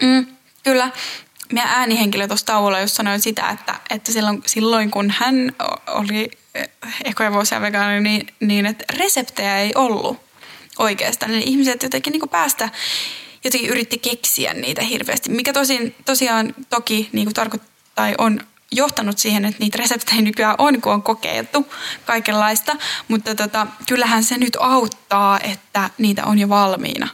Mm, 0.03 0.27
kyllä. 0.63 0.91
Meidän 1.53 1.71
äänihenkilö 1.71 2.29
tuossa 2.29 2.47
tauolla 2.47 2.81
just 2.81 2.95
sanoi 2.95 3.21
sitä, 3.21 3.49
että, 3.49 3.75
että 3.91 4.13
silloin, 4.13 4.43
silloin 4.47 4.91
kun 4.91 5.11
hän 5.11 5.53
oli 5.87 6.31
ekoja 7.05 7.33
vuosia 7.33 7.61
vegaani, 7.61 8.01
niin, 8.01 8.27
niin 8.41 8.67
että 8.67 8.85
reseptejä 8.93 9.59
ei 9.59 9.73
ollut 9.75 10.21
oikeastaan. 10.79 11.35
Eli 11.35 11.43
ihmiset 11.47 11.83
jotenkin 11.83 12.13
niin 12.13 12.29
päästä 12.29 12.69
jotenkin 13.45 13.71
yritti 13.71 13.99
keksiä 13.99 14.55
niitä 14.55 14.83
hirveästi, 14.83 15.31
mikä 15.31 15.53
tosin, 15.53 15.95
tosiaan 16.05 16.55
toki 16.71 17.09
niin 17.13 17.27
kuin 17.27 17.35
tarkoittaa 17.35 17.75
tai 17.95 18.15
on 18.19 18.41
johtanut 18.73 19.19
siihen, 19.19 19.45
että 19.45 19.61
niitä 19.61 19.79
reseptejä 19.79 20.23
nykyään 20.23 20.55
on, 20.59 20.81
kun 20.81 20.93
on 20.93 21.03
kokeiltu 21.03 21.73
kaikenlaista, 22.05 22.77
mutta 23.09 23.35
tota, 23.35 23.67
kyllähän 23.89 24.25
se 24.25 24.39
nyt 24.39 24.57
auttaa, 24.61 25.41
että 25.41 25.91
niitä 25.99 26.25
on 26.25 26.39
jo 26.39 26.49
valmiina. 26.49 27.09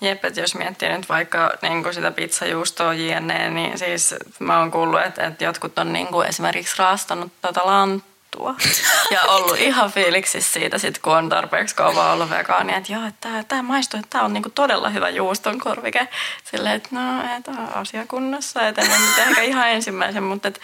Jep, 0.00 0.24
että 0.24 0.40
jos 0.40 0.54
miettii 0.54 0.88
nyt 0.88 1.08
vaikka 1.08 1.52
niin 1.62 1.82
kuin 1.82 1.94
sitä 1.94 2.10
pizzajuustoa 2.10 2.94
jne, 2.94 3.50
niin 3.50 3.78
siis 3.78 4.14
mä 4.38 4.58
oon 4.58 4.70
kuullut, 4.70 5.02
että, 5.02 5.26
että 5.26 5.44
jotkut 5.44 5.78
on 5.78 5.92
niin 5.92 6.06
kuin 6.06 6.28
esimerkiksi 6.28 6.74
raastanut 6.78 7.32
tätä 7.42 7.60
lanttua 7.64 8.18
juttua. 8.36 8.54
Ja 9.10 9.22
ollut 9.22 9.58
ihan 9.58 9.92
fiiliksissä 9.92 10.52
siitä, 10.52 10.78
sit, 10.78 10.98
kun 10.98 11.16
on 11.16 11.28
tarpeeksi 11.28 11.74
kauan 11.74 12.12
ollut 12.12 12.30
vegaani, 12.30 12.74
että 12.74 12.92
joo, 12.92 13.06
että 13.06 13.44
tämä 13.48 13.62
maistuu, 13.62 14.00
että 14.00 14.10
tämä 14.10 14.24
on 14.24 14.32
niinku 14.32 14.50
todella 14.50 14.90
hyvä 14.90 15.08
juuston 15.08 15.58
korvike. 15.58 16.08
Silleen, 16.44 16.74
että 16.74 16.88
no, 16.92 17.36
että 17.36 17.50
asiakunnassa, 17.74 18.68
että 18.68 18.82
en 18.82 18.88
nyt 18.88 19.18
ehkä 19.18 19.42
ihan 19.42 19.70
ensimmäisen, 19.76 20.22
mutta 20.22 20.48
et, 20.48 20.60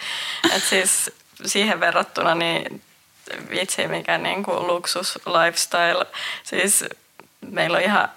et 0.55 0.63
siis 0.63 1.11
siihen 1.45 1.79
verrattuna 1.79 2.35
niin 2.35 2.81
vitsi 3.49 3.87
mikä 3.87 4.17
niinku 4.17 4.67
luksus 4.67 5.19
lifestyle. 5.25 6.05
Siis 6.43 6.85
meillä 7.51 7.77
on 7.77 7.83
ihan 7.83 8.09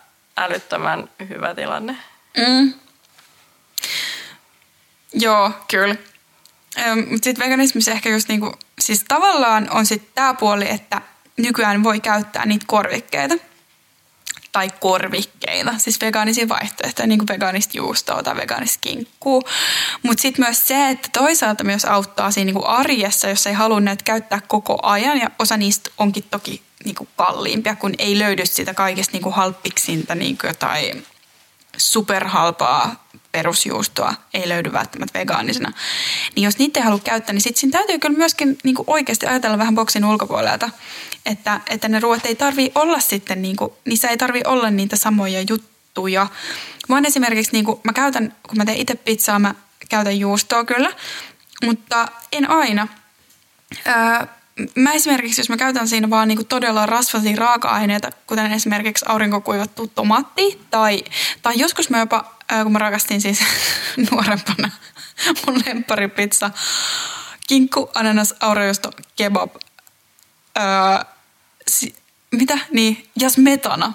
älyttömän 0.42 1.10
hyvä 1.28 1.54
tilanne. 1.54 1.96
Mm. 2.36 2.74
Joo, 5.12 5.52
kyllä. 5.70 5.96
Mutta 6.96 7.24
sitten 7.24 7.44
veganismissa 7.44 7.90
ehkä 7.90 8.08
just 8.08 8.28
niinku, 8.28 8.52
siis 8.80 9.04
tavallaan 9.08 9.70
on 9.70 9.86
sitten 9.86 10.10
tämä 10.14 10.34
puoli, 10.34 10.70
että 10.70 11.00
nykyään 11.36 11.82
voi 11.82 12.00
käyttää 12.00 12.46
niitä 12.46 12.64
korvikkeita 12.68 13.34
tai 14.52 14.70
korvikkeita, 14.80 15.74
siis 15.78 16.00
vegaanisia 16.00 16.48
vaihtoehtoja, 16.48 17.06
niin 17.06 17.18
kuin 17.18 17.28
vegaanista 17.28 17.76
juustoa 17.76 18.22
tai 18.22 18.36
vegaanista 18.36 18.78
kinkkuu. 18.80 19.42
Mutta 20.02 20.22
sitten 20.22 20.44
myös 20.44 20.68
se, 20.68 20.88
että 20.88 21.08
toisaalta 21.12 21.64
myös 21.64 21.84
auttaa 21.84 22.30
siinä 22.30 22.46
niin 22.46 22.54
kuin 22.54 22.66
arjessa, 22.66 23.28
jos 23.28 23.46
ei 23.46 23.52
halua 23.52 23.80
näitä 23.80 24.04
käyttää 24.04 24.40
koko 24.48 24.78
ajan, 24.82 25.18
ja 25.18 25.30
osa 25.38 25.56
niistä 25.56 25.90
onkin 25.98 26.24
toki 26.30 26.62
niin 26.84 26.94
kuin 26.94 27.08
kalliimpia, 27.16 27.76
kun 27.76 27.94
ei 27.98 28.18
löydy 28.18 28.46
sitä 28.46 28.74
kaikesta 28.74 29.12
niin 29.12 29.22
kuin 29.22 29.34
halppiksinta 29.34 30.14
niin 30.14 30.38
kuin 30.38 30.48
jotain 30.48 31.06
superhalpaa 31.76 33.08
perusjuustoa 33.32 34.14
ei 34.34 34.48
löydy 34.48 34.72
välttämättä 34.72 35.18
vegaanisena. 35.18 35.72
Niin 36.34 36.44
jos 36.44 36.58
niitä 36.58 36.80
ei 36.80 36.84
halua 36.84 36.98
käyttää, 36.98 37.32
niin 37.32 37.40
sitten 37.40 37.60
siinä 37.60 37.78
täytyy 37.78 37.98
kyllä 37.98 38.18
myöskin 38.18 38.58
niin 38.64 38.74
kuin 38.74 38.84
oikeasti 38.86 39.26
ajatella 39.26 39.58
vähän 39.58 39.74
boksin 39.74 40.04
ulkopuolelta, 40.04 40.70
että, 41.26 41.60
että 41.70 41.88
ne 41.88 42.00
ruoat 42.00 42.26
ei 42.26 42.34
tarvi 42.34 42.72
olla 42.74 43.00
sitten, 43.00 43.42
niin 43.42 43.56
kuin, 43.56 43.72
niissä 43.84 44.08
ei 44.08 44.16
tarvi 44.16 44.40
olla 44.46 44.70
niitä 44.70 44.96
samoja 44.96 45.40
juttuja. 45.50 46.26
Vaan 46.88 47.06
esimerkiksi 47.06 47.52
niin 47.52 47.64
kuin, 47.64 47.80
mä 47.84 47.92
käytän, 47.92 48.34
kun 48.48 48.58
mä 48.58 48.64
teen 48.64 48.78
itse 48.78 48.94
pizzaa, 48.94 49.38
mä 49.38 49.54
käytän 49.88 50.18
juustoa 50.18 50.64
kyllä, 50.64 50.92
mutta 51.64 52.08
en 52.32 52.50
aina. 52.50 52.88
Öö, 53.86 54.26
mä 54.74 54.92
esimerkiksi, 54.92 55.40
jos 55.40 55.48
mä 55.48 55.56
käytän 55.56 55.88
siinä 55.88 56.10
vaan 56.10 56.28
niinku 56.28 56.44
todella 56.44 56.86
rasvaisia 56.86 57.36
raaka-aineita, 57.36 58.10
kuten 58.26 58.52
esimerkiksi 58.52 59.04
aurinkokuivattu 59.08 59.86
tomaatti, 59.94 60.60
tai, 60.70 61.04
tai 61.42 61.58
joskus 61.58 61.90
mä 61.90 61.98
jopa, 61.98 62.34
kun 62.62 62.72
mä 62.72 62.78
rakastin 62.78 63.20
siis 63.20 63.40
nuorempana 64.10 64.70
mun 65.46 65.62
lempparipizza, 65.66 66.50
kinkku, 67.48 67.90
ananas, 67.94 68.34
aurajuusto, 68.40 68.90
kebab, 69.16 69.54
öö, 70.58 70.64
si, 71.68 71.94
mitä? 72.30 72.58
Niin, 72.70 73.10
ja 73.20 73.30
smetana. 73.30 73.92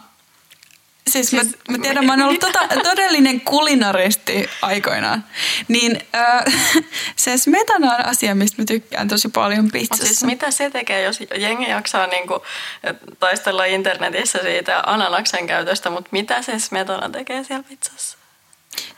Siis, 1.09 1.29
siis 1.29 1.45
mä, 1.45 1.73
mä 1.77 1.77
tiedän, 1.81 2.05
mä 2.05 2.11
oon 2.11 2.21
ollut 2.21 2.39
tota, 2.39 2.59
todellinen 2.83 3.41
kulinaristi 3.41 4.49
aikoinaan. 4.61 5.25
Niin 5.67 5.99
äh, 6.15 6.43
se 7.15 7.37
smetana 7.37 7.95
on 7.95 8.05
asia, 8.05 8.35
mistä 8.35 8.61
mä 8.61 8.65
tykkään 8.65 9.07
tosi 9.07 9.29
paljon 9.29 9.71
pizzassa. 9.71 10.05
Siis 10.05 10.23
mitä 10.23 10.51
se 10.51 10.69
tekee, 10.69 11.01
jos 11.01 11.19
jengi 11.37 11.69
jaksaa 11.69 12.07
niinku 12.07 12.43
taistella 13.19 13.65
internetissä 13.65 14.39
siitä 14.41 14.83
ananaksen 14.85 15.47
käytöstä, 15.47 15.89
mutta 15.89 16.09
mitä 16.11 16.41
se 16.41 16.59
smetana 16.59 17.09
tekee 17.09 17.43
siellä 17.43 17.63
pizzassa? 17.63 18.17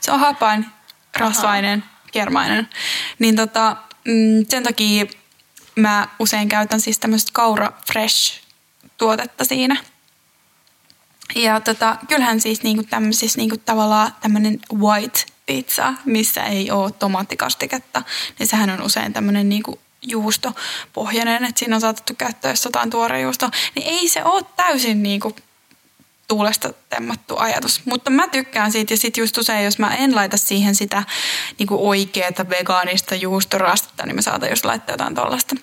Se 0.00 0.12
on 0.12 0.20
hapain, 0.20 0.66
rasvainen, 1.16 1.84
Aha. 1.86 2.08
kermainen. 2.12 2.68
Niin 3.18 3.36
tota, 3.36 3.76
mm, 4.04 4.46
sen 4.48 4.62
takia 4.62 5.06
mä 5.76 6.08
usein 6.18 6.48
käytän 6.48 6.80
siis 6.80 6.98
tämmöistä 6.98 7.30
kaura 7.34 7.72
fresh 7.86 8.40
tuotetta 8.98 9.44
siinä– 9.44 9.76
ja 11.34 11.60
tota, 11.60 11.96
kyllähän 12.08 12.40
siis 12.40 12.62
niinku 12.62 12.84
tämmöisissä 12.90 13.38
niinku 13.38 13.56
tavallaan 13.56 14.12
tämmöinen 14.20 14.58
white 14.74 15.24
pizza, 15.46 15.94
missä 16.04 16.44
ei 16.44 16.70
ole 16.70 16.90
tomaattikastiketta, 16.90 18.02
niin 18.38 18.46
sehän 18.46 18.70
on 18.70 18.82
usein 18.82 19.12
tämmöinen 19.12 19.48
niinku 19.48 19.78
juustopohjainen, 20.02 21.44
että 21.44 21.58
siinä 21.58 21.74
on 21.74 21.80
saatettu 21.80 22.12
käyttää 22.18 22.54
jotain 22.64 23.22
juusto, 23.22 23.50
niin 23.74 23.86
ei 23.86 24.08
se 24.08 24.24
ole 24.24 24.42
täysin 24.56 25.02
niinku 25.02 25.36
tuulesta 26.28 26.72
temmattu 26.88 27.36
ajatus. 27.36 27.80
Mutta 27.84 28.10
mä 28.10 28.28
tykkään 28.28 28.72
siitä 28.72 28.92
ja 28.92 28.96
sitten 28.96 29.22
just 29.22 29.38
usein, 29.38 29.64
jos 29.64 29.78
mä 29.78 29.94
en 29.96 30.14
laita 30.14 30.36
siihen 30.36 30.74
sitä 30.74 31.02
niinku 31.58 31.88
oikeaa 31.88 32.30
vegaanista 32.50 33.14
juustorastetta, 33.14 34.06
niin 34.06 34.16
mä 34.16 34.22
saatan 34.22 34.50
just 34.50 34.64
laittaa 34.64 34.92
jotain 34.92 35.14
tollasta. 35.14 35.56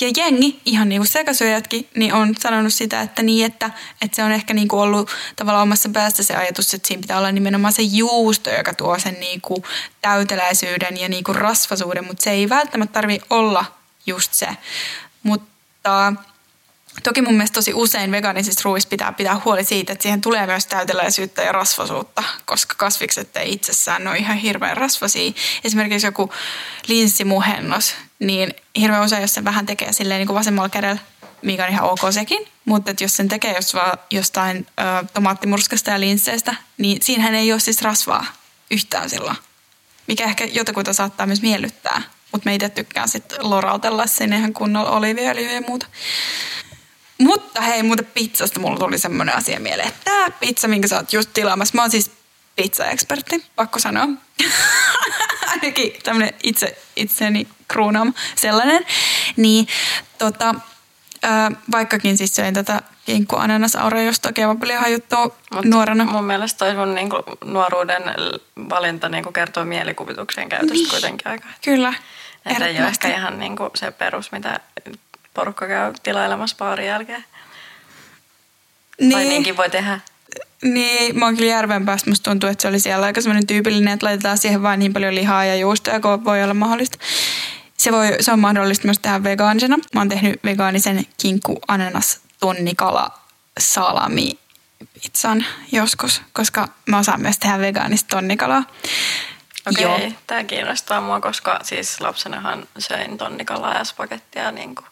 Ja 0.00 0.10
jengi, 0.16 0.60
ihan 0.64 0.88
niin 0.88 1.00
kuin 1.00 1.08
sekasyöjätkin, 1.08 1.88
niin 1.96 2.14
on 2.14 2.34
sanonut 2.40 2.74
sitä, 2.74 3.00
että 3.00 3.22
niin, 3.22 3.46
että, 3.46 3.70
että 4.02 4.16
se 4.16 4.24
on 4.24 4.32
ehkä 4.32 4.54
niin 4.54 4.68
kuin 4.68 4.80
ollut 4.80 5.10
tavallaan 5.36 5.62
omassa 5.62 5.88
päässä 5.88 6.22
se 6.22 6.36
ajatus, 6.36 6.74
että 6.74 6.88
siinä 6.88 7.00
pitää 7.00 7.18
olla 7.18 7.32
nimenomaan 7.32 7.72
se 7.72 7.82
juusto, 7.82 8.50
joka 8.50 8.74
tuo 8.74 8.98
sen 8.98 9.20
niin 9.20 9.40
kuin 9.40 9.62
täyteläisyyden 10.00 10.96
ja 10.96 11.08
niin 11.08 11.24
kuin 11.24 11.36
rasvasuuden, 11.36 12.04
mutta 12.06 12.24
se 12.24 12.30
ei 12.30 12.48
välttämättä 12.48 12.92
tarvi 12.92 13.20
olla 13.30 13.64
just 14.06 14.32
se. 14.32 14.48
Mutta 15.22 16.14
toki 17.02 17.22
mun 17.22 17.34
mielestä 17.34 17.54
tosi 17.54 17.74
usein 17.74 18.10
vegaanisissa 18.10 18.60
ruuissa 18.64 18.88
pitää 18.88 19.12
pitää 19.12 19.40
huoli 19.44 19.64
siitä, 19.64 19.92
että 19.92 20.02
siihen 20.02 20.20
tulee 20.20 20.46
myös 20.46 20.66
täyteläisyyttä 20.66 21.42
ja 21.42 21.52
rasvasuutta, 21.52 22.22
koska 22.44 22.74
kasvikset 22.78 23.36
ei 23.36 23.52
itsessään 23.52 24.08
ole 24.08 24.18
ihan 24.18 24.36
hirveän 24.36 24.76
rasvasia. 24.76 25.32
Esimerkiksi 25.64 26.06
joku 26.06 26.30
linssimuhennos, 26.86 27.94
niin 28.26 28.54
hirveän 28.78 29.04
usein, 29.04 29.22
jos 29.22 29.34
se 29.34 29.44
vähän 29.44 29.66
tekee 29.66 29.92
silleen 29.92 30.18
niin 30.18 30.26
kuin 30.26 30.38
vasemmalla 30.38 30.68
kädellä, 30.68 30.98
mikä 31.42 31.64
on 31.64 31.70
ihan 31.70 31.90
ok 31.90 32.00
sekin, 32.10 32.48
mutta 32.64 32.90
että 32.90 33.04
jos 33.04 33.16
sen 33.16 33.28
tekee 33.28 33.54
jos 33.54 33.74
vaan 33.74 33.98
jostain 34.10 34.66
ö, 34.80 35.04
tomaattimurskasta 35.14 35.90
ja 35.90 36.00
linsseistä, 36.00 36.54
niin 36.78 37.02
siinähän 37.02 37.34
ei 37.34 37.52
ole 37.52 37.60
siis 37.60 37.82
rasvaa 37.82 38.26
yhtään 38.70 39.10
silloin. 39.10 39.36
Mikä 40.06 40.24
ehkä 40.24 40.44
jotakuta 40.44 40.92
saattaa 40.92 41.26
myös 41.26 41.42
miellyttää, 41.42 42.02
mutta 42.32 42.48
me 42.48 42.54
itse 42.54 42.68
tykkään 42.68 43.08
sitten 43.08 43.50
lorautella 43.50 44.06
sinne 44.06 44.38
ihan 44.38 44.52
kunnolla 44.52 44.90
oliiviöljyä 44.90 45.52
ja 45.52 45.62
muuta. 45.68 45.86
Mutta 47.18 47.60
hei, 47.60 47.82
muuten 47.82 48.06
pizzasta 48.06 48.60
mulla 48.60 48.78
tuli 48.78 48.98
semmoinen 48.98 49.36
asia 49.36 49.60
mieleen. 49.60 49.92
Tämä 50.04 50.30
pizza, 50.30 50.68
minkä 50.68 50.88
sä 50.88 50.96
oot 50.96 51.12
just 51.12 51.30
tilaamassa, 51.34 51.74
mä 51.74 51.82
oon 51.82 51.90
siis 51.90 52.10
pizza-ekspertti, 52.56 53.44
pakko 53.56 53.78
sanoa. 53.78 54.08
Ainakin 55.50 55.92
tämmöinen 56.02 56.34
itse, 56.42 56.78
itseni 56.96 57.48
kruunaama 57.68 58.12
sellainen. 58.36 58.86
Niin 59.36 59.68
tota, 60.18 60.54
vaikkakin 61.72 62.18
siis 62.18 62.36
söin 62.36 62.54
tätä 62.54 62.82
kinkku 63.06 63.36
ananasaura, 63.36 64.02
josta 64.02 64.32
kebabilihan 64.32 64.92
juttua 64.92 65.36
nuorena. 65.64 66.04
Mun 66.04 66.24
mielestä 66.24 66.58
toi 66.58 66.74
sun 66.74 66.94
niinku 66.94 67.16
nuoruuden 67.44 68.02
valinta 68.68 69.08
niinku 69.08 69.32
kertoo 69.32 69.64
mielikuvituksen 69.64 70.48
käytöstä 70.48 70.74
niin. 70.74 70.90
kuitenkin 70.90 71.28
aika. 71.28 71.48
Kyllä. 71.64 71.94
Että 72.46 72.66
ei 72.66 72.78
ole 72.78 72.86
ehkä 72.86 73.08
ihan 73.08 73.38
niinku 73.38 73.70
se 73.74 73.90
perus, 73.90 74.32
mitä 74.32 74.60
porukka 75.34 75.66
käy 75.66 75.92
tilailemassa 76.02 76.56
baarin 76.58 76.86
jälkeen. 76.86 77.24
Niin. 79.00 79.12
Tai 79.12 79.24
niinkin 79.24 79.56
voi 79.56 79.70
tehdä. 79.70 80.00
Niin, 80.64 81.18
mä 81.18 81.24
oon 81.24 81.36
kyllä 81.36 81.50
järven 81.50 81.84
päästä. 81.84 82.10
Musta 82.10 82.30
tuntuu, 82.30 82.50
että 82.50 82.62
se 82.62 82.68
oli 82.68 82.80
siellä 82.80 83.06
aika 83.06 83.20
semmoinen 83.20 83.46
tyypillinen, 83.46 83.94
että 83.94 84.06
laitetaan 84.06 84.38
siihen 84.38 84.62
vain 84.62 84.78
niin 84.78 84.92
paljon 84.92 85.14
lihaa 85.14 85.44
ja 85.44 85.56
juustoja, 85.56 86.00
kun 86.00 86.24
voi 86.24 86.42
olla 86.42 86.54
mahdollista. 86.54 86.98
Se, 87.78 87.92
voi, 87.92 88.16
se 88.20 88.32
on 88.32 88.38
mahdollista 88.38 88.86
myös 88.86 88.98
tehdä 88.98 89.22
vegaanisena. 89.22 89.76
Mä 89.94 90.00
oon 90.00 90.08
tehnyt 90.08 90.44
vegaanisen 90.44 91.06
kinkku 91.22 91.58
ananas 91.68 92.20
tonnikala 92.40 93.10
salami 93.58 94.38
pizzan 94.94 95.46
joskus, 95.72 96.22
koska 96.32 96.68
mä 96.86 96.98
osaan 96.98 97.20
myös 97.20 97.38
tehdä 97.38 97.58
vegaanista 97.58 98.16
tonnikalaa. 98.16 98.64
Okei, 99.66 99.84
okay, 99.86 100.12
tämä 100.26 100.44
kiinnostaa 100.44 101.00
mua, 101.00 101.20
koska 101.20 101.60
siis 101.62 102.00
lapsenahan 102.00 102.68
söin 102.78 103.18
tonnikalaa 103.18 103.74
ja 103.74 103.84
spagettia 103.84 104.50
niin 104.50 104.74
kuin 104.74 104.86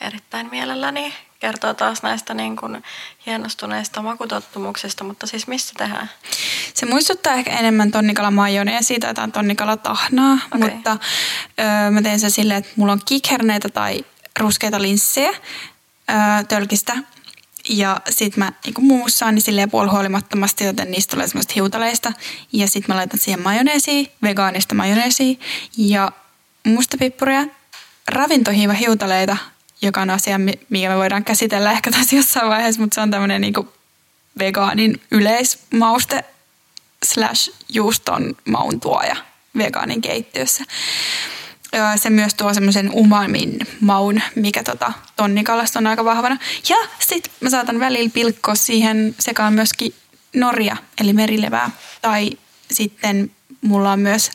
erittäin 0.00 0.48
mielelläni. 0.50 1.14
Kertoo 1.40 1.74
taas 1.74 2.02
näistä 2.02 2.34
niin 2.34 2.56
kuin 2.56 2.82
hienostuneista 3.26 4.02
makutottumuksista, 4.02 5.04
mutta 5.04 5.26
siis 5.26 5.46
missä 5.46 5.74
tehdään? 5.76 6.10
Se 6.74 6.86
muistuttaa 6.86 7.34
ehkä 7.34 7.58
enemmän 7.58 7.90
tonnikala 7.90 8.32
siitä, 8.80 9.10
että 9.10 9.22
on 9.22 9.32
tonnikala 9.32 9.76
tahnaa, 9.76 10.38
okay. 10.54 10.70
mutta 10.70 10.98
öö, 11.60 11.90
mä 11.90 12.02
teen 12.02 12.20
se 12.20 12.30
silleen, 12.30 12.58
että 12.58 12.70
mulla 12.76 12.92
on 12.92 13.00
kikherneitä 13.04 13.68
tai 13.68 14.04
ruskeita 14.38 14.82
linssejä 14.82 15.30
öö, 15.30 15.36
tölkistä 16.48 16.96
ja 17.68 18.00
sit 18.10 18.36
mä 18.36 18.52
niin 18.64 18.74
muussaan 18.78 19.34
niin 19.34 19.42
silleen 19.42 19.70
puolihuolimattomasti, 19.70 20.64
joten 20.64 20.90
niistä 20.90 21.10
tulee 21.10 21.28
semmoista 21.28 21.52
hiutaleista. 21.56 22.12
Ja 22.52 22.68
sit 22.68 22.88
mä 22.88 22.96
laitan 22.96 23.18
siihen 23.18 23.42
majoneesia, 23.42 24.10
vegaanista 24.22 24.74
majoneesia 24.74 25.34
ja 25.78 26.12
mustapippuria, 26.64 27.46
ravintohiiva 28.08 28.72
hiutaleita 28.72 29.36
joka 29.82 30.00
on 30.00 30.10
asia, 30.10 30.38
mikä 30.68 30.88
me 30.88 30.96
voidaan 30.96 31.24
käsitellä 31.24 31.72
ehkä 31.72 31.90
tässä 31.90 32.16
jossain 32.16 32.48
vaiheessa, 32.48 32.80
mutta 32.80 32.94
se 32.94 33.00
on 33.00 33.10
tämmöinen 33.10 33.40
niin 33.40 33.54
vegaanin 34.38 35.00
yleismauste 35.10 36.24
slash 37.04 37.50
juuston 37.68 38.36
maun 38.48 38.80
tuoja 38.80 39.16
vegaanin 39.56 40.02
keittiössä. 40.02 40.64
Se 41.96 42.10
myös 42.10 42.34
tuo 42.34 42.54
semmoisen 42.54 42.90
umamin 42.92 43.58
maun, 43.80 44.22
mikä 44.34 44.62
tota, 44.62 44.92
tonnikalasta 45.16 45.78
on 45.78 45.86
aika 45.86 46.04
vahvana. 46.04 46.38
Ja 46.68 46.76
sitten 46.98 47.32
mä 47.40 47.50
saatan 47.50 47.80
välillä 47.80 48.10
pilkkoa 48.14 48.54
siihen 48.54 49.14
sekaan 49.18 49.52
myöskin 49.52 49.94
norja, 50.34 50.76
eli 51.00 51.12
merilevää. 51.12 51.70
Tai 52.02 52.30
sitten 52.70 53.30
mulla 53.60 53.92
on 53.92 54.00
myös 54.00 54.30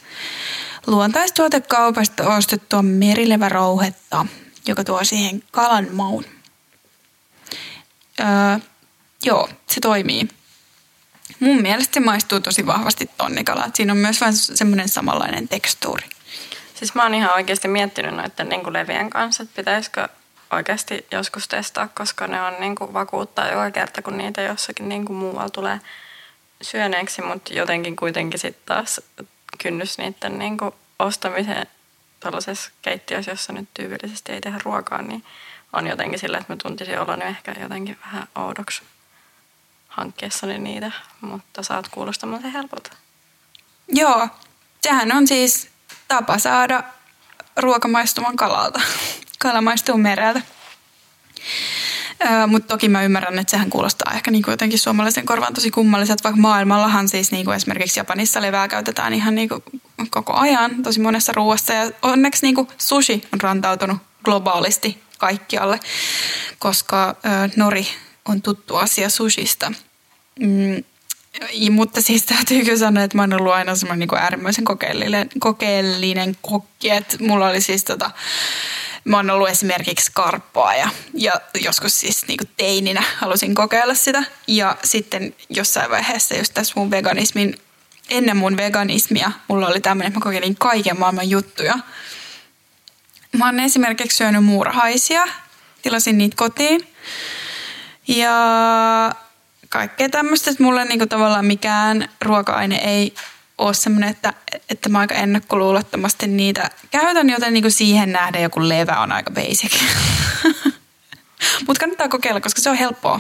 luontaistuotekaupasta 0.88 2.36
ostettua 2.36 2.82
merilevärouhetta, 2.82 4.26
joka 4.68 4.84
tuo 4.84 5.04
siihen 5.04 5.44
kalan 5.52 5.88
maun. 5.92 6.26
Öö, 8.20 8.60
joo, 9.24 9.50
se 9.68 9.82
toimii. 9.82 10.28
Mun 11.40 11.62
mielestä 11.62 11.94
se 11.94 12.00
maistuu 12.00 12.40
tosi 12.40 12.66
vahvasti 12.66 13.10
tonnikala. 13.18 13.70
Siinä 13.74 13.94
on 13.94 13.98
myös 13.98 14.22
vähän 14.22 14.36
semmoinen 14.36 14.90
samanlainen 14.90 15.48
tekstuuri. 15.48 16.06
Siis 16.76 16.96
mä 16.96 17.04
oon 17.04 17.14
ihan 17.14 17.34
oikeasti 17.34 17.68
miettinyt 17.68 18.16
noiden 18.16 18.50
niin 18.50 18.74
levien 18.74 19.10
kanssa, 19.10 19.44
että 19.44 19.56
pitäisikö 19.56 20.08
oikeasti 20.52 21.06
joskus 21.12 21.48
testaa, 21.48 21.88
koska 21.88 22.28
ne 22.28 22.42
on 22.42 22.54
niin 22.60 22.76
kuin 22.76 22.94
vakuuttaa 22.94 23.48
joka 23.48 23.72
kerta, 23.72 24.02
kun 24.02 24.18
niitä 24.18 24.42
jossakin 24.42 24.90
niin 24.90 25.06
kuin 25.06 25.18
muualla 25.18 25.50
tulee 25.50 25.80
syöneeksi, 26.62 27.22
mutta 27.22 27.54
jotenkin 27.54 27.96
kuitenkin 27.96 28.40
sitten 28.40 28.64
taas 28.66 29.02
kynnys 29.64 29.98
niiden 29.98 30.40
niin 30.40 30.58
kuin 30.58 30.72
ostamiseen 31.00 31.68
tällaisessa 32.26 32.72
keittiössä, 32.82 33.32
jossa 33.32 33.54
nyt 33.54 33.70
tyypillisesti 33.74 34.32
ei 34.32 34.42
tehdä 34.42 34.60
ruokaa, 34.64 35.02
niin 35.02 35.24
on 35.74 35.88
jotenkin 35.88 36.20
sillä, 36.20 36.38
että 36.38 36.54
mä 36.54 36.58
tuntisin 36.64 37.00
oloni 37.00 37.26
ehkä 37.26 37.56
jotenkin 37.60 37.98
vähän 38.06 38.28
oudoksi 38.36 38.84
hankkeessani 39.88 40.58
niitä, 40.58 40.92
mutta 41.22 41.64
saat 41.64 41.88
kuulostamaan 41.88 42.42
helpolta. 42.42 42.92
Joo, 43.88 44.28
sehän 44.82 45.12
on 45.12 45.28
siis 45.28 45.70
tapa 46.08 46.38
saada 46.38 46.84
ruokamaistuman 47.56 48.36
kalalta. 48.36 48.82
Kala 49.40 49.62
maistuu 49.62 49.98
mereltä. 49.98 50.42
Mutta 52.48 52.68
toki 52.68 52.90
mä 52.90 53.04
ymmärrän, 53.04 53.40
että 53.40 53.52
sehän 53.52 53.70
kuulostaa 53.70 54.14
ehkä 54.14 54.32
niinku 54.32 54.52
jotenkin 54.52 54.80
suomalaisen 54.80 55.26
korvaan 55.26 55.54
tosi 55.54 55.72
kummalliset, 55.72 56.24
vaikka 56.24 56.42
maailmallahan 56.42 57.10
siis 57.10 57.32
niinku 57.32 57.52
esimerkiksi 57.52 58.00
Japanissa 58.00 58.42
levää 58.42 58.68
käytetään 58.68 59.14
ihan 59.14 59.36
niinku 59.36 59.64
koko 60.10 60.34
ajan 60.34 60.84
tosi 60.84 61.00
monessa 61.00 61.34
ruoassa. 61.34 61.74
Ja 61.74 61.92
onneksi 62.02 62.46
niinku 62.46 62.68
sushi 62.78 63.24
on 63.34 63.42
rantautunut 63.42 63.98
globaalisti 64.24 64.98
kaikkialle, 65.18 65.80
koska 66.60 67.10
ö, 67.10 67.50
nori 67.56 67.88
on 68.26 68.42
tuttu 68.42 68.76
asia 68.76 69.10
sushista. 69.10 69.72
Mm, 70.40 70.84
mutta 71.70 72.02
siis 72.02 72.26
täytyy 72.26 72.64
kyllä 72.64 72.78
sanoa, 72.78 73.04
että 73.04 73.18
mä 73.18 73.22
oon 73.24 73.34
ollut 73.34 73.54
aina 73.54 73.76
semmoinen 73.76 74.08
niin 74.12 74.20
äärimmäisen 74.20 74.66
kokeellinen, 74.66 75.30
kokeellinen 75.40 76.38
kokki. 76.42 76.90
Että 76.90 77.18
mulla 77.20 77.48
oli 77.48 77.62
siis 77.62 77.84
tota, 77.84 78.12
mä 79.06 79.18
oon 79.18 79.30
ollut 79.30 79.50
esimerkiksi 79.50 80.12
karppoa 80.14 80.76
ja, 80.76 80.90
ja 81.14 81.34
joskus 81.62 82.00
siis 82.00 82.28
niin 82.28 82.38
kuin 82.38 82.50
teininä 82.58 83.04
halusin 83.18 83.56
kokeilla 83.56 83.94
sitä. 83.94 84.24
Ja 84.48 84.78
sitten 84.84 85.36
jossain 85.50 85.92
vaiheessa 85.92 86.36
just 86.36 86.54
tässä 86.54 86.74
mun 86.76 86.92
veganismin, 86.92 87.58
ennen 88.10 88.38
mun 88.38 88.58
veganismia, 88.58 89.32
mulla 89.48 89.68
oli 89.68 89.82
tämmöinen, 89.82 90.08
että 90.08 90.20
mä 90.20 90.24
kokeilin 90.24 90.56
kaiken 90.56 91.00
maailman 91.00 91.30
juttuja. 91.30 91.80
Mä 93.38 93.46
oon 93.46 93.60
esimerkiksi 93.60 94.18
syönyt 94.18 94.44
muurahaisia, 94.46 95.28
tilasin 95.82 96.18
niitä 96.18 96.36
kotiin. 96.36 96.88
Ja 98.08 98.36
kaikkea 99.78 100.10
tämmöistä, 100.10 100.52
että 100.52 100.64
mulle 100.64 100.86
niinku 100.86 101.06
tavallaan 101.08 101.46
mikään 101.46 102.10
ruoka-aine 102.22 102.76
ei 102.76 103.14
ole 103.58 103.74
semmoinen, 103.74 104.10
että, 104.10 104.34
että 104.70 104.90
mä 104.90 105.00
aika 105.00 105.16
ennakkoluulottomasti 105.16 106.28
niitä 106.28 106.72
käytän, 106.92 107.30
joten 107.30 107.54
niin 107.54 107.64
kuin 107.64 107.72
siihen 107.72 108.12
nähden 108.12 108.44
joku 108.44 108.70
levä 108.70 109.00
on 109.00 109.12
aika 109.12 109.32
basic. 109.32 109.82
Mutta 111.68 111.80
kannattaa 111.80 112.10
kokeilla, 112.10 112.42
koska 112.42 112.62
se 112.62 112.70
on 112.70 112.76
helppoa. 112.76 113.20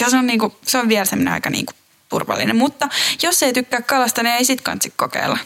Ja 0.00 0.10
se 0.10 0.16
on, 0.16 0.26
niin 0.26 0.38
kuin, 0.38 0.52
se 0.66 0.78
on 0.78 0.88
vielä 0.88 1.04
semmoinen 1.04 1.34
aika 1.34 1.50
niin 1.50 1.66
kuin 1.66 1.76
turvallinen. 2.08 2.56
Mutta 2.56 2.88
jos 3.22 3.42
ei 3.42 3.52
tykkää 3.52 3.82
kalasta, 3.82 4.22
niin 4.22 4.34
ei 4.34 4.44
sit 4.44 4.60
kansi 4.60 4.92
kokeilla. 4.96 5.38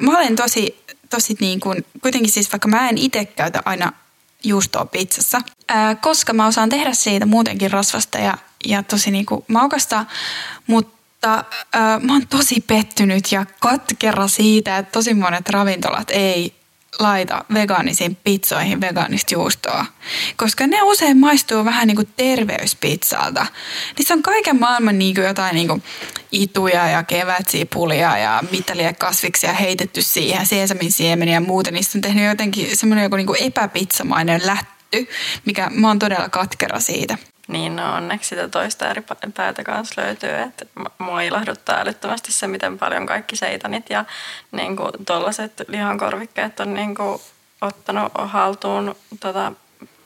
Mä 0.00 0.18
olen 0.18 0.36
tosi, 0.36 0.84
tosi 1.10 1.36
niin 1.40 1.60
kuin, 1.60 1.84
kuitenkin 2.02 2.32
siis 2.32 2.52
vaikka 2.52 2.68
mä 2.68 2.88
en 2.88 2.98
itse 2.98 3.24
käytä 3.24 3.62
aina 3.64 3.92
juustoa 4.44 4.84
pizzassa, 4.84 5.40
ää, 5.68 5.94
koska 5.94 6.32
mä 6.32 6.46
osaan 6.46 6.68
tehdä 6.68 6.94
siitä 6.94 7.26
muutenkin 7.26 7.70
rasvasta 7.70 8.18
ja, 8.18 8.38
ja 8.66 8.82
tosi 8.82 9.10
niin 9.10 9.26
kuin 9.26 9.44
maukasta, 9.48 10.04
mutta 10.66 11.34
äh, 11.34 12.02
mä 12.02 12.12
oon 12.12 12.26
tosi 12.26 12.64
pettynyt 12.66 13.32
ja 13.32 13.46
katkera 13.60 14.28
siitä, 14.28 14.78
että 14.78 14.92
tosi 14.92 15.14
monet 15.14 15.48
ravintolat 15.48 16.10
ei 16.10 16.54
laita 16.98 17.44
vegaanisiin 17.54 18.16
pizzoihin 18.24 18.80
vegaanista 18.80 19.34
juustoa. 19.34 19.86
Koska 20.36 20.66
ne 20.66 20.82
usein 20.82 21.18
maistuu 21.18 21.64
vähän 21.64 21.86
niin 21.86 21.96
kuin 21.96 22.08
terveyspizzalta. 22.16 23.46
Niissä 23.98 24.14
on 24.14 24.22
kaiken 24.22 24.60
maailman 24.60 24.98
niin 24.98 25.14
kuin 25.14 25.26
jotain 25.26 25.54
niin 25.54 25.68
kuin 25.68 25.82
ituja 26.32 26.88
ja 26.88 27.02
kevätsipulia 27.02 28.18
ja 28.18 28.42
mitä 28.50 28.76
liian 28.76 28.96
kasviksia 28.96 29.52
heitetty 29.52 30.02
siihen, 30.02 30.46
seesamin 30.46 30.92
siemeniä 30.92 31.34
ja 31.34 31.40
muuta. 31.40 31.70
Niistä 31.70 31.98
on 31.98 32.02
tehnyt 32.02 32.26
jotenkin 32.26 32.76
semmoinen 32.76 33.02
joku 33.02 33.16
niin 33.16 33.26
kuin 33.26 33.42
epäpizzamainen 33.42 34.40
hylätty, 34.42 35.08
mikä 35.44 35.70
mä 35.70 35.88
oon 35.88 35.98
todella 35.98 36.28
katkera 36.28 36.80
siitä. 36.80 37.18
Niin, 37.52 37.76
no 37.76 37.94
onneksi 37.94 38.28
sitä 38.28 38.48
toista 38.48 38.90
eri 38.90 39.02
päätä 39.34 39.64
kanssa 39.64 40.02
löytyy. 40.02 40.30
Että 40.30 40.66
mua 40.98 41.22
ilahduttaa 41.22 41.80
älyttömästi 41.80 42.32
se, 42.32 42.46
miten 42.46 42.78
paljon 42.78 43.06
kaikki 43.06 43.36
seitanit 43.36 43.90
ja 43.90 44.04
niin 44.52 44.76
tuollaiset 45.06 45.52
lihankorvikkeet 45.68 46.60
on 46.60 46.74
niin 46.74 46.94
kuin, 46.94 47.20
ottanut 47.60 48.12
haltuun 48.14 48.96
tota, 49.20 49.52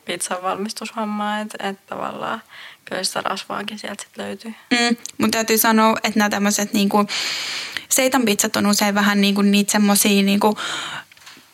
pizzan 0.04 0.42
valmistushommaa, 0.42 1.40
että 1.40 1.68
et 1.68 1.86
tavallaan 1.86 2.42
kyllä 2.84 3.04
sitä 3.04 3.20
rasvaakin 3.20 3.78
sieltä 3.78 4.02
sit 4.02 4.16
löytyy. 4.18 4.54
Mm, 4.70 4.96
mun 5.18 5.30
täytyy 5.30 5.58
sanoa, 5.58 5.96
että 6.02 6.18
nämä 6.18 6.30
tämmöiset 6.30 6.72
niinku, 6.72 7.06
seitan 7.88 8.24
pizzat 8.24 8.56
on 8.56 8.66
usein 8.66 8.94
vähän 8.94 9.20
niinku 9.20 9.42
niitä 9.42 9.72
semmosia 9.72 10.22
niinku, 10.22 10.58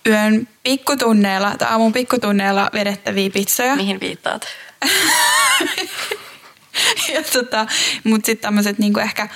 yön 0.06 0.48
pikkutunneilla 0.62 1.56
tai 1.58 1.68
aamun 1.68 1.92
pikkutunneilla 1.92 2.70
vedettäviä 2.72 3.30
pizzoja. 3.30 3.76
Mihin 3.76 4.00
viittaat? 4.00 4.46
ja 7.14 7.22
tota, 7.32 7.66
mutta 8.04 8.26
sitten 8.26 8.42
tämmöiset 8.42 8.78
niinku 8.78 9.00
ehkä 9.00 9.28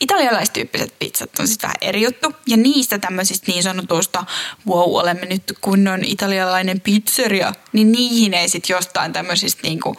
italialaistyyppiset 0.00 0.98
pizzat 0.98 1.30
on 1.38 1.48
sitten 1.48 1.68
vähän 1.68 1.76
eri 1.80 2.02
juttu. 2.02 2.32
Ja 2.46 2.56
niistä 2.56 2.98
tämmöisistä 2.98 3.52
niin 3.52 3.62
sanotusta, 3.62 4.24
wow, 4.66 5.00
olemme 5.00 5.26
nyt 5.26 5.42
kunnon 5.60 6.04
italialainen 6.04 6.80
pizzeria, 6.80 7.52
niin 7.72 7.92
niihin 7.92 8.34
ei 8.34 8.48
sitten 8.48 8.74
jostain 8.74 9.12
tämmöisistä 9.12 9.62
niinku, 9.62 9.96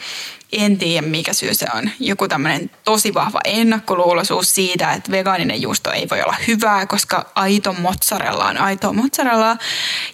en 0.51 0.77
tiedä 0.77 1.07
mikä 1.07 1.33
syy 1.33 1.53
se 1.53 1.65
on. 1.75 1.89
Joku 1.99 2.27
tämmöinen 2.27 2.71
tosi 2.83 3.13
vahva 3.13 3.39
ennakkoluuloisuus 3.45 4.55
siitä, 4.55 4.93
että 4.93 5.11
vegaaninen 5.11 5.61
juusto 5.61 5.91
ei 5.91 6.07
voi 6.09 6.21
olla 6.21 6.35
hyvää, 6.47 6.85
koska 6.85 7.31
aito 7.35 7.73
mozzarella 7.73 8.45
on 8.45 8.57
aito 8.57 8.93
mozzarella. 8.93 9.57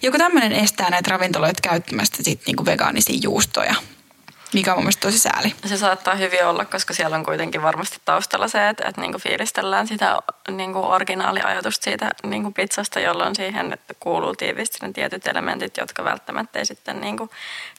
Joku 0.01 0.17
tämmöinen 0.17 0.51
estää 0.51 0.89
näitä 0.89 1.11
ravintoloita 1.11 1.61
käyttämästä 1.61 2.17
sitten 2.17 2.45
niinku 2.45 2.65
vegaanisia 2.65 3.19
juustoja 3.21 3.75
mikä 4.53 4.71
on 4.71 4.77
mun 4.77 4.83
mielestä 4.83 5.01
tosi 5.01 5.19
sääli. 5.19 5.55
Se 5.65 5.77
saattaa 5.77 6.15
hyvin 6.15 6.45
olla, 6.45 6.65
koska 6.65 6.93
siellä 6.93 7.15
on 7.15 7.25
kuitenkin 7.25 7.61
varmasti 7.61 7.97
taustalla 8.05 8.47
se, 8.47 8.69
että, 8.69 8.83
että 8.87 9.01
niinku 9.01 9.19
fiilistellään 9.19 9.87
sitä 9.87 10.17
niinku 10.49 10.79
originaaliajatusta 10.79 11.83
siitä 11.83 12.11
niinku 12.23 12.51
pizzasta, 12.51 12.99
jolloin 12.99 13.35
siihen 13.35 13.77
kuuluu 13.99 14.35
tiivisti 14.35 14.77
ne 14.81 14.93
tietyt 14.93 15.27
elementit, 15.27 15.77
jotka 15.77 16.03
välttämättä 16.03 16.59
ei 16.59 16.65
sitten 16.65 17.01
niinku 17.01 17.29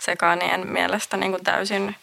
sekaanien 0.01 0.67
mielestä 0.67 1.17
niinku 1.17 1.39
täysin 1.45 1.97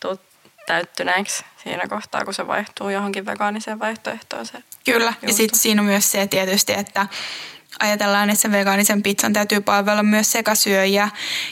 tuu 0.00 0.20
täyttyneeksi 0.66 1.44
siinä 1.62 1.88
kohtaa, 1.88 2.24
kun 2.24 2.34
se 2.34 2.46
vaihtuu 2.46 2.88
johonkin 2.88 3.26
vegaaniseen 3.26 3.78
vaihtoehtoon. 3.78 4.46
Se 4.46 4.58
Kyllä, 4.84 5.04
juusto. 5.04 5.26
ja 5.26 5.32
sitten 5.32 5.58
siinä 5.58 5.82
on 5.82 5.86
myös 5.86 6.12
se 6.12 6.26
tietysti, 6.26 6.72
että 6.72 7.06
ajatellaan, 7.78 8.30
että 8.30 8.42
sen 8.42 8.52
vegaanisen 8.52 9.02
pizzan 9.02 9.32
täytyy 9.32 9.60
palvella 9.60 10.02
myös 10.02 10.32
sekasyöjiä. 10.32 11.08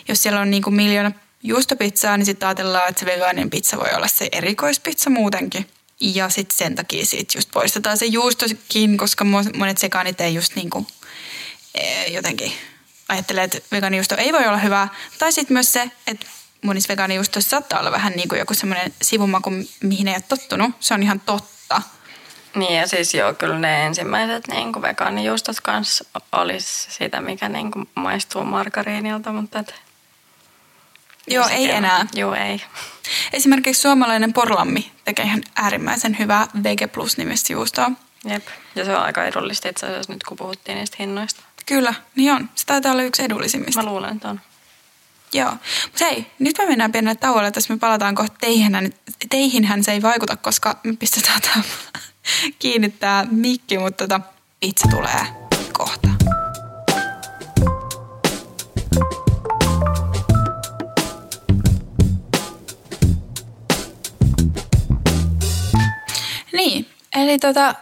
Jos 0.08 0.22
siellä 0.22 0.40
on 0.40 0.50
niin 0.50 0.62
kuin 0.62 0.74
miljoona 0.74 1.10
juustopizzaa, 1.44 2.16
niin 2.16 2.26
sitten 2.26 2.48
ajatellaan, 2.48 2.88
että 2.88 3.00
se 3.00 3.06
vegaaninen 3.06 3.50
pizza 3.50 3.76
voi 3.76 3.94
olla 3.96 4.08
se 4.08 4.28
erikoispizza 4.32 5.10
muutenkin. 5.10 5.66
Ja 6.00 6.28
sitten 6.28 6.56
sen 6.56 6.74
takia 6.74 7.06
siitä 7.06 7.38
just 7.38 7.50
poistetaan 7.50 7.98
se 7.98 8.06
juustokin, 8.06 8.96
koska 8.96 9.24
monet 9.54 9.78
sekaanit 9.78 10.20
ei 10.20 10.34
just 10.34 10.56
niin 10.56 10.70
kuin, 10.70 10.86
e, 11.74 12.06
jotenkin 12.06 12.52
ajattelee, 13.08 13.44
että 13.44 13.58
vegaanijuusto 13.72 14.16
ei 14.16 14.32
voi 14.32 14.46
olla 14.46 14.58
hyvää. 14.58 14.88
Tai 15.18 15.32
sitten 15.32 15.54
myös 15.54 15.72
se, 15.72 15.90
että 16.06 16.26
monissa 16.62 16.88
vegaanijuustoissa 16.88 17.50
saattaa 17.50 17.80
olla 17.80 17.92
vähän 17.92 18.12
niin 18.12 18.28
kuin 18.28 18.38
joku 18.38 18.54
semmoinen 18.54 18.94
sivumaku, 19.02 19.50
mihin 19.82 20.08
ei 20.08 20.14
ole 20.14 20.24
tottunut. 20.28 20.70
Se 20.80 20.94
on 20.94 21.02
ihan 21.02 21.20
totta. 21.20 21.82
Niin 22.54 22.76
ja 22.76 22.86
siis 22.86 23.14
joo, 23.14 23.34
kyllä 23.34 23.58
ne 23.58 23.86
ensimmäiset 23.86 24.48
niin 24.48 24.72
kuin 24.72 24.82
vegaanijuustot 24.82 25.60
kanssa 25.60 26.04
olisi 26.32 26.90
sitä, 26.90 27.20
mikä 27.20 27.48
niin 27.48 27.70
kuin 27.70 27.88
maistuu 27.94 28.44
margariinilta, 28.44 29.32
mutta 29.32 29.58
et 29.58 29.74
Joo, 31.26 31.48
ei 31.48 31.70
enää. 31.70 32.06
Joo, 32.14 32.34
ei. 32.34 32.62
Esimerkiksi 33.32 33.82
suomalainen 33.82 34.32
porlammi 34.32 34.92
tekee 35.04 35.24
ihan 35.24 35.42
äärimmäisen 35.56 36.18
hyvää 36.18 36.46
Vege 36.62 36.86
Plus 36.86 37.18
nimistä 37.18 37.52
juustoa. 37.52 37.90
Jep, 38.24 38.46
ja 38.74 38.84
se 38.84 38.96
on 38.96 39.02
aika 39.02 39.24
edullista 39.24 39.68
itse 39.68 39.86
asiassa 39.86 40.12
nyt, 40.12 40.22
kun 40.22 40.36
puhuttiin 40.36 40.78
niistä 40.78 40.96
hinnoista. 40.98 41.42
Kyllä, 41.66 41.94
niin 42.16 42.32
on. 42.32 42.50
Se 42.54 42.66
taitaa 42.66 42.92
olla 42.92 43.02
yksi 43.02 43.22
edullisimmista. 43.22 43.82
Mä 43.82 43.88
luulen, 43.88 44.16
että 44.16 44.28
on. 44.28 44.40
Joo. 45.32 45.50
Mutta 45.84 46.04
hei, 46.04 46.26
nyt 46.38 46.58
me 46.58 46.66
mennään 46.66 46.92
pienelle 46.92 47.14
tauolle, 47.14 47.50
tässä 47.50 47.74
me 47.74 47.78
palataan 47.78 48.14
kohta 48.14 48.36
teihinhän. 48.40 48.90
Teihinhän 49.30 49.84
se 49.84 49.92
ei 49.92 50.02
vaikuta, 50.02 50.36
koska 50.36 50.78
me 50.84 50.96
pistetään 50.96 51.40
tämä 51.42 51.62
kiinnittää 52.58 53.26
mikki, 53.30 53.78
mutta 53.78 54.04
tota, 54.04 54.20
pizza 54.60 54.88
tulee 54.90 55.43
eli 67.14 67.38
tota, 67.38 67.74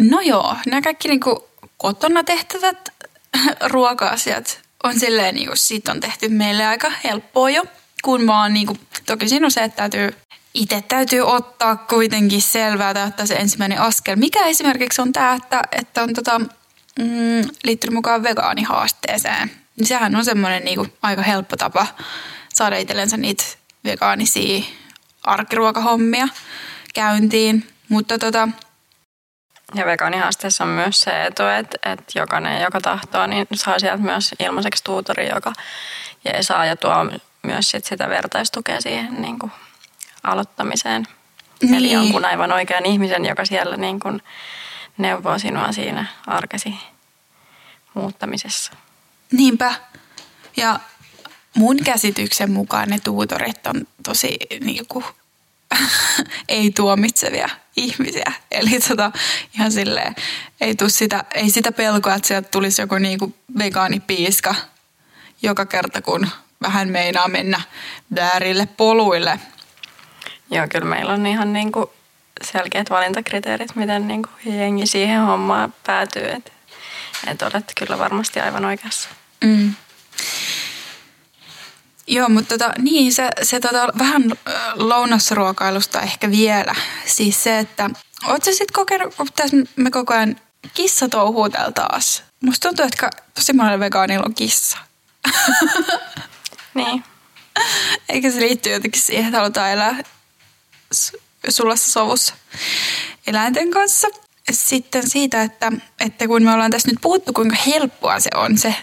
no 0.00 0.20
joo, 0.20 0.56
nämä 0.66 0.82
kaikki 0.82 1.08
niinku 1.08 1.48
kotona 1.76 2.24
tehtävät 2.24 2.88
ruoka-asiat 3.72 4.60
on 4.84 5.00
silleen, 5.00 5.34
niinku, 5.34 5.56
siitä 5.56 5.92
on 5.92 6.00
tehty 6.00 6.28
meille 6.28 6.66
aika 6.66 6.92
helppoa 7.04 7.50
jo, 7.50 7.64
kun 8.02 8.26
vaan 8.26 8.54
niinku, 8.54 8.76
toki 9.06 9.28
siinä 9.28 9.46
on 9.46 9.50
se, 9.50 9.64
että 9.64 9.76
täytyy 9.76 10.14
itse 10.54 10.84
täytyy 10.88 11.20
ottaa 11.20 11.76
kuitenkin 11.76 12.42
selvää 12.42 12.94
tai 12.94 13.06
ottaa 13.06 13.26
se 13.26 13.34
ensimmäinen 13.34 13.80
askel. 13.80 14.16
Mikä 14.16 14.46
esimerkiksi 14.46 15.02
on 15.02 15.12
tämä, 15.12 15.32
että, 15.32 15.62
että 15.72 16.02
on 16.02 16.14
tota, 16.14 16.38
mm, 16.98 17.48
liittynyt 17.64 17.94
mukaan 17.94 18.22
vegaanihaasteeseen. 18.22 19.50
Niin 19.76 19.86
sehän 19.86 20.16
on 20.16 20.24
semmoinen 20.24 20.64
niinku 20.64 20.86
aika 21.02 21.22
helppo 21.22 21.56
tapa 21.56 21.86
saada 22.54 22.76
itsellensä 22.76 23.16
niitä 23.16 23.44
vegaanisia 23.84 24.64
arkiruokahommia 25.22 26.28
käyntiin. 26.94 27.73
Mutta 27.94 28.18
tota... 28.18 28.48
Ja 29.74 29.86
vegaanihaasteessa 29.86 30.64
on 30.64 30.70
myös 30.70 31.00
se 31.00 31.24
etu, 31.24 31.42
että, 31.42 31.92
että 31.92 32.18
jokainen, 32.18 32.62
joka 32.62 32.80
tahtoo, 32.80 33.26
niin 33.26 33.46
saa 33.54 33.78
sieltä 33.78 34.02
myös 34.02 34.34
ilmaiseksi 34.38 34.84
tuutori, 34.84 35.28
joka 35.28 35.52
ja 36.24 36.42
saa 36.42 36.66
ja 36.66 36.76
tuo 36.76 36.94
myös 37.42 37.70
sit 37.70 37.84
sitä 37.84 38.08
vertaistukea 38.08 38.80
siihen 38.80 39.22
niin 39.22 39.38
kuin 39.38 39.52
aloittamiseen. 40.22 41.06
Niin. 41.62 41.74
Eli 41.74 41.92
jonkun 41.92 42.24
aivan 42.24 42.52
oikean 42.52 42.86
ihmisen, 42.86 43.24
joka 43.24 43.44
siellä 43.44 43.76
niin 43.76 44.00
kuin 44.00 44.22
neuvoo 44.98 45.38
sinua 45.38 45.72
siinä 45.72 46.06
arkesi 46.26 46.74
muuttamisessa. 47.94 48.72
Niinpä. 49.32 49.74
Ja 50.56 50.80
mun 51.54 51.76
käsityksen 51.84 52.50
mukaan 52.50 52.88
ne 52.88 52.98
tuutorit 52.98 53.66
on 53.66 53.86
tosi 54.02 54.36
niin 54.60 54.86
kuin, 54.88 55.04
ei 56.48 56.70
tuomitsevia 56.70 57.48
ihmisiä. 57.76 58.32
Eli 58.50 58.80
tota, 58.88 59.12
ihan 59.54 59.72
silleen, 59.72 60.14
ei, 60.60 60.74
sitä, 60.88 61.24
ei 61.34 61.50
sitä 61.50 61.72
pelkoa, 61.72 62.14
että 62.14 62.28
sieltä 62.28 62.48
tulisi 62.48 62.82
joku 62.82 62.94
niinku 62.94 63.34
vegaanipiiska 63.58 64.54
joka 65.42 65.66
kerta, 65.66 66.02
kun 66.02 66.28
vähän 66.62 66.88
meinaa 66.88 67.28
mennä 67.28 67.60
väärille 68.14 68.66
poluille. 68.66 69.40
Joo, 70.50 70.66
kyllä 70.68 70.84
meillä 70.84 71.12
on 71.12 71.26
ihan 71.26 71.52
niinku 71.52 71.92
selkeät 72.42 72.90
valintakriteerit, 72.90 73.76
miten 73.76 74.08
niinku 74.08 74.28
jengi 74.44 74.86
siihen 74.86 75.20
hommaan 75.20 75.74
päätyy. 75.86 76.30
Että 76.30 76.52
et 77.26 77.42
olet 77.42 77.72
kyllä 77.78 77.98
varmasti 77.98 78.40
aivan 78.40 78.64
oikeassa. 78.64 79.08
Mm. 79.44 79.74
Joo, 82.06 82.28
mutta 82.28 82.58
tota, 82.58 82.72
niin 82.78 83.12
se, 83.12 83.28
se 83.42 83.60
tota, 83.60 83.88
vähän 83.98 84.22
lounasruokailusta 84.74 86.00
ehkä 86.00 86.30
vielä. 86.30 86.74
Siis 87.06 87.42
se, 87.42 87.58
että 87.58 87.90
ootko 88.26 88.50
sitten 88.50 88.72
kokenut, 88.72 89.14
kun 89.14 89.26
tässä 89.36 89.56
me 89.76 89.90
koko 89.90 90.14
ajan 90.14 90.36
kissa 90.74 91.08
touhuu 91.08 91.48
täällä 91.48 91.72
taas. 91.72 92.22
Musta 92.40 92.68
tuntuu, 92.68 92.86
että 92.86 93.10
tosi 93.34 93.52
monella 93.52 93.80
vegaanilla 93.80 94.24
on 94.26 94.34
kissa. 94.34 94.78
niin. 96.74 97.04
Eikä 98.08 98.30
se 98.30 98.40
liittyy 98.40 98.72
jotenkin 98.72 99.02
siihen, 99.02 99.26
että 99.26 99.38
halutaan 99.38 99.70
elää 99.70 100.02
sulassa 101.48 101.92
sovussa 101.92 102.34
eläinten 103.26 103.70
kanssa. 103.70 104.08
Sitten 104.50 105.10
siitä, 105.10 105.42
että, 105.42 105.72
että 106.00 106.26
kun 106.26 106.42
me 106.42 106.52
ollaan 106.52 106.70
tässä 106.70 106.88
nyt 106.88 106.98
puhuttu, 107.00 107.32
kuinka 107.32 107.56
helppoa 107.66 108.20
se 108.20 108.30
on 108.34 108.58
se 108.58 108.74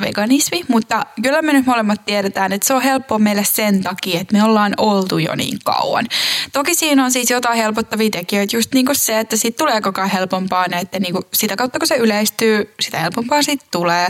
veganismi, 0.00 0.64
mutta 0.68 1.06
kyllä 1.22 1.42
me 1.42 1.52
nyt 1.52 1.66
molemmat 1.66 2.04
tiedetään, 2.04 2.52
että 2.52 2.66
se 2.66 2.74
on 2.74 2.82
helppo 2.82 3.18
meille 3.18 3.44
sen 3.44 3.82
takia, 3.82 4.20
että 4.20 4.36
me 4.36 4.44
ollaan 4.44 4.74
oltu 4.76 5.18
jo 5.18 5.34
niin 5.34 5.58
kauan. 5.64 6.06
Toki 6.52 6.74
siinä 6.74 7.04
on 7.04 7.12
siis 7.12 7.30
jotain 7.30 7.56
helpottavia 7.56 8.10
tekijöitä, 8.10 8.56
just 8.56 8.74
niin 8.74 8.86
kuin 8.86 8.96
se, 8.96 9.18
että 9.18 9.36
siitä 9.36 9.56
tulee 9.56 9.80
koko 9.80 10.00
ajan 10.00 10.10
helpompaa, 10.10 10.66
että 10.80 11.00
niin 11.00 11.12
kuin 11.12 11.24
sitä 11.34 11.56
kautta 11.56 11.78
kun 11.78 11.88
se 11.88 11.96
yleistyy, 11.96 12.74
sitä 12.80 12.98
helpompaa 12.98 13.42
siitä 13.42 13.64
tulee. 13.70 14.08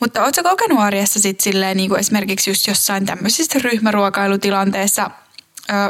Mutta 0.00 0.24
ootko 0.24 0.42
kokenut 0.42 0.78
arjessa 0.80 1.20
sit 1.20 1.40
silleen, 1.40 1.76
niin 1.76 1.88
kuin 1.88 2.00
esimerkiksi 2.00 2.50
just 2.50 2.66
jossain 2.66 3.06
tämmöisissä 3.06 3.58
ryhmäruokailutilanteissa 3.58 5.10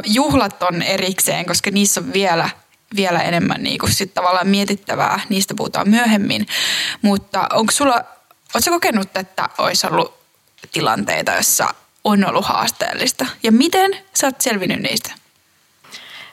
juhlat 0.05 0.63
on 0.63 0.81
erikseen, 0.81 1.45
koska 1.45 1.71
niissä 1.71 2.01
on 2.01 2.13
vielä 2.13 2.49
vielä 2.95 3.19
enemmän 3.19 3.63
niin 3.63 3.79
kuin 3.79 3.91
sit 3.91 4.13
tavallaan 4.13 4.47
mietittävää, 4.47 5.19
niistä 5.29 5.53
puhutaan 5.57 5.89
myöhemmin. 5.89 6.47
Mutta 7.01 7.47
onko 7.53 7.71
sulla 7.71 8.03
Oletko 8.57 8.71
kokenut, 8.71 9.17
että 9.17 9.49
olisi 9.57 9.87
ollut 9.87 10.19
tilanteita, 10.71 11.31
jossa 11.31 11.73
on 12.03 12.25
ollut 12.25 12.45
haasteellista. 12.45 13.25
Ja 13.43 13.51
miten 13.51 13.97
sä 14.13 14.27
oot 14.27 14.41
selvinnyt 14.41 14.79
niistä? 14.79 15.11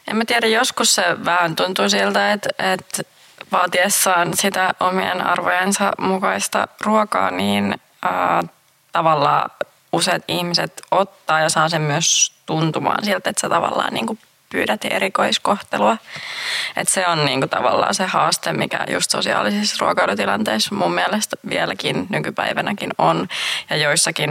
En 0.08 0.16
mä 0.16 0.24
tiedä, 0.24 0.46
joskus 0.46 0.94
se 0.94 1.04
vähän 1.24 1.56
tuntuu 1.56 1.88
siltä, 1.88 2.32
että, 2.32 2.48
että 2.58 3.02
vaatiessaan 3.52 4.36
sitä 4.36 4.74
omien 4.80 5.26
arvojensa 5.26 5.92
mukaista 5.98 6.68
ruokaa, 6.80 7.30
niin 7.30 7.74
ää, 8.02 8.42
tavallaan 8.92 9.50
useat 9.92 10.22
ihmiset 10.28 10.82
ottaa 10.90 11.40
ja 11.40 11.48
saa 11.48 11.68
sen 11.68 11.82
myös 11.82 12.32
tuntumaan 12.46 13.04
siltä, 13.04 13.30
että 13.30 13.40
sä 13.40 13.48
tavallaan 13.48 13.94
niin 13.94 14.06
kuin 14.06 14.18
pyydät 14.54 14.84
erikoiskohtelua. 14.84 15.96
Et 16.76 16.88
se 16.88 17.06
on 17.06 17.24
niinku 17.24 17.46
tavallaan 17.46 17.94
se 17.94 18.04
haaste, 18.04 18.52
mikä 18.52 18.84
just 18.88 19.10
sosiaalisissa 19.10 19.76
ruokailutilanteissa 19.80 20.74
mun 20.74 20.94
mielestä 20.94 21.36
vieläkin 21.48 22.06
nykypäivänäkin 22.10 22.90
on. 22.98 23.28
Ja 23.70 23.76
joissakin 23.76 24.30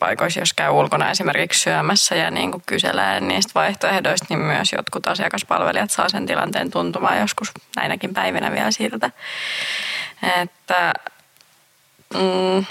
paikoissa, 0.00 0.40
jos 0.40 0.52
käy 0.52 0.70
ulkona 0.70 1.10
esimerkiksi 1.10 1.60
syömässä 1.60 2.14
ja 2.14 2.30
niinku 2.30 2.62
kyselee 2.66 3.20
niistä 3.20 3.52
vaihtoehdoista, 3.54 4.26
niin 4.28 4.40
myös 4.40 4.72
jotkut 4.72 5.06
asiakaspalvelijat 5.06 5.90
saa 5.90 6.08
sen 6.08 6.26
tilanteen 6.26 6.70
tuntumaan 6.70 7.20
joskus 7.20 7.52
näinäkin 7.76 8.14
päivinä 8.14 8.52
vielä 8.52 8.70
siltä. 8.70 9.10
Että 10.42 10.94
mm, 12.14 12.64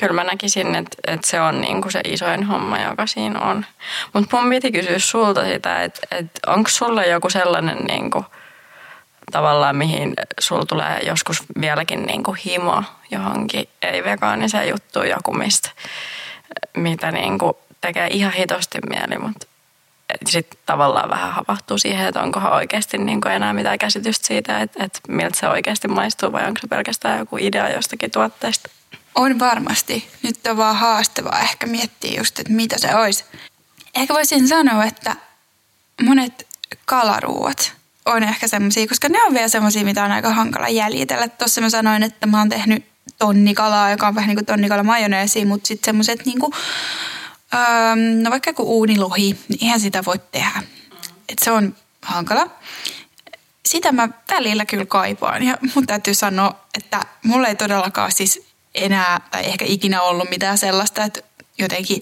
kyllä 0.00 0.12
mä 0.12 0.24
näkisin, 0.24 0.74
että, 0.74 0.96
että 1.06 1.26
se 1.26 1.40
on 1.40 1.60
niin 1.60 1.82
kuin 1.82 1.92
se 1.92 2.00
isoin 2.04 2.44
homma, 2.44 2.78
joka 2.78 3.06
siinä 3.06 3.40
on. 3.40 3.66
Mutta 4.12 4.36
mun 4.36 4.50
piti 4.50 4.72
kysyä 4.72 4.98
sulta 4.98 5.44
sitä, 5.44 5.82
että, 5.82 6.00
että 6.10 6.40
onko 6.46 6.70
sulla 6.70 7.04
joku 7.04 7.30
sellainen 7.30 7.78
niin 7.78 8.10
kuin, 8.10 8.24
tavallaan, 9.32 9.76
mihin 9.76 10.14
sul 10.40 10.62
tulee 10.62 11.00
joskus 11.06 11.42
vieläkin 11.60 12.02
niin 12.02 12.22
kuin 12.22 12.36
himo 12.36 12.82
johonkin 13.10 13.68
ei-vegaaniseen 13.82 14.68
juttuun 14.68 15.08
joku, 15.08 15.32
mistä, 15.32 15.70
mitä 16.76 17.12
niin 17.12 17.38
kuin 17.38 17.52
tekee 17.80 18.06
ihan 18.10 18.32
hitosti 18.32 18.78
mieli, 18.88 19.18
mutta 19.18 19.46
sitten 20.26 20.58
tavallaan 20.66 21.10
vähän 21.10 21.32
havahtuu 21.32 21.78
siihen, 21.78 22.06
että 22.08 22.22
onkohan 22.22 22.52
oikeasti 22.52 22.98
niin 22.98 23.20
kuin 23.20 23.32
enää 23.32 23.52
mitään 23.52 23.78
käsitystä 23.78 24.26
siitä, 24.26 24.60
että, 24.60 24.84
että 24.84 25.00
miltä 25.08 25.38
se 25.40 25.48
oikeasti 25.48 25.88
maistuu 25.88 26.32
vai 26.32 26.46
onko 26.46 26.60
se 26.60 26.66
pelkästään 26.66 27.18
joku 27.18 27.36
idea 27.40 27.68
jostakin 27.68 28.10
tuotteesta. 28.10 28.70
On 29.16 29.38
varmasti. 29.38 30.08
Nyt 30.22 30.46
on 30.46 30.56
vaan 30.56 30.76
haastavaa 30.76 31.40
ehkä 31.40 31.66
miettiä 31.66 32.18
just, 32.20 32.38
että 32.38 32.52
mitä 32.52 32.78
se 32.78 32.94
olisi. 32.94 33.24
Ehkä 33.94 34.14
voisin 34.14 34.48
sanoa, 34.48 34.84
että 34.84 35.16
monet 36.02 36.46
kalaruuat 36.84 37.72
on 38.06 38.22
ehkä 38.22 38.48
semmoisia, 38.48 38.86
koska 38.86 39.08
ne 39.08 39.22
on 39.22 39.34
vielä 39.34 39.48
semmoisia, 39.48 39.84
mitä 39.84 40.04
on 40.04 40.12
aika 40.12 40.30
hankala 40.30 40.68
jäljitellä. 40.68 41.28
Tuossa 41.28 41.60
mä 41.60 41.70
sanoin, 41.70 42.02
että 42.02 42.26
mä 42.26 42.38
oon 42.38 42.48
tehnyt 42.48 42.84
tonnikalaa, 43.18 43.90
joka 43.90 44.08
on 44.08 44.14
vähän 44.14 44.28
niin 44.28 44.36
kuin 44.36 44.46
tonnikala 44.46 44.82
majoneesi, 44.82 45.44
mutta 45.44 45.66
sitten 45.66 45.84
semmoiset 45.86 46.26
niin 46.26 46.40
kuin, 46.40 46.52
öö, 47.54 47.60
no 48.22 48.30
vaikka 48.30 48.52
kuin 48.52 48.68
uunilohi, 48.68 49.38
niin 49.48 49.58
eihän 49.62 49.80
sitä 49.80 50.04
voi 50.04 50.20
tehdä. 50.32 50.62
Et 51.28 51.38
se 51.38 51.50
on 51.50 51.76
hankala. 52.02 52.50
Sitä 53.66 53.92
mä 53.92 54.08
välillä 54.30 54.66
kyllä 54.66 54.86
kaipaan 54.86 55.42
ja 55.42 55.58
mun 55.74 55.86
täytyy 55.86 56.14
sanoa, 56.14 56.66
että 56.74 57.00
mulla 57.22 57.48
ei 57.48 57.56
todellakaan 57.56 58.12
siis 58.12 58.45
enää 58.76 59.20
tai 59.30 59.46
ehkä 59.46 59.64
ikinä 59.68 60.02
ollut 60.02 60.30
mitään 60.30 60.58
sellaista, 60.58 61.04
että 61.04 61.20
jotenkin 61.58 62.00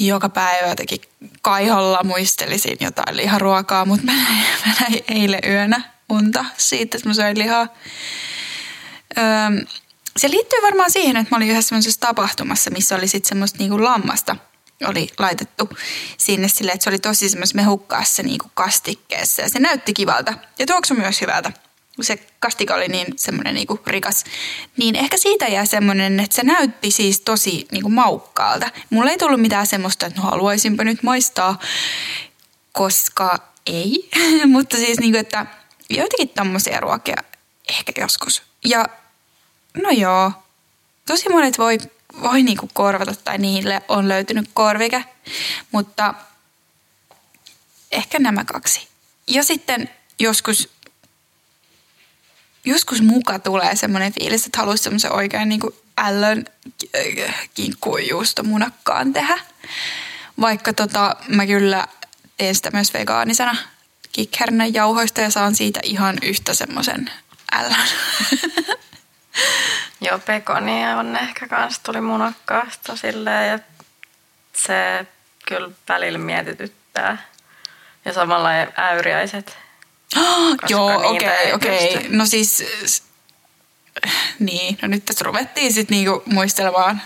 joka 0.00 0.28
päivä 0.28 0.68
jotenkin 0.68 1.00
kaiholla 1.42 2.04
muistelisin 2.04 2.76
jotain 2.80 3.16
liharuokaa, 3.16 3.84
mutta 3.84 4.06
mä 4.06 4.12
näin, 4.12 4.44
mä 4.66 4.72
näin 4.80 5.04
eilen 5.08 5.40
yönä 5.48 5.82
unta 6.08 6.44
siitä, 6.56 6.96
että 6.96 7.08
mä 7.08 7.14
söin 7.14 7.38
lihaa. 7.38 7.66
Öö, 9.18 9.24
se 10.16 10.30
liittyy 10.30 10.62
varmaan 10.62 10.90
siihen, 10.90 11.16
että 11.16 11.34
mä 11.34 11.36
olin 11.36 11.50
yhdessä 11.50 11.68
semmoisessa 11.68 12.00
tapahtumassa, 12.00 12.70
missä 12.70 12.96
oli 12.96 13.08
sitten 13.08 13.28
semmoista 13.28 13.58
niinku 13.58 13.84
lammasta 13.84 14.36
oli 14.86 15.08
laitettu 15.18 15.68
sinne 16.18 16.48
sille, 16.48 16.72
että 16.72 16.84
se 16.84 16.90
oli 16.90 16.98
tosi 16.98 17.28
semmoisessa 17.28 17.56
mehukkaassa 17.56 18.22
niinku 18.22 18.50
kastikkeessa 18.54 19.42
ja 19.42 19.48
se 19.48 19.58
näytti 19.58 19.94
kivalta 19.94 20.34
ja 20.58 20.66
tuoksu 20.66 20.94
myös 20.94 21.20
hyvältä 21.20 21.52
se 22.04 22.26
kastika 22.38 22.74
oli 22.74 22.88
niin 22.88 23.06
semmoinen 23.16 23.54
niinku 23.54 23.80
rikas, 23.86 24.24
niin 24.76 24.96
ehkä 24.96 25.16
siitä 25.16 25.46
jää 25.46 25.66
semmoinen, 25.66 26.20
että 26.20 26.36
se 26.36 26.42
näytti 26.42 26.90
siis 26.90 27.20
tosi 27.20 27.66
niinku 27.72 27.88
maukkaalta. 27.88 28.70
Mulla 28.90 29.10
ei 29.10 29.18
tullut 29.18 29.40
mitään 29.40 29.66
semmoista, 29.66 30.06
että 30.06 30.20
no 30.20 30.30
haluaisinpa 30.30 30.84
nyt 30.84 31.02
maistaa, 31.02 31.58
koska 32.72 33.38
ei. 33.66 34.10
Mutta 34.46 34.76
siis 34.76 35.00
niinku, 35.00 35.18
että 35.18 35.46
joitakin 35.90 36.28
tommosia 36.28 36.80
ruokia 36.80 37.16
ehkä 37.68 37.92
joskus. 38.00 38.42
Ja 38.64 38.86
no 39.82 39.90
joo, 39.90 40.32
tosi 41.06 41.28
monet 41.28 41.58
voi, 41.58 41.78
voi 42.22 42.42
niinku 42.42 42.70
korvata 42.72 43.14
tai 43.24 43.38
niille 43.38 43.82
on 43.88 44.08
löytynyt 44.08 44.50
korvike, 44.54 45.04
mutta 45.72 46.14
ehkä 47.92 48.18
nämä 48.18 48.44
kaksi. 48.44 48.88
Ja 49.26 49.44
sitten 49.44 49.90
joskus 50.18 50.68
joskus 52.68 53.02
muka 53.02 53.38
tulee 53.38 53.76
semmoinen 53.76 54.12
fiilis, 54.12 54.46
että 54.46 54.58
haluaisi 54.58 54.84
semmoisen 54.84 55.12
oikein 55.12 55.48
niin 55.48 55.60
ällön 55.98 56.44
kinkkujuusto 57.54 58.42
munakkaan 58.42 59.12
tehdä. 59.12 59.38
Vaikka 60.40 60.72
tota, 60.72 61.16
mä 61.28 61.46
kyllä 61.46 61.86
teen 62.36 62.54
sitä 62.54 62.70
myös 62.70 62.94
vegaanisena 62.94 63.56
kikhernen 64.12 64.74
jauhoista 64.74 65.20
ja 65.20 65.30
saan 65.30 65.54
siitä 65.54 65.80
ihan 65.82 66.18
yhtä 66.22 66.54
semmoisen 66.54 67.10
ällön. 67.52 67.88
Joo, 70.00 70.18
pekonia 70.18 70.96
on 70.96 71.16
ehkä 71.16 71.48
kans 71.48 71.78
tuli 71.78 72.00
munakkaasta 72.00 72.96
silleen 72.96 73.50
ja 73.50 73.58
se 74.52 75.06
kyllä 75.48 75.70
välillä 75.88 76.18
mietityttää. 76.18 77.18
Ja 78.04 78.12
samalla 78.12 78.48
äyriäiset 78.76 79.58
Joo, 80.68 81.10
okei, 81.10 81.28
okay, 81.28 81.52
okei. 81.52 81.96
Okay. 81.96 82.08
No 82.08 82.26
siis, 82.26 82.64
niin, 84.38 84.78
no 84.82 84.88
nyt 84.88 85.04
tässä 85.04 85.24
ruvettiin 85.24 85.72
sitten 85.72 85.96
niinku 85.96 86.22
muistelemaan 86.26 87.02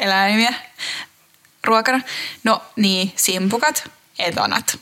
eläimiä 0.00 0.54
ruokana. 1.64 2.00
No 2.44 2.62
niin, 2.76 3.12
simpukat, 3.16 3.90
etonat. 4.18 4.78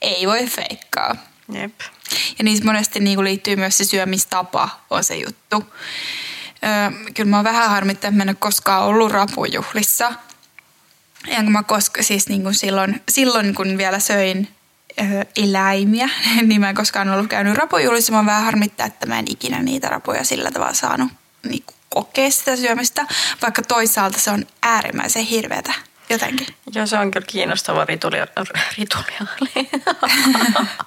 Ei 0.00 0.26
voi 0.26 0.46
feikkaa. 0.46 1.16
Jep. 1.52 1.80
Ja 2.38 2.44
niissä 2.44 2.64
monesti 2.64 3.00
niinku 3.00 3.24
liittyy 3.24 3.56
myös 3.56 3.78
se 3.78 3.84
syömistapa, 3.84 4.68
on 4.90 5.04
se 5.04 5.16
juttu. 5.16 5.64
Öö, 6.64 7.12
kyllä 7.14 7.30
mä 7.30 7.36
oon 7.36 7.44
vähän 7.44 7.70
harmittanut, 7.70 8.12
että 8.12 8.16
mä 8.16 8.22
en 8.22 8.28
ole 8.28 8.36
koskaan 8.38 8.82
ollut 8.82 9.12
rapujuhlissa. 9.12 10.12
Enkä 11.26 11.50
mä 11.50 11.62
koska, 11.62 12.02
siis 12.02 12.28
niin 12.28 12.42
kuin 12.42 12.54
silloin, 12.54 13.02
silloin, 13.08 13.54
kun 13.54 13.78
vielä 13.78 13.98
söin 13.98 14.55
eläimiä, 15.36 16.08
niin 16.46 16.60
mä 16.60 16.68
en 16.68 16.74
koskaan 16.74 17.08
ollut 17.08 17.26
käynyt 17.26 17.56
rapujuhlissa. 17.56 18.12
Mä 18.12 18.26
vähän 18.26 18.44
harmittaa, 18.44 18.86
että 18.86 19.06
mä 19.06 19.18
en 19.18 19.30
ikinä 19.30 19.62
niitä 19.62 19.88
rapuja 19.88 20.24
sillä 20.24 20.50
tavalla 20.50 20.74
saanut 20.74 21.08
niin 21.48 21.64
kokea 21.88 22.30
sitä 22.30 22.56
syömistä, 22.56 23.06
vaikka 23.42 23.62
toisaalta 23.62 24.20
se 24.20 24.30
on 24.30 24.46
äärimmäisen 24.62 25.24
hirveätä 25.24 25.74
jotenkin. 26.10 26.46
Joo, 26.74 26.86
se 26.86 26.98
on 26.98 27.10
kyllä 27.10 27.26
kiinnostava 27.26 27.84
rituli, 27.84 28.16
rituaali. 28.78 29.68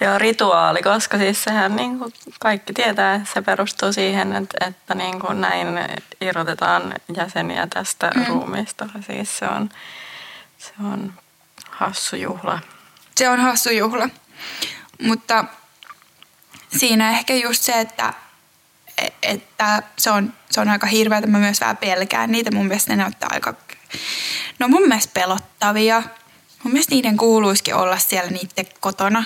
Joo, 0.00 0.18
rituaali, 0.18 0.82
koska 0.82 1.18
siis 1.18 1.44
sehän 1.44 1.76
niin 1.76 1.98
kuin 1.98 2.12
kaikki 2.40 2.72
tietää, 2.72 3.14
että 3.14 3.28
se 3.34 3.42
perustuu 3.42 3.92
siihen, 3.92 4.32
että, 4.32 4.66
että 4.66 4.94
niin 4.94 5.20
kuin 5.20 5.40
näin 5.40 5.68
irrotetaan 6.20 6.94
jäseniä 7.16 7.66
tästä 7.66 8.10
mm. 8.14 8.26
ruumiista. 8.26 8.88
Siis 9.06 9.38
se 9.38 9.46
on, 9.46 9.68
se 10.58 10.72
on 10.84 11.12
hassu 11.70 12.16
juhla 12.16 12.58
se 13.16 13.28
on 13.28 13.40
hassu 13.40 13.70
juhla. 13.70 14.08
Mutta 15.02 15.44
siinä 16.78 17.10
ehkä 17.10 17.34
just 17.34 17.62
se, 17.62 17.80
että, 17.80 18.14
että 19.22 19.82
se, 19.98 20.10
on, 20.10 20.32
se 20.50 20.60
on 20.60 20.68
aika 20.68 20.86
hirveä, 20.86 21.18
että 21.18 21.30
mä 21.30 21.38
myös 21.38 21.60
vähän 21.60 21.76
pelkään 21.76 22.32
niitä. 22.32 22.50
Mun 22.50 22.66
mielestä 22.66 22.92
ne 22.92 23.02
näyttää 23.02 23.28
aika, 23.32 23.54
no 24.58 24.68
mun 24.68 24.88
mielestä 24.88 25.20
pelottavia. 25.20 26.02
Mun 26.62 26.72
mielestä 26.72 26.94
niiden 26.94 27.16
kuuluisikin 27.16 27.74
olla 27.74 27.98
siellä 27.98 28.30
niiden 28.30 28.66
kotona. 28.80 29.24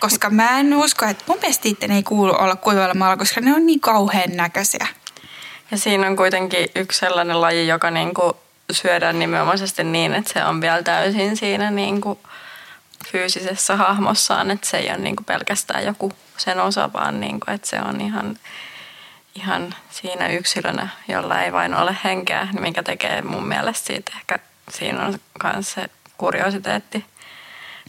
Koska 0.00 0.30
mä 0.30 0.60
en 0.60 0.74
usko, 0.74 1.06
että 1.06 1.24
mun 1.26 1.38
mielestä 1.40 1.68
niiden 1.68 1.90
ei 1.90 2.02
kuulu 2.02 2.34
olla 2.38 2.56
kuivailla 2.56 3.16
koska 3.16 3.40
ne 3.40 3.54
on 3.54 3.66
niin 3.66 3.80
kauhean 3.80 4.36
näköisiä. 4.36 4.86
Ja 5.70 5.78
siinä 5.78 6.06
on 6.06 6.16
kuitenkin 6.16 6.68
yksi 6.74 6.98
sellainen 6.98 7.40
laji, 7.40 7.68
joka 7.68 7.90
niinku 7.90 8.36
syödään 8.70 9.18
nimenomaisesti 9.18 9.84
niin, 9.84 10.14
että 10.14 10.32
se 10.32 10.44
on 10.44 10.60
vielä 10.60 10.82
täysin 10.82 11.36
siinä 11.36 11.70
niinku 11.70 12.18
fyysisessä 13.12 13.76
hahmossaan, 13.76 14.50
että 14.50 14.66
se 14.66 14.76
ei 14.76 14.88
ole 14.90 14.98
niin 14.98 15.16
kuin 15.16 15.24
pelkästään 15.24 15.84
joku 15.84 16.12
sen 16.36 16.60
osa, 16.60 16.92
vaan 16.92 17.20
niin 17.20 17.40
kuin, 17.40 17.54
että 17.54 17.68
se 17.68 17.80
on 17.80 18.00
ihan, 18.00 18.38
ihan 19.34 19.74
siinä 19.90 20.28
yksilönä, 20.28 20.88
jolla 21.08 21.42
ei 21.42 21.52
vain 21.52 21.74
ole 21.74 21.96
henkeä, 22.04 22.48
mikä 22.60 22.82
tekee 22.82 23.22
mun 23.22 23.48
mielestä 23.48 23.86
siitä 23.86 24.12
ehkä 24.16 24.38
siinä 24.70 25.06
on 25.06 25.18
myös 25.42 25.72
se 25.72 25.90
kuriositeetti 26.18 27.04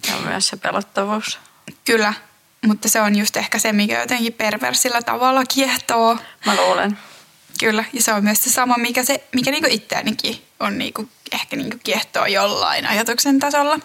ja 0.07 0.13
myös 0.18 0.47
se 0.47 0.57
pelottavuus. 0.57 1.39
Kyllä, 1.86 2.13
mutta 2.65 2.89
se 2.89 3.01
on 3.01 3.15
just 3.15 3.38
ehkä 3.38 3.59
se, 3.59 3.74
mikä 3.74 3.99
jotenkin 3.99 4.34
perversillä 4.34 5.01
tavalla 5.01 5.43
kiehtoo. 5.53 6.18
Mä 6.45 6.55
luulen. 6.55 6.97
Kyllä, 7.59 7.84
ja 7.93 8.01
se 8.01 8.13
on 8.13 8.24
myös 8.24 8.43
se 8.43 8.49
sama, 8.49 8.76
mikä, 8.78 9.03
se, 9.03 9.24
mikä 9.36 9.51
niinku 9.51 9.68
itseänikin 9.72 10.45
on 10.59 10.78
niinku, 10.78 11.09
ehkä 11.32 11.55
niinku 11.55 11.78
kiehtoo 11.84 12.26
jollain 12.26 12.88
ajatuksen 12.88 13.39
tasolla. 13.39 13.80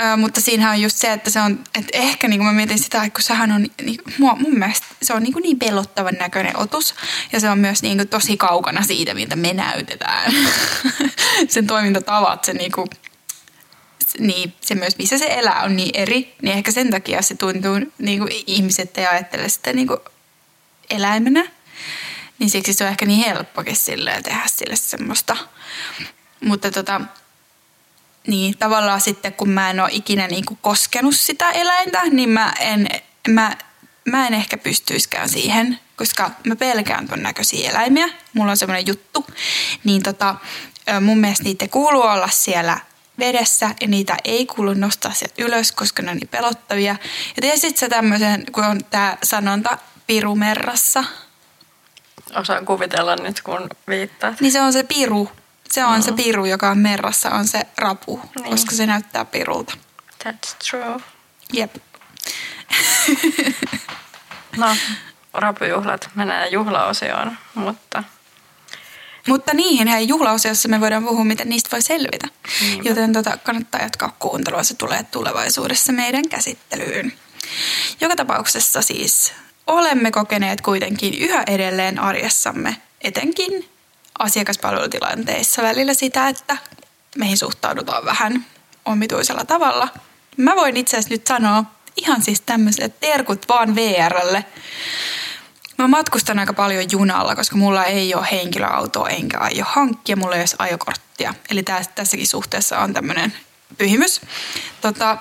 Ö, 0.00 0.16
mutta 0.16 0.40
siinähän 0.40 0.72
on 0.72 0.82
just 0.82 0.96
se, 0.96 1.12
että 1.12 1.30
se 1.30 1.40
on, 1.40 1.64
että 1.74 1.98
ehkä 1.98 2.28
niin 2.28 2.38
kuin 2.38 2.46
mä 2.46 2.52
mietin 2.52 2.78
sitä, 2.78 2.98
että 2.98 3.14
kun 3.14 3.22
sehän 3.22 3.52
on, 3.52 3.66
niin, 3.82 3.98
mua, 4.18 4.34
mun 4.34 4.58
mielestä 4.58 4.86
se 5.02 5.14
on 5.14 5.22
niin, 5.22 5.32
kuin 5.32 5.42
niin 5.42 5.58
pelottavan 5.58 6.14
näköinen 6.18 6.56
otus. 6.56 6.94
Ja 7.32 7.40
se 7.40 7.50
on 7.50 7.58
myös 7.58 7.82
niin 7.82 7.96
kuin 7.96 8.08
tosi 8.08 8.36
kaukana 8.36 8.82
siitä, 8.82 9.14
mitä 9.14 9.36
me 9.36 9.52
näytetään. 9.52 10.32
Sen 11.48 11.66
toimintatavat, 11.66 12.44
se 12.44 12.52
niin 12.52 12.72
kuin, 12.72 12.88
niin 14.18 14.52
se 14.60 14.74
myös, 14.74 14.98
missä 14.98 15.18
se 15.18 15.26
elää, 15.28 15.62
on 15.62 15.76
niin 15.76 15.90
eri. 15.94 16.34
Niin 16.42 16.56
ehkä 16.56 16.72
sen 16.72 16.90
takia 16.90 17.22
se 17.22 17.34
tuntuu, 17.34 17.78
niin 17.98 18.18
kuin 18.18 18.32
ihmiset 18.46 18.98
ei 18.98 19.06
ajattele 19.06 19.48
sitä 19.48 19.72
niin 19.72 19.86
kuin 19.86 20.00
eläimenä. 20.90 21.44
Niin 22.38 22.50
siksi 22.50 22.72
se 22.72 22.84
on 22.84 22.90
ehkä 22.90 23.06
niin 23.06 23.24
helppokin 23.24 23.76
silleen 23.76 24.22
tehdä 24.22 24.42
sille 24.46 24.76
semmoista. 24.76 25.36
Mutta 26.40 26.70
tota, 26.70 27.00
niin 28.26 28.58
tavallaan 28.58 29.00
sitten 29.00 29.32
kun 29.32 29.50
mä 29.50 29.70
en 29.70 29.80
ole 29.80 29.88
ikinä 29.92 30.26
niin 30.26 30.44
kuin 30.46 30.58
koskenut 30.62 31.14
sitä 31.14 31.50
eläintä, 31.50 32.02
niin 32.10 32.28
mä 32.28 32.52
en, 32.60 32.88
mä, 33.28 33.56
mä 34.04 34.26
en 34.26 34.34
ehkä 34.34 34.56
pystyiskään 34.56 35.28
siihen, 35.28 35.78
koska 35.96 36.30
mä 36.46 36.56
pelkään 36.56 37.08
ton 37.08 37.22
näköisiä 37.22 37.70
eläimiä. 37.70 38.08
Mulla 38.34 38.50
on 38.50 38.56
semmoinen 38.56 38.86
juttu. 38.86 39.26
Niin 39.84 40.02
tota, 40.02 40.34
mun 41.00 41.18
mielestä 41.18 41.44
niitä 41.44 41.68
kuuluu 41.68 42.02
olla 42.02 42.28
siellä 42.28 42.78
vedessä 43.18 43.74
ja 43.80 43.88
niitä 43.88 44.16
ei 44.24 44.46
kuulu 44.46 44.74
nostaa 44.74 45.12
sieltä 45.12 45.42
ylös, 45.42 45.72
koska 45.72 46.02
ne 46.02 46.10
on 46.10 46.16
niin 46.16 46.28
pelottavia. 46.28 46.96
Ja 47.36 47.40
tiesit 47.40 47.76
sä 47.76 47.88
tämmöisen, 47.88 48.44
kun 48.52 48.64
on 48.64 48.80
tämä 48.90 49.16
sanonta 49.22 49.78
pirumerrassa? 50.06 51.04
Osaan 52.34 52.66
kuvitella 52.66 53.16
nyt, 53.16 53.40
kun 53.40 53.68
viittaat. 53.88 54.40
Niin 54.40 54.52
se 54.52 54.60
on 54.60 54.72
se 54.72 54.82
piru. 54.82 55.30
Se 55.72 55.84
on 55.84 55.96
mm. 55.96 56.02
se 56.02 56.12
piru, 56.12 56.44
joka 56.44 56.70
on 56.70 56.78
merrassa, 56.78 57.30
on 57.30 57.46
se 57.46 57.66
rapu, 57.78 58.20
niin. 58.36 58.50
koska 58.50 58.74
se 58.74 58.86
näyttää 58.86 59.24
pirulta. 59.24 59.74
That's 60.24 60.70
true. 60.70 61.00
Jep. 61.52 61.74
no, 64.56 64.76
rapujuhlat 65.34 66.10
menee 66.14 66.48
juhlaosioon, 66.48 67.36
mutta... 67.54 68.04
Mutta 69.28 69.54
niihin 69.54 69.88
hei 69.88 70.08
juhlaosiossa 70.08 70.68
me 70.68 70.80
voidaan 70.80 71.04
puhua, 71.04 71.24
miten 71.24 71.48
niistä 71.48 71.70
voi 71.72 71.82
selvitä. 71.82 72.28
Niinpä. 72.60 72.88
Joten 72.88 73.12
tota, 73.12 73.36
kannattaa 73.36 73.80
jatkaa 73.80 74.16
kuuntelua, 74.18 74.62
se 74.62 74.74
tulee 74.74 75.02
tulevaisuudessa 75.02 75.92
meidän 75.92 76.28
käsittelyyn. 76.28 77.12
Joka 78.00 78.16
tapauksessa 78.16 78.82
siis 78.82 79.32
olemme 79.66 80.10
kokeneet 80.10 80.60
kuitenkin 80.60 81.14
yhä 81.14 81.42
edelleen 81.46 81.98
arjessamme, 81.98 82.76
etenkin 83.00 83.71
asiakaspalvelutilanteissa 84.22 85.62
välillä 85.62 85.94
sitä, 85.94 86.28
että 86.28 86.56
meihin 87.16 87.38
suhtaudutaan 87.38 88.04
vähän 88.04 88.46
omituisella 88.84 89.44
tavalla. 89.44 89.88
Mä 90.36 90.56
voin 90.56 90.76
itse 90.76 90.96
asiassa 90.96 91.14
nyt 91.14 91.26
sanoa 91.26 91.64
ihan 91.96 92.22
siis 92.22 92.40
tämmöiselle 92.40 92.92
terkut 93.00 93.48
vaan 93.48 93.74
VRlle. 93.74 94.44
Mä 95.78 95.88
matkustan 95.88 96.38
aika 96.38 96.52
paljon 96.52 96.84
junalla, 96.90 97.36
koska 97.36 97.56
mulla 97.56 97.84
ei 97.84 98.14
ole 98.14 98.28
henkilöautoa 98.32 99.08
enkä 99.08 99.38
aio 99.38 99.64
hankkia, 99.68 100.16
mulla 100.16 100.36
ei 100.36 100.40
ole 100.40 100.48
ajokorttia. 100.58 101.34
Eli 101.50 101.62
tässäkin 101.94 102.26
suhteessa 102.26 102.78
on 102.78 102.92
tämmöinen 102.92 103.32
pyhimys. 103.78 104.20
Tota, 104.80 105.18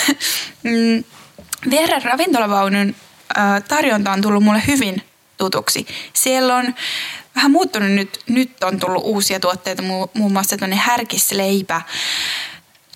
mm, 0.62 1.04
VR-ravintolavaunun 1.70 2.94
tarjonta 3.68 4.12
on 4.12 4.22
tullut 4.22 4.44
mulle 4.44 4.62
hyvin 4.66 5.02
tutuksi. 5.36 5.86
Siellä 6.12 6.56
on 6.56 6.74
vähän 7.36 7.50
muuttunut 7.50 7.90
nyt. 7.90 8.20
Nyt 8.26 8.64
on 8.64 8.80
tullut 8.80 9.02
uusia 9.04 9.40
tuotteita, 9.40 9.82
muun 10.14 10.32
muassa 10.32 10.56
tämmöinen 10.56 10.78
härkisleipä. 10.78 11.82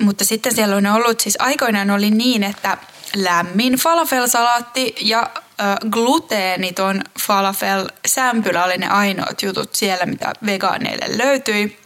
Mutta 0.00 0.24
sitten 0.24 0.54
siellä 0.54 0.76
on 0.76 0.86
ollut, 0.86 1.20
siis 1.20 1.36
aikoinaan 1.40 1.90
oli 1.90 2.10
niin, 2.10 2.42
että 2.42 2.78
lämmin 3.16 3.72
falafel-salaatti 3.72 4.94
ja 5.00 5.30
äh, 5.60 5.76
gluteeniton 5.90 7.02
falafel-sämpylä 7.20 8.64
oli 8.64 8.78
ne 8.78 8.88
ainoat 8.88 9.42
jutut 9.42 9.74
siellä, 9.74 10.06
mitä 10.06 10.32
vegaaneille 10.46 11.18
löytyi. 11.18 11.78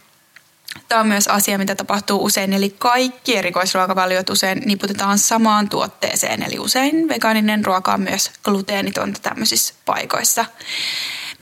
Tämä 0.87 1.01
on 1.01 1.07
myös 1.07 1.27
asia, 1.27 1.57
mitä 1.57 1.75
tapahtuu 1.75 2.23
usein, 2.23 2.53
eli 2.53 2.69
kaikki 2.69 3.37
erikoisruokavaliot 3.37 4.29
usein 4.29 4.61
niputetaan 4.65 5.19
samaan 5.19 5.69
tuotteeseen, 5.69 6.43
eli 6.43 6.59
usein 6.59 7.09
vegaaninen 7.09 7.65
ruoka 7.65 7.93
on 7.93 8.01
myös 8.01 8.31
gluteenitonta 8.43 9.19
tämmöisissä 9.23 9.73
paikoissa. 9.85 10.45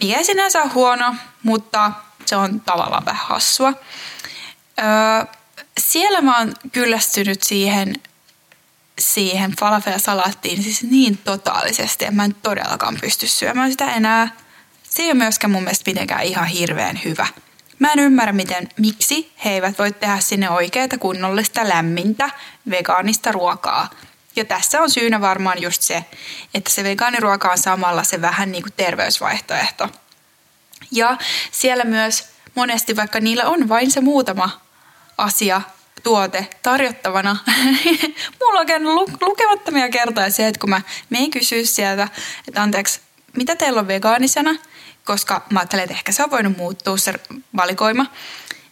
Mikä 0.02 0.18
ei 0.18 0.26
sinänsä 0.26 0.62
ole 0.62 0.72
huono, 0.72 1.16
mutta 1.44 1.92
se 2.26 2.36
on 2.36 2.62
tavallaan 2.62 3.06
vähän 3.06 3.28
hassua. 3.28 3.74
Öö, 4.80 5.36
siellä 5.78 6.22
mä 6.22 6.38
oon 6.38 6.54
kyllästynyt 6.72 7.44
siihen, 7.44 7.96
siihen 9.00 9.54
falafel-salaattiin 9.60 10.64
siis 10.64 10.84
niin 10.84 11.18
totaalisesti, 11.18 12.06
että 12.06 12.16
mä 12.16 12.26
en 12.26 12.36
todellakaan 12.36 12.98
pysty 13.02 13.28
syömään 13.28 13.72
sitä 13.72 13.94
enää. 13.94 14.36
Se 14.84 15.04
ei 15.04 15.08
ole 15.08 15.14
myöskään 15.14 15.52
mun 15.52 15.64
mielestä 15.64 15.92
mitenkään 15.92 16.24
ihan 16.24 16.48
hirveän 16.48 17.02
hyvä. 17.06 17.28
Mä 17.80 17.92
en 17.92 18.00
ymmärrä, 18.00 18.34
miten, 18.34 18.70
miksi 18.80 19.32
he 19.46 19.50
eivät 19.50 19.80
voi 19.80 19.92
tehdä 19.92 20.20
sinne 20.20 20.50
oikeaa 20.50 20.88
kunnollista 21.00 21.70
lämmintä 21.70 22.30
vegaanista 22.70 23.32
ruokaa– 23.32 23.90
ja 24.36 24.46
tässä 24.46 24.82
on 24.82 24.90
syynä 24.90 25.22
varmaan 25.22 25.62
just 25.62 25.82
se, 25.82 26.06
että 26.54 26.70
se 26.70 26.84
vegaaniruoka 26.84 27.52
on 27.52 27.58
samalla 27.58 28.04
se 28.04 28.22
vähän 28.22 28.52
niin 28.52 28.64
kuin 28.64 28.74
terveysvaihtoehto. 28.78 29.90
Ja 30.92 31.18
siellä 31.52 31.84
myös 31.84 32.28
monesti, 32.56 32.96
vaikka 32.96 33.20
niillä 33.20 33.46
on 33.46 33.70
vain 33.70 33.92
se 33.92 34.02
muutama 34.02 34.62
asia, 35.18 35.62
tuote 36.04 36.48
tarjottavana. 36.64 37.38
Mulla 38.42 38.60
on 38.60 38.66
käynyt 38.66 38.92
lukemattomia 39.22 39.90
kertoja 39.90 40.32
se, 40.32 40.48
että 40.48 40.60
kun 40.60 40.70
mä 40.70 40.82
menen 41.10 41.32
kysyä 41.32 41.64
sieltä, 41.64 42.08
että 42.48 42.62
anteeksi, 42.62 43.00
mitä 43.38 43.56
teillä 43.56 43.80
on 43.80 43.88
vegaanisena, 43.88 44.56
koska 45.06 45.46
mä 45.50 45.60
ajattelen, 45.60 45.84
että 45.84 45.96
ehkä 45.96 46.12
se 46.12 46.24
on 46.24 46.32
voinut 46.32 46.58
muuttua 46.58 46.98
se 46.98 47.14
valikoima. 47.56 48.06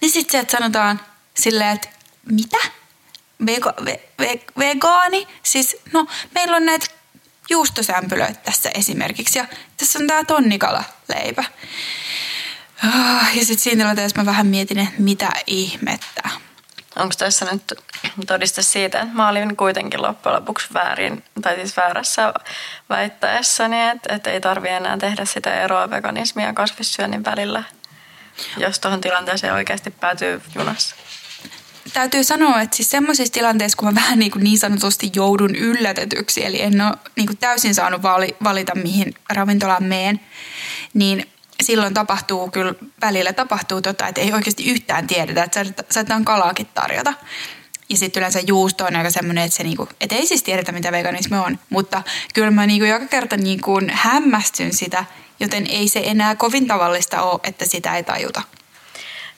Niin 0.01 0.11
sitten 0.11 0.31
sieltä 0.31 0.51
sanotaan 0.51 0.99
silleen, 1.33 1.69
että 1.69 1.89
mitä? 2.31 2.57
Vega, 3.45 3.73
ve, 3.85 3.99
ve, 4.19 4.39
vegaani. 4.57 5.27
Siis, 5.43 5.77
no, 5.93 6.07
meillä 6.35 6.57
on 6.57 6.65
näitä 6.65 6.85
juustosämpylöitä 7.49 8.39
tässä 8.45 8.71
esimerkiksi. 8.73 9.39
Ja 9.39 9.45
tässä 9.77 9.99
on 9.99 10.07
tämä 10.07 10.23
tonnikala-leipä. 10.23 11.43
Ah, 12.83 13.37
ja 13.37 13.45
sitten 13.45 13.63
siinä 13.63 13.83
tilanteessa 13.83 14.21
mä 14.21 14.25
vähän 14.25 14.47
mietin, 14.47 14.79
että 14.79 14.93
mitä 14.97 15.29
ihmettä. 15.47 16.29
Onko 16.95 17.15
tässä 17.17 17.45
nyt 17.51 17.73
todiste 18.27 18.61
siitä, 18.61 19.01
että 19.01 19.15
mä 19.15 19.29
olin 19.29 19.57
kuitenkin 19.57 20.01
loppujen 20.01 20.35
lopuksi 20.35 20.73
väärin, 20.73 21.23
tai 21.41 21.55
siis 21.55 21.77
väärässä 21.77 22.33
väittäessäni, 22.89 23.89
että, 23.89 24.15
että 24.15 24.31
ei 24.31 24.41
tarvi 24.41 24.69
enää 24.69 24.97
tehdä 24.97 25.25
sitä 25.25 25.61
eroa 25.61 25.89
veganismia 25.89 26.45
ja 26.45 26.53
kasvissyönnin 26.53 27.25
välillä, 27.25 27.63
jos 28.57 28.79
tuohon 28.79 29.01
tilanteeseen 29.01 29.53
oikeasti 29.53 29.91
päätyy 29.91 30.41
junassa? 30.55 30.95
Täytyy 31.93 32.23
sanoa, 32.23 32.61
että 32.61 32.75
siis 32.75 32.91
semmoisissa 32.91 33.33
tilanteissa, 33.33 33.77
kun 33.77 33.87
mä 33.87 33.95
vähän 33.95 34.19
niin, 34.19 34.31
kuin 34.31 34.43
niin 34.43 34.59
sanotusti 34.59 35.11
joudun 35.15 35.55
yllätetyksi, 35.55 36.45
eli 36.45 36.61
en 36.61 36.81
ole 36.81 36.93
niin 37.15 37.27
kuin 37.27 37.37
täysin 37.37 37.75
saanut 37.75 38.01
valita, 38.43 38.75
mihin 38.75 39.13
ravintolaan 39.33 39.83
meen, 39.83 40.19
niin 40.93 41.25
silloin 41.61 41.93
tapahtuu 41.93 42.49
kyllä, 42.49 42.73
välillä 43.01 43.33
tapahtuu 43.33 43.81
tota, 43.81 44.07
että 44.07 44.21
ei 44.21 44.33
oikeasti 44.33 44.71
yhtään 44.71 45.07
tiedetä, 45.07 45.43
että 45.43 45.65
saatetaan 45.89 46.25
kalaakin 46.25 46.67
tarjota. 46.73 47.13
Ja 47.89 47.97
sitten 47.97 48.21
yleensä 48.21 48.39
juusto 48.39 48.85
on 48.85 48.95
aika 48.95 49.09
semmoinen, 49.09 49.43
että, 49.43 49.57
se 49.57 49.63
niinku, 49.63 49.89
et 50.01 50.11
ei 50.11 50.27
siis 50.27 50.43
tiedetä, 50.43 50.71
mitä 50.71 50.91
veganismi 50.91 51.37
on. 51.37 51.59
Mutta 51.69 52.03
kyllä 52.33 52.51
mä 52.51 52.67
niinku 52.67 52.85
joka 52.85 53.05
kerta 53.05 53.37
niinku 53.37 53.79
hämmästyn 53.91 54.73
sitä, 54.73 55.05
joten 55.39 55.67
ei 55.67 55.87
se 55.87 56.01
enää 56.05 56.35
kovin 56.35 56.67
tavallista 56.67 57.21
ole, 57.21 57.39
että 57.43 57.65
sitä 57.65 57.95
ei 57.95 58.03
tajuta. 58.03 58.41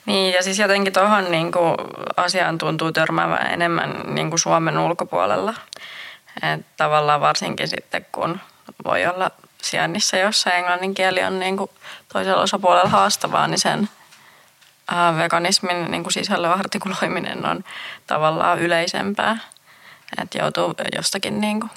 Niin, 0.06 0.34
ja 0.34 0.42
siis 0.42 0.58
jotenkin 0.58 0.92
tuohon 0.92 1.30
niin 1.30 1.52
asiaan 2.16 2.58
tuntuu 2.58 2.92
törmäävän 2.92 3.46
enemmän 3.52 4.02
niin 4.06 4.30
kuin 4.30 4.40
Suomen 4.40 4.78
ulkopuolella. 4.78 5.54
Et 6.42 6.66
tavallaan 6.76 7.20
varsinkin 7.20 7.68
sitten, 7.68 8.06
kun 8.12 8.40
voi 8.84 9.06
olla 9.06 9.30
sijainnissa, 9.62 10.16
jossa 10.16 10.50
englannin 10.50 10.94
kieli 10.94 11.22
on 11.22 11.40
niin 11.40 11.56
kuin 11.56 11.70
toisella 12.12 12.42
osapuolella 12.42 12.88
haastavaa, 12.88 13.48
niin 13.48 13.58
sen 13.58 13.88
veganismin 15.18 15.90
niin 15.90 16.02
kuin 16.02 16.12
sisällön 16.12 16.52
artikuloiminen 16.52 17.46
on 17.46 17.64
tavallaan 18.06 18.58
yleisempää. 18.58 19.38
Että 20.22 20.38
joutuu 20.38 20.74
jostakin 20.96 21.40
niin 21.40 21.60
kuin 21.60 21.70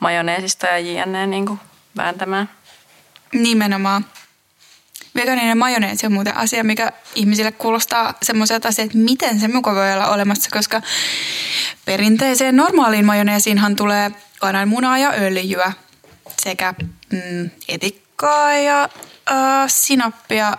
majoneesista 0.00 0.66
ja 0.66 0.78
jne. 0.78 1.26
Niin 1.26 1.46
kuin 1.46 1.60
vääntämään. 1.96 2.50
Nimenomaan. 3.32 4.04
Veganinen 5.14 5.58
majoneesi 5.58 6.06
on 6.06 6.12
muuten 6.12 6.36
asia, 6.36 6.64
mikä 6.64 6.92
ihmisille 7.14 7.52
kuulostaa 7.52 8.14
semmoiselta 8.22 8.68
asiaa, 8.68 8.86
että 8.86 8.98
miten 8.98 9.40
se 9.40 9.48
muka 9.48 9.74
voi 9.74 9.92
olla 9.92 10.08
olemassa, 10.08 10.50
koska 10.52 10.82
perinteiseen 11.84 12.56
normaaliin 12.56 13.06
majoneesiinhan 13.06 13.76
tulee 13.76 14.10
kananmunaa 14.40 14.98
ja 14.98 15.10
öljyä 15.10 15.72
sekä 16.42 16.74
mm, 17.12 17.50
etikkaa 17.68 18.54
ja 18.54 18.82
äh, 19.30 19.64
sinappia 19.66 20.56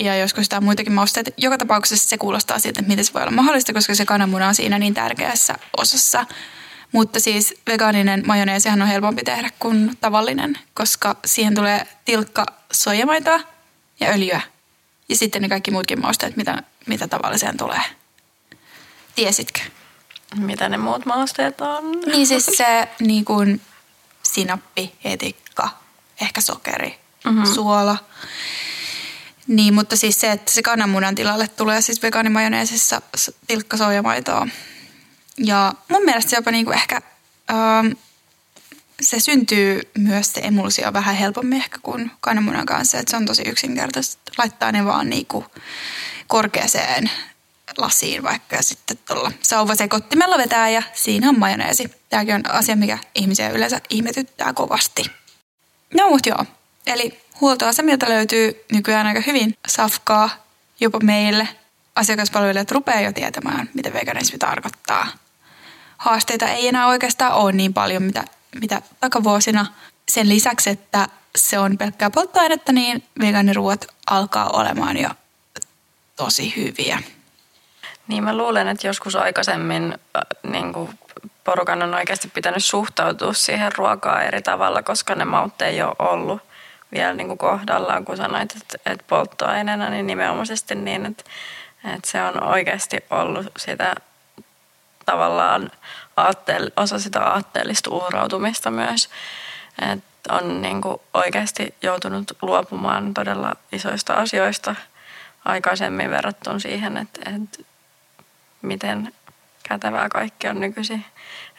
ja 0.00 0.16
joskus 0.16 0.44
sitä 0.44 0.60
muitakin 0.60 0.92
mausteita. 0.92 1.30
Joka 1.36 1.58
tapauksessa 1.58 2.08
se 2.08 2.18
kuulostaa 2.18 2.58
siltä, 2.58 2.80
että 2.80 2.90
miten 2.90 3.04
se 3.04 3.12
voi 3.12 3.22
olla 3.22 3.30
mahdollista, 3.30 3.72
koska 3.72 3.94
se 3.94 4.04
kananmuna 4.04 4.48
on 4.48 4.54
siinä 4.54 4.78
niin 4.78 4.94
tärkeässä 4.94 5.54
osassa. 5.76 6.26
Mutta 6.92 7.20
siis 7.20 7.54
vegaaninen 7.66 8.22
majoneesihan 8.26 8.82
on 8.82 8.88
helpompi 8.88 9.22
tehdä 9.22 9.50
kuin 9.58 9.90
tavallinen, 10.00 10.58
koska 10.74 11.16
siihen 11.24 11.54
tulee 11.54 11.86
tilkka 12.04 12.46
soijamaitoa 12.72 13.53
ja 14.00 14.08
öljyä. 14.08 14.40
Ja 15.08 15.16
sitten 15.16 15.42
ne 15.42 15.48
kaikki 15.48 15.70
muutkin 15.70 16.00
mausteet, 16.00 16.36
mitä, 16.36 16.62
mitä 16.86 17.08
tavalliseen 17.08 17.56
tulee. 17.56 17.82
Tiesitkö? 19.14 19.60
Mitä 20.36 20.68
ne 20.68 20.76
muut 20.76 21.06
mausteet 21.06 21.60
on? 21.60 21.90
Niin 22.06 22.26
siis 22.26 22.46
se 22.46 22.88
niin 23.00 23.24
kuin 23.24 23.60
sinappi, 24.22 24.92
etikka, 25.04 25.68
ehkä 26.20 26.40
sokeri, 26.40 26.98
mm-hmm. 27.24 27.46
suola. 27.46 27.96
Niin, 29.46 29.74
mutta 29.74 29.96
siis 29.96 30.20
se, 30.20 30.30
että 30.30 30.52
se 30.52 30.62
kananmunan 30.62 31.14
tilalle 31.14 31.48
tulee 31.48 31.80
siis 31.80 32.02
vegaanimajoneesissa 32.02 33.02
tilkka 33.46 33.76
soijamaitoa. 33.76 34.48
Ja 35.38 35.74
mun 35.88 36.04
mielestä 36.04 36.30
se 36.30 36.36
jopa 36.36 36.50
niinku 36.50 36.70
ehkä, 36.70 37.00
ähm, 37.50 37.86
se 39.04 39.20
syntyy 39.20 39.80
myös 39.98 40.32
se 40.32 40.40
emulsio 40.40 40.92
vähän 40.92 41.14
helpommin 41.14 41.58
ehkä 41.58 41.78
kuin 41.82 42.10
kananmunan 42.20 42.66
kanssa. 42.66 42.98
Että 42.98 43.10
se 43.10 43.16
on 43.16 43.26
tosi 43.26 43.42
yksinkertaista. 43.46 44.32
Laittaa 44.38 44.72
ne 44.72 44.84
vaan 44.84 45.10
niinku 45.10 45.44
korkeaseen 46.26 47.10
lasiin 47.76 48.22
vaikka 48.22 48.56
ja 48.56 48.62
sitten 48.62 48.98
tuolla 49.06 49.32
sauvasekottimella 49.42 50.38
vetää 50.38 50.68
ja 50.68 50.82
siinä 50.92 51.28
on 51.28 51.38
majoneesi. 51.38 51.94
Tämäkin 52.08 52.34
on 52.34 52.50
asia, 52.50 52.76
mikä 52.76 52.98
ihmisiä 53.14 53.50
yleensä 53.50 53.80
ihmetyttää 53.90 54.52
kovasti. 54.52 55.02
No 55.94 56.08
mut 56.08 56.26
joo, 56.26 56.44
eli 56.86 57.20
huoltoasemilta 57.40 58.08
löytyy 58.08 58.64
nykyään 58.72 59.06
aika 59.06 59.20
hyvin 59.26 59.54
safkaa 59.68 60.30
jopa 60.80 60.98
meille. 61.00 61.48
Asiakaspalvelijat 61.96 62.70
rupeaa 62.70 63.00
jo 63.00 63.12
tietämään, 63.12 63.70
mitä 63.74 63.92
veganismi 63.92 64.38
tarkoittaa. 64.38 65.06
Haasteita 65.96 66.48
ei 66.48 66.68
enää 66.68 66.86
oikeastaan 66.86 67.32
ole 67.32 67.52
niin 67.52 67.74
paljon, 67.74 68.02
mitä, 68.02 68.24
mitä 68.60 68.82
takavuosina. 69.00 69.66
Sen 70.08 70.28
lisäksi, 70.28 70.70
että 70.70 71.08
se 71.36 71.58
on 71.58 71.78
pelkkää 71.78 72.10
polttoainetta, 72.10 72.72
niin 72.72 73.04
vegaaniruot 73.20 73.84
alkaa 74.06 74.50
olemaan 74.50 74.96
jo 74.96 75.08
tosi 76.16 76.56
hyviä. 76.56 76.98
Niin 78.08 78.24
mä 78.24 78.36
luulen, 78.36 78.68
että 78.68 78.86
joskus 78.86 79.16
aikaisemmin 79.16 79.94
äh, 80.16 80.22
niin 80.52 80.72
kuin 80.72 80.98
porukan 81.44 81.82
on 81.82 81.94
oikeasti 81.94 82.28
pitänyt 82.28 82.64
suhtautua 82.64 83.32
siihen 83.32 83.72
ruokaa 83.76 84.22
eri 84.22 84.42
tavalla, 84.42 84.82
koska 84.82 85.14
ne 85.14 85.24
maut 85.24 85.62
ei 85.62 85.82
ole 85.82 85.96
ollut 85.98 86.42
vielä 86.92 87.14
niin 87.14 87.26
kuin 87.26 87.38
kohdallaan, 87.38 88.04
kun 88.04 88.16
sanoit, 88.16 88.56
että, 88.56 88.78
että 88.92 89.04
polttoaineena, 89.08 89.90
niin 89.90 90.06
nimenomaisesti 90.06 90.74
niin, 90.74 91.06
että, 91.06 91.24
että 91.94 92.10
se 92.10 92.22
on 92.22 92.42
oikeasti 92.42 93.04
ollut 93.10 93.46
sitä 93.56 93.94
tavallaan 95.06 95.70
aatteel, 96.16 96.70
osa 96.76 96.98
sitä 96.98 97.20
aatteellista 97.20 97.90
uhrautumista 97.90 98.70
myös. 98.70 99.08
Että 99.92 100.34
on 100.34 100.62
niin 100.62 100.80
kuin 100.80 101.00
oikeasti 101.14 101.74
joutunut 101.82 102.32
luopumaan 102.42 103.14
todella 103.14 103.56
isoista 103.72 104.12
asioista 104.12 104.74
aikaisemmin 105.44 106.10
verrattuna 106.10 106.58
siihen, 106.58 106.96
että, 106.96 107.20
että 107.36 107.58
miten 108.62 109.12
kätevää 109.68 110.08
kaikki 110.08 110.48
on 110.48 110.60
nykyisin. 110.60 111.04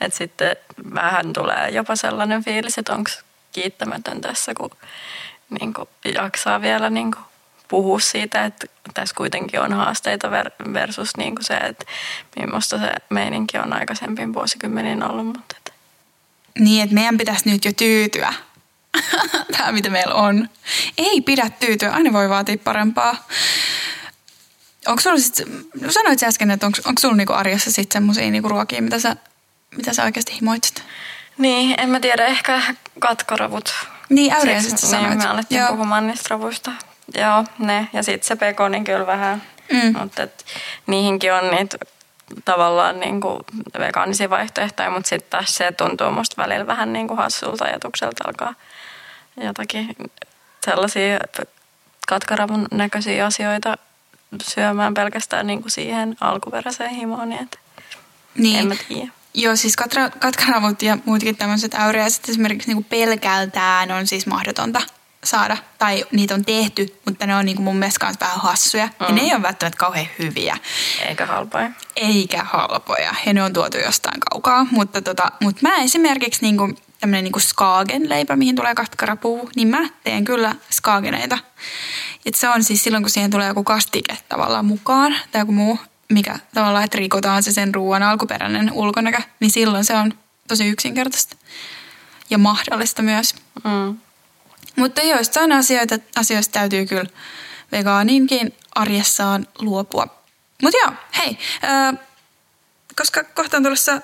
Että 0.02 0.18
sitten 0.18 0.56
vähän 0.94 1.34
tulee 1.34 1.70
jopa 1.70 1.96
sellainen 1.96 2.44
fiilis, 2.44 2.78
että 2.78 2.94
onko 2.94 3.12
kiittämätön 3.52 4.22
tässä, 4.22 4.54
kun 4.54 4.72
niin 5.60 5.74
kuin 5.74 5.90
jaksaa 6.14 6.62
vielä 6.62 6.90
niin 6.90 7.12
kuin 7.12 7.26
puhua 7.68 8.00
siitä, 8.00 8.46
että 8.46 8.68
tässä 8.94 9.16
kuitenkin 9.16 9.62
on 9.62 9.74
haasteita 9.74 10.32
versus 10.74 11.18
niin 11.18 11.36
kuin 11.36 11.46
se, 11.46 11.54
että 11.54 11.86
millaista 12.40 12.80
se 12.80 12.92
meininki 13.10 13.58
on 13.58 13.74
aikaisemmin 13.74 14.34
vuosikymmeniin 14.34 15.04
ollut. 15.04 15.26
Mutta 15.26 15.56
että. 15.58 15.72
Niin, 16.60 16.84
että 16.84 16.96
meidän 16.96 17.18
pitäisi 17.18 17.50
nyt 17.50 17.66
jo 17.66 17.72
tyytyä 17.74 18.34
tähän, 19.58 19.74
mitä 19.74 19.90
meillä 19.90 20.14
on. 20.14 20.50
Ei 20.98 21.22
pidä 21.22 21.50
tyytyä, 21.60 21.92
aina 21.92 22.14
voi 22.14 22.30
vaatia 22.30 22.58
parempaa. 22.58 23.28
Onko 24.88 25.02
sulla 25.02 25.18
sit, 25.18 25.42
no 25.82 25.92
sanoit 25.92 26.20
sä 26.20 26.28
äsken, 26.28 26.52
että 26.52 26.66
onko, 26.66 26.78
onko 26.86 27.00
sulla 27.00 27.16
niinku 27.16 27.34
arjessa 27.34 27.72
sitten 27.72 27.94
semmoisia 27.94 28.32
niinku 28.32 28.50
ruokia, 28.50 28.82
mitä 28.82 29.00
sä, 29.00 29.16
mitä 29.78 29.94
sä 29.94 30.04
oikeasti 30.04 30.34
himoitsit? 30.34 30.84
Niin, 31.38 31.80
en 31.80 31.90
mä 31.90 32.00
tiedä, 32.00 32.26
ehkä 32.26 32.62
katkaravut. 33.00 33.74
Niin, 34.10 34.34
äyriäiset 34.34 34.80
sä 34.80 34.88
sanoit. 34.88 35.10
Niin, 35.10 35.18
me 35.18 35.26
alettiin 35.26 35.60
Joo. 35.60 35.70
puhumaan 35.70 36.08
niistä 36.08 36.28
ravuista. 36.30 36.72
Joo, 37.14 37.44
ne. 37.60 37.88
Ja 37.94 38.04
sitten 38.04 38.28
se 38.28 38.36
pekoni 38.36 38.84
kyllä 38.84 39.08
vähän. 39.08 39.42
Mm. 39.72 40.00
Mutta 40.00 40.28
niihinkin 40.88 41.34
on 41.34 41.52
niitä 41.52 41.78
tavallaan 42.46 43.00
niin 43.00 43.22
kuin 43.22 43.40
vegaanisia 43.80 44.30
vaihtoehtoja, 44.30 44.90
mutta 44.90 45.10
sitten 45.10 45.30
taas 45.30 45.56
se 45.56 45.72
tuntuu 45.72 46.12
musta 46.12 46.42
välillä 46.42 46.68
vähän 46.68 46.94
niin 46.94 47.08
kuin 47.08 47.18
hassulta 47.18 47.66
ajatukselta 47.66 48.24
alkaa 48.28 48.54
jotakin 49.38 49.96
sellaisia 50.66 51.20
katkaravun 52.08 52.68
näköisiä 52.72 53.26
asioita 53.26 53.78
syömään 54.44 54.94
pelkästään 54.94 55.48
niin 55.48 55.62
kuin 55.62 55.72
siihen 55.72 56.16
alkuperäiseen 56.22 56.90
himoon. 56.90 57.30
Niin, 57.30 57.44
että 57.44 57.58
niin. 58.38 58.60
En 58.60 58.68
mä 58.68 58.76
tiedä. 58.88 59.12
Joo, 59.34 59.56
siis 59.56 59.76
katra, 59.76 60.10
katkaravut 60.10 60.82
ja 60.82 60.98
muutkin 61.06 61.36
tämmöiset 61.36 61.74
äyriäiset 61.74 62.30
esimerkiksi 62.30 62.68
niin 62.68 62.76
kuin 62.76 62.86
pelkältään 62.86 63.92
on 63.92 64.08
siis 64.08 64.28
mahdotonta 64.28 64.82
saada, 65.26 65.58
tai 65.78 66.06
niitä 66.12 66.34
on 66.34 66.46
tehty, 66.46 67.00
mutta 67.06 67.28
ne 67.28 67.36
on 67.36 67.46
niin 67.46 67.56
kuin 67.56 67.64
mun 67.64 67.78
mielestä 67.78 68.06
myös 68.06 68.18
vähän 68.20 68.40
hassuja. 68.40 68.86
Mm. 68.86 69.06
Ja 69.08 69.14
ne 69.16 69.22
ei 69.22 69.34
ole 69.34 69.42
välttämättä 69.42 69.78
kauhean 69.78 70.08
hyviä. 70.20 70.58
Eikä 71.08 71.26
halpoja. 71.26 71.70
Eikä 71.96 72.44
halpoja. 72.44 73.16
Ja 73.26 73.34
ne 73.34 73.44
on 73.44 73.54
tuotu 73.54 73.78
jostain 73.78 74.20
kaukaa. 74.30 74.68
Mutta, 74.72 75.02
tota, 75.02 75.32
mutta 75.42 75.62
mä 75.62 75.76
esimerkiksi 75.76 76.42
niin 76.42 76.58
kuin, 76.58 76.78
tämmöinen 77.00 77.24
niin 77.24 77.32
kuin 77.32 77.44
skagen-leipä, 77.44 78.36
mihin 78.36 78.56
tulee 78.56 78.76
katkarapuu, 78.76 79.50
niin 79.56 79.68
mä 79.68 79.90
teen 80.04 80.26
kyllä 80.26 80.56
skageneita. 80.72 81.38
Et 82.26 82.36
se 82.36 82.50
on 82.50 82.64
siis 82.64 82.84
silloin, 82.84 83.04
kun 83.04 83.10
siihen 83.10 83.32
tulee 83.32 83.48
joku 83.48 83.64
kastike 83.64 84.18
tavallaan 84.30 84.66
mukaan 84.66 85.16
tai 85.32 85.42
joku 85.42 85.52
muu, 85.52 85.80
mikä 86.10 86.40
tavallaan, 86.54 86.84
että 86.84 86.98
rikotaan 86.98 87.44
se 87.44 87.52
sen 87.52 87.76
ruoan 87.76 88.04
alkuperäinen 88.04 88.72
ulkonäkö, 88.72 89.22
niin 89.40 89.52
silloin 89.52 89.86
se 89.86 89.96
on 89.96 90.14
tosi 90.48 90.68
yksinkertaista 90.68 91.36
ja 92.30 92.38
mahdollista 92.38 93.02
myös. 93.02 93.36
Mm. 93.64 93.98
Mutta 94.76 95.02
joistain 95.02 95.52
asioita, 95.52 95.96
asioista 96.16 96.52
täytyy 96.52 96.86
kyllä 96.86 97.10
vegaaninkin 97.72 98.54
arjessaan 98.76 99.48
luopua. 99.60 100.08
Mutta 100.62 100.78
joo, 100.84 100.94
hei, 101.18 101.38
äh, 101.64 102.00
koska 102.96 103.24
kohta 103.24 103.58
on 103.58 103.64
tulossa 103.64 104.02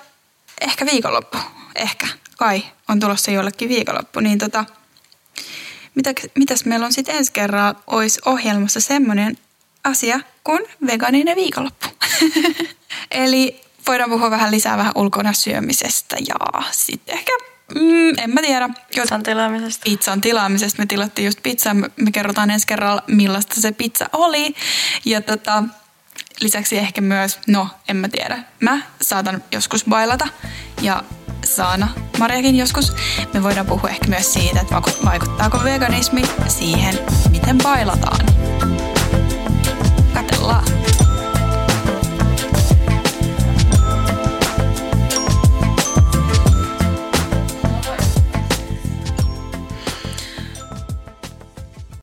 ehkä 0.62 0.86
viikonloppu, 0.86 1.38
ehkä, 1.76 2.07
kai 2.38 2.64
on 2.89 2.99
tulossa 2.99 3.32
jollekin 3.32 3.70
viikonloppu, 3.70 4.20
niin 4.20 4.38
tota, 4.38 4.66
mitä, 5.95 6.14
mitäs 6.36 6.66
meillä 6.66 6.86
on 6.86 6.93
sitten 6.93 7.16
ensi 7.16 7.32
kerralla 7.32 7.82
olisi 7.88 8.20
ohjelmassa 8.26 8.80
semmoinen 8.80 9.38
asia 9.84 10.20
kuin 10.43 10.66
vegaaninen 10.88 11.36
viikonloppu. 11.36 11.88
Eli 13.12 13.62
voidaan 13.88 14.09
puhua 14.09 14.32
vähän 14.32 14.51
lisää 14.51 14.78
vähän 14.78 14.91
ulkona 14.95 15.34
syömisestä 15.34 16.18
ja 16.20 16.64
sitten 16.72 17.16
ehkä, 17.16 17.32
mm, 17.76 18.17
en 18.17 18.34
mä 18.34 18.41
tiedä. 18.41 18.69
Pizzan 18.95 19.24
tilaamisesta. 19.24 19.84
Pizzan 19.84 20.22
tilaamisesta. 20.22 20.82
Me 20.82 20.86
tilattiin 20.86 21.26
just 21.26 21.39
pizzaa. 21.43 21.74
Me 21.74 22.11
kerrotaan 22.11 22.51
ensi 22.51 22.67
kerralla, 22.67 23.03
millaista 23.07 23.61
se 23.61 23.72
pizza 23.72 24.05
oli. 24.13 24.55
Ja 25.05 25.22
tota, 25.22 25.63
lisäksi 26.39 26.78
ehkä 26.78 27.01
myös, 27.01 27.39
no 27.47 27.67
en 27.88 27.97
mä 27.97 28.09
tiedä. 28.09 28.43
Mä 28.59 28.82
saatan 29.01 29.43
joskus 29.51 29.86
bailata 29.86 30.28
ja 30.82 31.03
Saana 31.45 31.88
Marjakin 32.19 32.55
joskus. 32.55 32.93
Me 33.34 33.43
voidaan 33.43 33.65
puhua 33.65 33.89
ehkä 33.89 34.07
myös 34.07 34.34
siitä, 34.34 34.61
että 34.61 34.76
vaikuttaako 35.05 35.63
veganismi 35.63 36.22
siihen, 36.47 36.99
miten 37.32 37.57
bailataan. 37.57 38.26